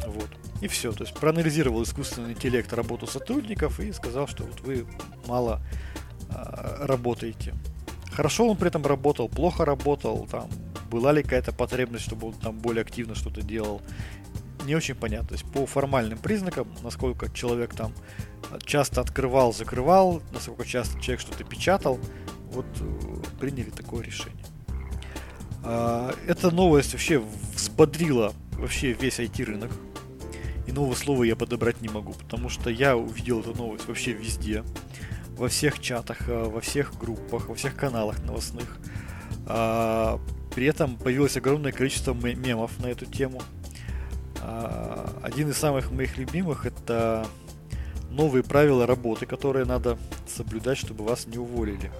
Вот. 0.06 0.41
И 0.62 0.68
все. 0.68 0.92
То 0.92 1.02
есть 1.04 1.14
проанализировал 1.14 1.82
искусственный 1.82 2.32
интеллект 2.32 2.72
работу 2.72 3.06
сотрудников 3.06 3.80
и 3.80 3.92
сказал, 3.92 4.28
что 4.28 4.44
вот 4.44 4.60
вы 4.60 4.86
мало 5.26 5.60
э, 6.30 6.86
работаете. 6.86 7.54
Хорошо 8.12 8.48
он 8.48 8.56
при 8.56 8.68
этом 8.68 8.86
работал, 8.86 9.28
плохо 9.28 9.64
работал, 9.64 10.26
там 10.30 10.48
была 10.90 11.12
ли 11.12 11.22
какая-то 11.22 11.52
потребность, 11.52 12.04
чтобы 12.04 12.28
он 12.28 12.34
там 12.34 12.58
более 12.58 12.82
активно 12.82 13.14
что-то 13.14 13.42
делал. 13.42 13.82
Не 14.64 14.76
очень 14.76 14.94
понятно. 14.94 15.28
То 15.28 15.34
есть 15.34 15.50
по 15.50 15.66
формальным 15.66 16.18
признакам, 16.18 16.68
насколько 16.82 17.28
человек 17.30 17.74
там 17.74 17.92
часто 18.64 19.00
открывал, 19.00 19.52
закрывал, 19.52 20.22
насколько 20.32 20.64
часто 20.64 21.00
человек 21.00 21.20
что-то 21.20 21.42
печатал, 21.42 21.98
вот 22.52 22.66
э, 22.80 23.38
приняли 23.40 23.70
такое 23.70 24.04
решение. 24.04 24.44
А, 25.64 26.14
эта 26.26 26.50
новость 26.50 26.92
вообще 26.92 27.22
взбодрила 27.54 28.32
вообще 28.52 28.92
весь 28.92 29.18
IT-рынок. 29.18 29.72
И 30.66 30.72
нового 30.72 30.94
слова 30.94 31.24
я 31.24 31.36
подобрать 31.36 31.80
не 31.80 31.88
могу, 31.88 32.12
потому 32.12 32.48
что 32.48 32.70
я 32.70 32.96
увидел 32.96 33.40
эту 33.40 33.54
новость 33.54 33.86
вообще 33.86 34.12
везде. 34.12 34.62
Во 35.36 35.48
всех 35.48 35.80
чатах, 35.80 36.28
э, 36.28 36.44
во 36.44 36.60
всех 36.60 36.98
группах, 36.98 37.48
во 37.48 37.54
всех 37.54 37.74
каналах 37.74 38.22
новостных. 38.22 38.78
А, 39.46 40.20
при 40.54 40.66
этом 40.66 40.96
появилось 40.96 41.36
огромное 41.36 41.72
количество 41.72 42.14
мемов 42.14 42.78
на 42.78 42.86
эту 42.86 43.06
тему. 43.06 43.42
А, 44.40 45.18
один 45.22 45.50
из 45.50 45.56
самых 45.56 45.90
моих 45.90 46.16
любимых 46.16 46.66
это 46.66 47.26
новые 48.10 48.44
правила 48.44 48.86
работы, 48.86 49.26
которые 49.26 49.64
надо 49.64 49.98
соблюдать, 50.26 50.78
чтобы 50.78 51.04
вас 51.04 51.26
не 51.26 51.38
уволили. 51.38 51.90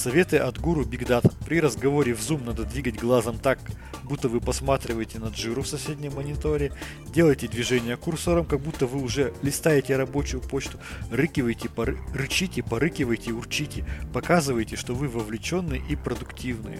Советы 0.00 0.38
от 0.38 0.58
гуру 0.58 0.86
Big 0.86 1.06
Data. 1.06 1.30
При 1.44 1.60
разговоре 1.60 2.14
в 2.14 2.20
Zoom 2.20 2.42
надо 2.46 2.64
двигать 2.64 2.98
глазом 2.98 3.38
так, 3.38 3.58
будто 4.04 4.30
вы 4.30 4.40
посматриваете 4.40 5.18
на 5.18 5.26
джиру 5.26 5.60
в 5.60 5.68
соседнем 5.68 6.14
мониторе. 6.14 6.72
Делайте 7.12 7.48
движение 7.48 7.98
курсором, 7.98 8.46
как 8.46 8.60
будто 8.60 8.86
вы 8.86 9.02
уже 9.02 9.34
листаете 9.42 9.96
рабочую 9.96 10.40
почту. 10.40 10.78
Рыкивайте, 11.10 11.68
поры... 11.68 11.98
рычите, 12.14 12.62
порыкивайте, 12.62 13.32
урчите. 13.32 13.84
Показывайте, 14.14 14.76
что 14.76 14.94
вы 14.94 15.06
вовлеченные 15.06 15.82
и 15.86 15.96
продуктивные. 15.96 16.78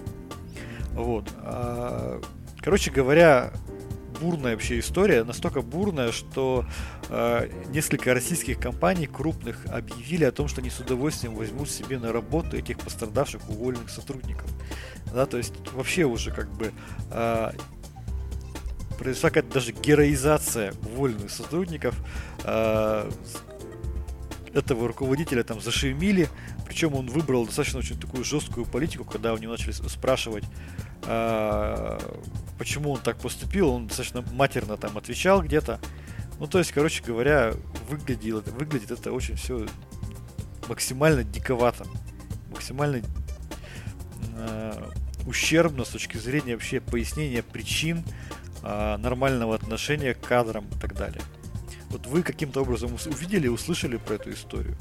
Вот. 0.95 1.29
А, 1.43 2.23
короче 2.62 2.91
говоря, 2.91 3.53
бурная 4.21 4.53
вообще 4.53 4.79
история, 4.79 5.25
настолько 5.25 5.62
бурная, 5.62 6.12
что 6.12 6.64
э, 7.09 7.49
несколько 7.68 8.14
российских 8.14 8.59
компаний 8.59 9.07
крупных 9.07 9.64
объявили 9.66 10.25
о 10.25 10.33
том, 10.33 10.49
что 10.49 10.61
они 10.61 10.71
с 10.71 10.79
удовольствием 10.81 11.35
возьмут 11.35 11.71
себе 11.71 11.99
на 11.99 12.12
работу 12.12 12.57
этих 12.57 12.79
пострадавших 12.79 13.49
уволенных 13.49 13.91
сотрудников. 13.91 14.49
Да, 15.12 15.27
то 15.27 15.39
есть 15.39 15.55
вообще 15.73 16.05
уже 16.05 16.31
как 16.31 16.51
бы 16.53 16.73
э, 17.11 17.53
произошла 18.99 19.31
какая-то 19.31 19.55
даже 19.55 19.73
героизация 19.73 20.75
уволенных 20.85 21.31
сотрудников. 21.31 21.95
Э, 22.45 23.11
этого 24.53 24.89
руководителя 24.89 25.43
там 25.43 25.61
зашемили, 25.61 26.29
причем 26.71 26.95
он 26.95 27.07
выбрал 27.09 27.47
достаточно 27.47 27.81
очень 27.81 27.99
такую 27.99 28.23
жесткую 28.23 28.64
политику, 28.64 29.05
когда 29.05 29.35
у 29.35 29.39
него 29.39 29.51
начали 29.51 29.73
спрашивать, 29.73 30.45
э, 31.03 31.99
почему 32.59 32.93
он 32.93 33.01
так 33.01 33.18
поступил, 33.18 33.71
он 33.71 33.89
достаточно 33.89 34.23
матерно 34.31 34.77
там 34.77 34.97
отвечал 34.97 35.43
где-то, 35.43 35.81
Ну, 36.39 36.47
то 36.47 36.61
есть, 36.61 36.71
короче 36.71 37.03
говоря, 37.03 37.55
выглядит, 37.89 38.47
выглядит 38.53 38.93
это 38.93 39.11
очень 39.11 39.35
все 39.35 39.66
максимально 40.68 41.25
диковато. 41.25 41.87
Максимально 42.53 43.03
э, 44.37 44.91
ущербно 45.27 45.85
с 45.85 45.89
точки 45.89 46.18
зрения 46.18 46.55
вообще 46.55 46.81
пояснения 46.81 47.43
причин 47.43 48.05
э, 48.62 48.97
нормального 48.97 49.57
отношения 49.57 50.14
к 50.14 50.21
кадрам 50.21 50.64
и 50.68 50.79
так 50.79 50.95
далее. 50.95 51.23
Вот 51.89 52.07
вы 52.07 52.23
каким-то 52.23 52.62
образом 52.62 52.97
увидели 53.07 53.47
и 53.47 53.51
услышали 53.51 53.97
про 53.97 54.14
эту 54.14 54.31
историю? 54.31 54.77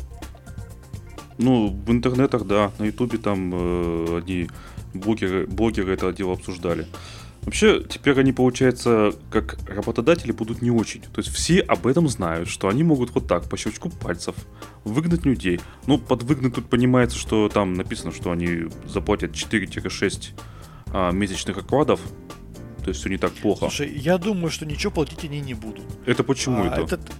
Ну, 1.39 1.69
в 1.69 1.89
интернетах, 1.89 2.45
да. 2.45 2.71
На 2.79 2.83
ютубе 2.83 3.17
там 3.17 3.51
э, 3.53 4.17
одни 4.19 4.49
блогеры, 4.93 5.47
блогеры 5.47 5.93
это 5.93 6.11
дело 6.11 6.33
обсуждали. 6.33 6.85
Вообще, 7.43 7.81
теперь 7.81 8.19
они, 8.19 8.33
получается, 8.33 9.13
как 9.31 9.57
работодатели 9.67 10.33
будут 10.33 10.61
не 10.61 10.69
очень. 10.69 11.01
То 11.01 11.21
есть 11.21 11.29
все 11.29 11.61
об 11.61 11.87
этом 11.87 12.09
знают, 12.09 12.49
что 12.49 12.67
они 12.67 12.83
могут 12.83 13.15
вот 13.15 13.27
так, 13.27 13.49
по 13.49 13.55
щелчку 13.55 13.89
пальцев, 13.89 14.35
выгнать 14.83 15.25
людей. 15.25 15.61
Ну, 15.87 15.97
под 15.97 16.23
выгнать 16.23 16.55
тут 16.55 16.69
понимается, 16.69 17.17
что 17.17 17.47
там 17.47 17.73
написано, 17.73 18.11
что 18.11 18.31
они 18.31 18.67
заплатят 18.85 19.31
4-6 19.31 20.31
а, 20.91 21.11
месячных 21.11 21.57
окладов. 21.57 22.01
То 22.83 22.89
есть 22.89 22.99
все 22.99 23.09
не 23.09 23.17
так 23.17 23.31
плохо. 23.31 23.61
Слушай, 23.61 23.93
я 23.97 24.17
думаю, 24.17 24.51
что 24.51 24.65
ничего 24.65 24.91
платить 24.91 25.23
они 25.23 25.39
не 25.39 25.53
будут. 25.53 25.85
Это 26.05 26.23
почему 26.23 26.63
а, 26.63 26.67
это? 26.67 26.81
Этот... 26.81 27.11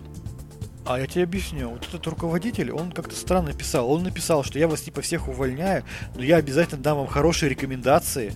А 0.89 0.99
я 0.99 1.05
тебе 1.05 1.23
объясню. 1.23 1.69
Вот 1.69 1.87
этот 1.87 2.05
руководитель, 2.07 2.71
он 2.71 2.91
как-то 2.91 3.15
странно 3.15 3.53
писал. 3.53 3.91
Он 3.91 4.01
написал, 4.01 4.43
что 4.43 4.57
я 4.57 4.67
вас 4.67 4.81
типа 4.81 5.01
всех 5.01 5.27
увольняю, 5.27 5.83
но 6.15 6.23
я 6.23 6.37
обязательно 6.37 6.81
дам 6.81 6.97
вам 6.97 7.07
хорошие 7.07 7.49
рекомендации 7.49 8.33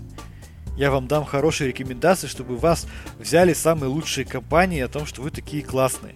я 0.75 0.89
вам 0.89 1.07
дам 1.07 1.23
хорошие 1.23 1.67
рекомендации, 1.67 2.27
чтобы 2.27 2.57
вас 2.57 2.87
взяли 3.19 3.53
самые 3.53 3.89
лучшие 3.89 4.25
компании 4.25 4.81
о 4.81 4.87
том, 4.87 5.05
что 5.05 5.21
вы 5.21 5.29
такие 5.29 5.61
классные. 5.61 6.15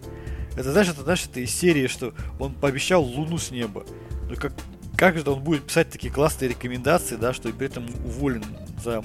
Это 0.56 0.72
знаешь, 0.72 0.90
это 0.90 1.04
знаешь, 1.04 1.26
это 1.26 1.40
из 1.40 1.54
серии, 1.54 1.86
что 1.86 2.14
он 2.40 2.54
пообещал 2.54 3.04
луну 3.04 3.38
с 3.38 3.52
неба. 3.52 3.86
Ну 4.28 4.36
как, 4.36 4.54
как 4.96 5.18
же 5.18 5.30
он 5.30 5.44
будет 5.44 5.64
писать 5.64 5.92
такие 5.92 6.12
классные 6.12 6.50
рекомендации, 6.50 7.16
да, 7.16 7.34
что 7.34 7.50
и 7.50 7.52
при 7.52 7.68
этом 7.68 7.86
уволен 8.04 8.44
за 8.84 9.04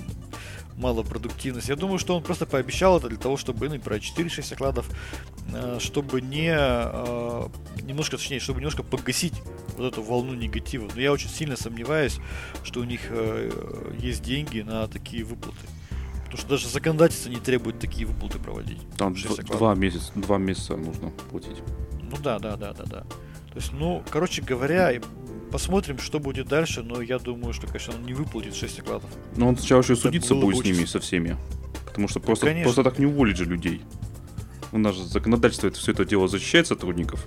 малопродуктивность. 0.76 1.68
Я 1.68 1.76
думаю, 1.76 1.98
что 1.98 2.16
он 2.16 2.22
просто 2.22 2.46
пообещал 2.46 2.98
это 2.98 3.08
для 3.08 3.18
того, 3.18 3.36
чтобы, 3.36 3.68
ну, 3.68 3.78
про 3.78 3.96
4-6 3.96 4.54
окладов, 4.54 4.88
э, 5.52 5.78
чтобы 5.80 6.20
не, 6.20 6.54
э, 6.54 7.48
немножко, 7.82 8.16
точнее, 8.16 8.40
чтобы 8.40 8.60
немножко 8.60 8.82
погасить 8.82 9.34
вот 9.76 9.92
эту 9.92 10.02
волну 10.02 10.34
негатива. 10.34 10.88
Но 10.94 11.00
я 11.00 11.12
очень 11.12 11.28
сильно 11.28 11.56
сомневаюсь, 11.56 12.18
что 12.64 12.80
у 12.80 12.84
них 12.84 13.00
э, 13.10 13.50
есть 13.98 14.22
деньги 14.22 14.60
на 14.60 14.86
такие 14.88 15.24
выплаты. 15.24 15.66
Потому 16.24 16.38
что 16.38 16.48
даже 16.48 16.68
законодательство 16.68 17.28
не 17.28 17.40
требует 17.40 17.78
такие 17.78 18.06
выплаты 18.06 18.38
проводить. 18.38 18.80
Там 18.96 19.14
два 19.48 19.74
месяца, 19.74 20.12
два 20.14 20.38
месяца 20.38 20.76
нужно 20.76 21.10
платить. 21.30 21.58
Ну 22.10 22.16
да, 22.22 22.38
да, 22.38 22.56
да, 22.56 22.72
да, 22.72 22.84
да. 22.84 23.00
То 23.52 23.58
есть, 23.58 23.72
ну, 23.74 24.02
короче 24.08 24.40
говоря, 24.40 24.92
Посмотрим, 25.52 25.98
что 25.98 26.18
будет 26.18 26.48
дальше, 26.48 26.82
но 26.82 27.02
я 27.02 27.18
думаю, 27.18 27.52
что, 27.52 27.66
конечно, 27.66 27.94
он 27.94 28.06
не 28.06 28.14
выплатит 28.14 28.56
6 28.56 28.80
окладов. 28.80 29.10
Но 29.36 29.48
он 29.48 29.56
сначала 29.58 29.82
еще 29.82 29.96
судиться 29.96 30.34
будет 30.34 30.62
с 30.62 30.64
ними, 30.64 30.86
со 30.86 30.98
всеми. 30.98 31.36
Потому 31.84 32.08
что 32.08 32.20
просто, 32.20 32.50
просто 32.62 32.82
так 32.82 32.98
не 32.98 33.04
уволить 33.04 33.36
же 33.36 33.44
людей. 33.44 33.82
У 34.72 34.78
нас 34.78 34.96
же 34.96 35.04
законодательство 35.04 35.66
это 35.66 35.78
все 35.78 35.92
это 35.92 36.06
дело 36.06 36.26
защищает 36.26 36.66
сотрудников. 36.66 37.26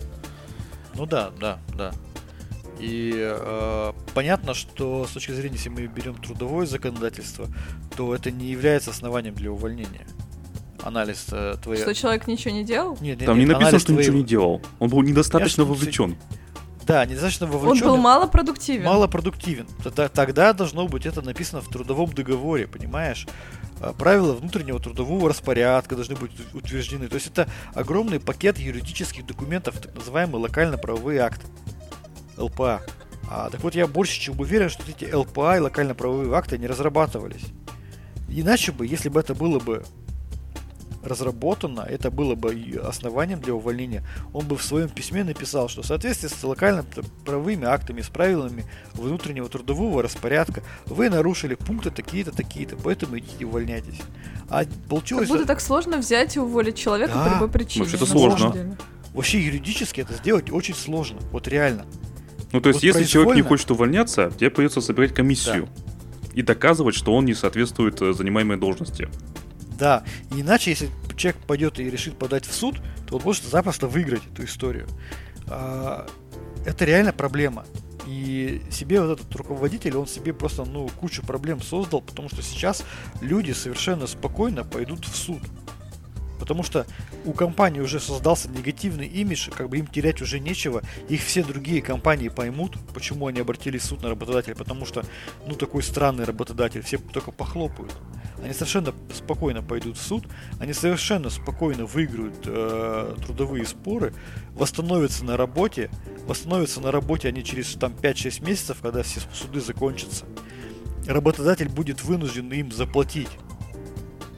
Ну 0.95 1.05
да, 1.05 1.31
да, 1.39 1.59
да. 1.77 1.93
И 2.79 3.13
э, 3.15 3.93
понятно, 4.15 4.55
что 4.55 5.05
с 5.05 5.11
точки 5.11 5.31
зрения, 5.31 5.55
если 5.55 5.69
мы 5.69 5.85
берем 5.85 6.15
трудовое 6.15 6.65
законодательство, 6.65 7.47
то 7.95 8.15
это 8.15 8.31
не 8.31 8.47
является 8.47 8.89
основанием 8.89 9.35
для 9.35 9.51
увольнения. 9.51 10.07
Анализ 10.81 11.27
э, 11.31 11.55
твоей... 11.61 11.81
Что 11.81 11.93
человек 11.93 12.27
ничего 12.27 12.53
не 12.55 12.63
делал? 12.63 12.97
Нет, 13.01 13.19
нет, 13.19 13.27
Там 13.27 13.37
нет, 13.37 13.47
не 13.47 13.53
написано, 13.53 13.79
что 13.79 13.87
твоей... 13.93 14.01
ничего 14.01 14.17
не 14.17 14.23
делал. 14.23 14.61
Он 14.79 14.89
был 14.89 15.03
недостаточно 15.03 15.61
Я 15.61 15.67
вовлечен. 15.67 16.17
Да, 16.85 17.05
недостаточно 17.05 17.47
вовлечен. 17.47 17.87
Он 17.87 17.91
был 17.93 17.97
малопродуктивен. 17.97 18.85
Малопродуктивен. 18.85 19.67
Тогда, 19.83 20.07
тогда 20.07 20.53
должно 20.53 20.87
быть 20.87 21.05
это 21.05 21.21
написано 21.21 21.61
в 21.61 21.67
трудовом 21.67 22.13
договоре, 22.13 22.67
понимаешь? 22.67 23.25
А, 23.81 23.93
правила 23.93 24.33
внутреннего 24.33 24.79
трудового 24.79 25.29
распорядка 25.29 25.95
должны 25.95 26.15
быть 26.15 26.31
утверждены. 26.53 27.07
То 27.07 27.15
есть 27.15 27.27
это 27.27 27.47
огромный 27.73 28.19
пакет 28.19 28.59
юридических 28.59 29.25
документов, 29.25 29.79
так 29.79 29.95
называемые 29.95 30.41
локально-правовые 30.43 31.21
акты. 31.21 31.47
ЛПА. 32.37 32.81
А, 33.29 33.49
так 33.49 33.61
вот, 33.61 33.73
я 33.73 33.87
больше 33.87 34.19
чем 34.19 34.39
уверен, 34.39 34.69
что 34.69 34.83
эти 34.87 35.11
ЛПА 35.11 35.57
и 35.57 35.59
локально-правовые 35.61 36.31
акты 36.35 36.59
не 36.59 36.67
разрабатывались. 36.67 37.45
Иначе 38.29 38.71
бы, 38.71 38.85
если 38.85 39.09
бы 39.09 39.19
это 39.19 39.33
было 39.33 39.59
бы 39.59 39.83
разработано, 41.05 41.81
это 41.81 42.11
было 42.11 42.35
бы 42.35 42.53
основанием 42.83 43.39
для 43.39 43.53
увольнения, 43.53 44.03
он 44.33 44.47
бы 44.47 44.57
в 44.57 44.63
своем 44.63 44.89
письме 44.89 45.23
написал, 45.23 45.69
что 45.69 45.81
в 45.81 45.85
соответствии 45.85 46.27
с 46.27 46.43
локально-правовыми 46.43 47.65
актами, 47.65 48.01
с 48.01 48.09
правилами 48.09 48.65
внутреннего 48.93 49.47
трудового 49.47 50.01
распорядка, 50.03 50.63
вы 50.85 51.09
нарушили 51.09 51.55
пункты 51.55 51.91
такие-то, 51.91 52.31
такие-то, 52.31 52.75
поэтому 52.75 53.19
идите 53.19 53.45
увольняйтесь. 53.45 53.99
А 54.49 54.65
получилось... 54.89 55.27
Как 55.27 55.37
будто 55.37 55.47
так 55.47 55.61
сложно 55.61 55.97
взять 55.97 56.35
и 56.35 56.39
уволить 56.39 56.77
человека 56.77 57.13
да. 57.13 57.25
по 57.25 57.33
любой 57.33 57.49
причине. 57.49 57.85
Вообще-то 57.85 58.05
сложно. 58.05 58.77
Вообще 59.13 59.39
юридически 59.41 60.01
это 60.01 60.13
сделать 60.13 60.51
очень 60.51 60.75
сложно, 60.75 61.19
вот 61.31 61.47
реально. 61.47 61.85
Ну, 62.51 62.61
то 62.61 62.69
есть, 62.69 62.81
вот 62.81 62.83
если 62.83 63.03
человек 63.03 63.35
не 63.35 63.41
хочет 63.41 63.69
увольняться, 63.71 64.31
тебе 64.37 64.49
придется 64.49 64.81
собирать 64.81 65.13
комиссию 65.13 65.67
да. 65.67 66.31
и 66.33 66.41
доказывать, 66.41 66.95
что 66.95 67.13
он 67.13 67.25
не 67.25 67.33
соответствует 67.33 68.01
э, 68.01 68.13
занимаемой 68.13 68.57
должности. 68.57 69.09
Да, 69.77 70.03
иначе, 70.31 70.71
если 70.71 70.89
человек 71.15 71.41
пойдет 71.45 71.79
и 71.79 71.89
решит 71.89 72.17
подать 72.17 72.45
в 72.45 72.53
суд, 72.53 72.81
то 73.07 73.17
он 73.17 73.23
может 73.23 73.43
запросто 73.43 73.87
выиграть 73.87 74.21
эту 74.31 74.45
историю. 74.45 74.87
А, 75.47 76.07
это 76.65 76.85
реально 76.85 77.13
проблема. 77.13 77.65
И 78.07 78.61
себе 78.69 79.01
вот 79.01 79.19
этот 79.19 79.35
руководитель, 79.35 79.97
он 79.97 80.07
себе 80.07 80.33
просто, 80.33 80.63
ну, 80.63 80.87
кучу 80.99 81.23
проблем 81.23 81.61
создал, 81.61 82.01
потому 82.01 82.29
что 82.29 82.41
сейчас 82.41 82.83
люди 83.21 83.51
совершенно 83.51 84.07
спокойно 84.07 84.63
пойдут 84.63 85.05
в 85.05 85.15
суд. 85.15 85.41
Потому 86.39 86.63
что 86.63 86.85
у 87.23 87.31
компании 87.31 87.79
уже 87.79 87.99
создался 87.99 88.49
негативный 88.49 89.07
имидж, 89.07 89.49
как 89.49 89.69
бы 89.69 89.77
им 89.77 89.87
терять 89.87 90.21
уже 90.21 90.39
нечего. 90.39 90.83
Их 91.09 91.23
все 91.23 91.43
другие 91.43 91.81
компании 91.81 92.29
поймут, 92.29 92.77
почему 92.93 93.27
они 93.27 93.39
обратились 93.39 93.81
в 93.81 93.85
суд 93.85 94.03
на 94.03 94.09
работодателя. 94.09 94.53
Потому 94.53 94.85
что, 94.85 95.03
ну, 95.47 95.55
такой 95.55 95.81
странный 95.81 96.25
работодатель, 96.25 96.81
все 96.83 96.97
только 96.97 97.31
похлопают. 97.31 97.93
Они 98.43 98.53
совершенно 98.53 98.93
спокойно 99.13 99.63
пойдут 99.63 99.97
в 99.97 100.01
суд, 100.01 100.25
они 100.59 100.73
совершенно 100.73 101.29
спокойно 101.29 101.85
выиграют 101.85 102.35
э, 102.45 103.15
трудовые 103.25 103.65
споры, 103.65 104.13
восстановятся 104.53 105.25
на 105.25 105.37
работе, 105.37 105.89
восстановятся 106.27 106.81
на 106.81 106.91
работе 106.91 107.29
они 107.29 107.43
через 107.43 107.73
там 107.73 107.93
5-6 107.93 108.45
месяцев, 108.45 108.77
когда 108.81 109.03
все 109.03 109.21
суды 109.33 109.61
закончатся. 109.61 110.25
Работодатель 111.07 111.69
будет 111.69 112.03
вынужден 112.03 112.51
им 112.51 112.71
заплатить 112.71 113.29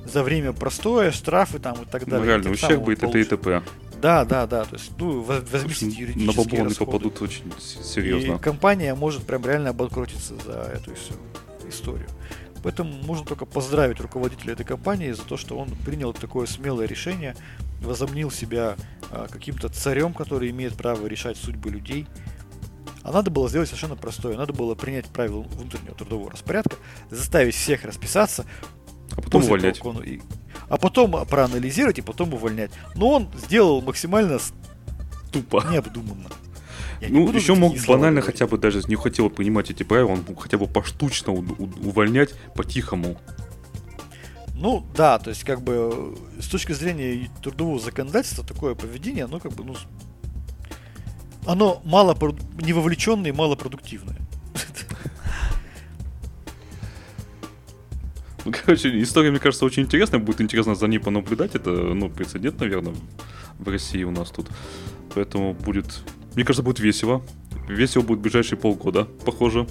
за 0.06 0.24
время 0.24 0.54
простое, 0.54 1.12
штрафы 1.12 1.60
там 1.60 1.82
и 1.82 1.86
так 1.86 2.06
далее. 2.06 2.20
Ну, 2.20 2.26
реально, 2.26 2.52
ущерб 2.52 2.84
будет 2.84 3.04
это 3.04 3.18
и 3.18 3.24
т.п. 3.24 3.62
Да, 4.02 4.26
да, 4.26 4.46
да. 4.46 4.66
То 4.66 4.76
есть, 4.76 4.92
ну, 4.98 5.22
возместить 5.22 5.98
юридические 5.98 6.64
На 6.64 6.70
бабу 6.70 6.76
попадут 6.76 7.22
очень 7.22 7.52
серьезно. 7.60 8.36
И 8.36 8.38
компания 8.38 8.94
может 8.96 9.24
прям 9.24 9.44
реально 9.46 9.72
обанкротиться 9.72 10.36
за 10.46 10.72
эту 10.74 10.94
историю. 11.68 12.08
Поэтому 12.64 12.92
можно 13.04 13.26
только 13.26 13.46
поздравить 13.46 14.00
руководителя 14.00 14.54
этой 14.54 14.66
компании 14.66 15.12
за 15.12 15.24
то, 15.24 15.38
что 15.38 15.58
он 15.58 15.70
принял 15.86 16.14
такое 16.14 16.48
смелое 16.48 16.88
решение, 16.88 17.36
возомнил 17.82 18.32
себя 18.32 18.76
а, 19.12 19.28
каким-то 19.28 19.70
царем, 19.70 20.14
который 20.14 20.50
имеет 20.50 20.74
право 20.74 21.06
решать 21.08 21.38
судьбы 21.38 21.70
людей. 21.70 22.08
А 23.04 23.12
надо 23.12 23.32
было 23.32 23.48
сделать 23.48 23.70
совершенно 23.70 23.96
простое. 23.96 24.36
Надо 24.36 24.54
было 24.54 24.76
принять 24.76 25.06
правила 25.06 25.42
внутреннего 25.42 25.96
трудового 25.96 26.32
распорядка, 26.32 26.76
заставить 27.10 27.56
всех 27.56 27.86
расписаться, 27.86 28.46
а 29.16 29.22
потом 29.22 29.44
увольнять. 29.44 29.84
Он, 29.86 30.04
и, 30.04 30.20
а 30.68 30.78
потом 30.78 31.26
проанализировать 31.26 32.00
и 32.00 32.02
потом 32.02 32.34
увольнять. 32.34 32.72
Но 32.96 33.12
он 33.12 33.30
сделал 33.38 33.82
максимально 33.82 34.40
тупо, 35.32 35.64
необдуманно. 35.72 36.30
Я 37.02 37.10
ну, 37.10 37.32
еще 37.32 37.54
мог 37.54 37.76
банально 37.88 38.22
говорить. 38.22 38.40
хотя 38.40 38.48
бы 38.48 38.58
даже 38.58 38.82
не 38.88 38.96
хотел 38.96 39.30
понимать 39.30 39.70
эти 39.70 39.84
правила, 39.84 40.12
он 40.12 40.24
мог 40.28 40.42
хотя 40.42 40.58
бы 40.58 40.68
поштучно 40.68 41.34
увольнять 41.34 42.34
по-тихому. 42.56 43.18
Ну, 44.56 44.84
да, 44.96 45.20
то 45.20 45.30
есть, 45.30 45.44
как 45.44 45.62
бы, 45.62 46.18
с 46.40 46.48
точки 46.48 46.72
зрения 46.72 47.30
трудового 47.44 47.80
законодательства, 47.80 48.44
такое 48.44 48.74
поведение, 48.74 49.26
оно 49.26 49.40
как 49.40 49.54
бы, 49.54 49.64
ну, 49.64 49.76
оно 51.46 51.82
мало, 51.86 52.18
не 52.62 52.74
вовлеченное 52.74 53.32
и 53.32 53.34
малопродуктивное. 53.34 54.18
Ну, 58.46 58.54
короче, 58.54 59.02
история, 59.02 59.30
мне 59.30 59.40
кажется, 59.40 59.66
очень 59.66 59.84
интересная. 59.84 60.22
Будет 60.22 60.40
интересно 60.40 60.74
за 60.74 60.88
ней 60.88 61.00
понаблюдать. 61.00 61.54
Это, 61.56 61.70
ну, 61.70 62.10
прецедент, 62.10 62.62
наверное, 62.62 62.96
в 63.60 63.68
России 63.68 64.04
у 64.04 64.12
нас 64.12 64.30
тут. 64.30 64.48
Поэтому 65.14 65.54
будет 65.54 66.02
мне 66.38 66.46
кажется, 66.46 66.62
будет 66.62 66.80
весело. 66.80 67.24
Весело 67.68 68.04
будет 68.04 68.20
в 68.20 68.22
ближайшие 68.22 68.60
полгода, 68.60 69.06
похоже. 69.06 69.66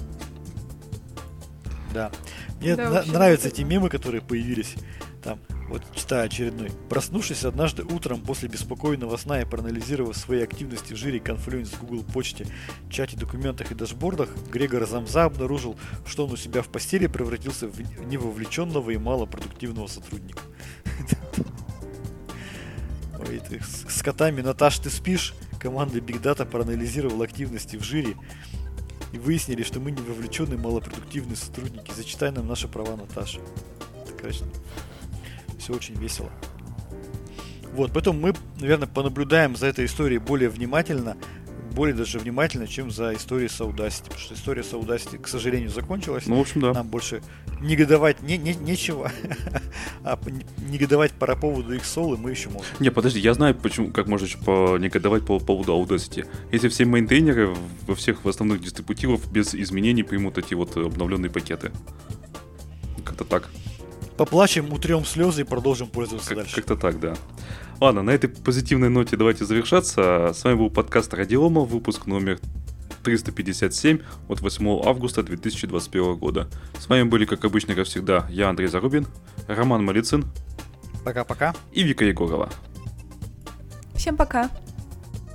Да. 1.93 2.11
Мне 2.59 2.75
да, 2.75 2.89
на- 2.89 3.05
нравятся 3.05 3.47
эти 3.47 3.61
мемы, 3.61 3.87
которые 3.87 4.19
появились. 4.19 4.75
Там 5.23 5.39
Вот 5.69 5.81
читаю 5.95 6.25
очередной. 6.25 6.69
Проснувшись 6.89 7.45
однажды 7.45 7.83
утром 7.83 8.19
после 8.19 8.49
беспокойного 8.49 9.15
сна 9.15 9.41
и 9.41 9.45
проанализировав 9.45 10.17
свои 10.17 10.41
активности 10.41 10.91
в 10.91 10.97
жире 10.97 11.19
Confluence 11.19 11.73
в 11.73 11.85
Google 11.85 12.03
почте, 12.03 12.45
чате, 12.89 13.15
документах 13.15 13.71
и 13.71 13.75
дашбордах, 13.75 14.27
Грегор 14.51 14.85
Замза 14.85 15.23
обнаружил, 15.23 15.77
что 16.05 16.25
он 16.25 16.33
у 16.33 16.35
себя 16.35 16.61
в 16.61 16.67
постели 16.67 17.07
превратился 17.07 17.69
в 17.69 17.79
невовлеченного 18.05 18.91
и 18.91 18.97
малопродуктивного 18.97 19.87
сотрудника. 19.87 20.41
Ой, 23.25 23.41
ты, 23.49 23.61
с 23.87 24.03
котами, 24.03 24.41
Наташ, 24.41 24.79
ты 24.79 24.89
спишь? 24.89 25.33
Команда 25.59 25.99
Big 25.99 26.21
Data 26.21 26.45
проанализировала 26.45 27.25
активности 27.25 27.77
в 27.77 27.83
жире 27.83 28.15
и 29.11 29.17
выяснили, 29.17 29.63
что 29.63 29.79
мы 29.79 29.91
не 29.91 30.01
вовлеченные 30.01 30.57
малопродуктивные 30.57 31.35
сотрудники. 31.35 31.91
Зачитай 31.95 32.31
нам 32.31 32.47
наши 32.47 32.67
права, 32.67 32.95
Наташа. 32.95 33.39
Это, 34.03 34.13
конечно, 34.13 34.47
все 35.59 35.73
очень 35.73 35.95
весело. 35.95 36.31
Вот, 37.73 37.91
поэтому 37.93 38.19
мы, 38.19 38.33
наверное, 38.59 38.87
понаблюдаем 38.87 39.55
за 39.55 39.67
этой 39.67 39.85
историей 39.85 40.19
более 40.19 40.49
внимательно, 40.49 41.17
более 41.77 41.95
даже 41.95 42.17
внимательно, 42.17 42.67
чем 42.67 42.89
за 42.89 43.13
историей 43.13 43.49
с 43.49 43.61
Audacity. 43.61 44.05
Потому 44.05 44.19
что 44.19 44.33
история 44.33 44.63
с 44.63 44.73
Audacity, 44.73 45.19
к 45.19 45.27
сожалению, 45.27 45.69
закончилась. 45.69 46.25
Ну, 46.25 46.37
в 46.37 46.41
общем, 46.41 46.61
да. 46.61 46.73
Нам 46.73 46.87
больше 46.87 47.21
негодовать 47.61 48.21
не, 48.23 48.37
не, 48.37 48.55
нечего, 48.55 49.11
а 50.03 50.19
негодовать 50.69 51.11
по 51.11 51.35
поводу 51.35 51.75
их 51.75 51.85
солы 51.85 52.17
мы 52.17 52.31
еще 52.31 52.49
можем. 52.49 52.67
Не, 52.79 52.89
подожди, 52.89 53.19
я 53.19 53.35
знаю, 53.35 53.53
почему, 53.53 53.91
как 53.91 54.07
можно 54.07 54.25
еще 54.25 54.39
по 54.39 54.77
негодовать 54.79 55.23
по 55.23 55.39
поводу 55.39 55.73
Audacity. 55.73 56.27
Если 56.51 56.67
все 56.69 56.85
мейнтейнеры 56.85 57.55
во 57.85 57.93
всех 57.93 58.25
в 58.25 58.27
основных 58.27 58.61
дистрибутивах 58.61 59.25
без 59.27 59.53
изменений 59.53 60.01
примут 60.01 60.39
эти 60.39 60.55
вот 60.55 60.75
обновленные 60.75 61.29
пакеты. 61.29 61.71
Как-то 63.05 63.23
так. 63.23 63.49
Поплачем, 64.17 64.73
утрем 64.73 65.05
слезы 65.05 65.41
и 65.41 65.43
продолжим 65.43 65.87
пользоваться 65.89 66.29
как, 66.29 66.37
дальше. 66.39 66.55
Как-то 66.55 66.75
так, 66.75 66.99
да. 66.99 67.15
Ладно, 67.79 68.01
на 68.01 68.09
этой 68.09 68.27
позитивной 68.27 68.89
ноте 68.89 69.17
давайте 69.17 69.45
завершаться. 69.45 70.33
С 70.33 70.43
вами 70.43 70.55
был 70.55 70.71
подкаст 70.71 71.13
Радиома, 71.13 71.61
выпуск 71.61 72.07
номер 72.07 72.39
357 73.03 73.99
от 74.27 74.41
8 74.41 74.81
августа 74.83 75.21
2021 75.21 76.15
года. 76.15 76.47
С 76.79 76.89
вами 76.89 77.03
были, 77.03 77.25
как 77.25 77.45
обычно, 77.45 77.75
как 77.75 77.85
всегда, 77.85 78.25
я, 78.29 78.49
Андрей 78.49 78.67
Зарубин, 78.67 79.05
Роман 79.47 79.85
Малицын. 79.85 80.25
Пока-пока. 81.03 81.53
И 81.71 81.83
Вика 81.83 82.03
Егорова. 82.03 82.49
Всем 83.93 84.17
пока. 84.17 84.49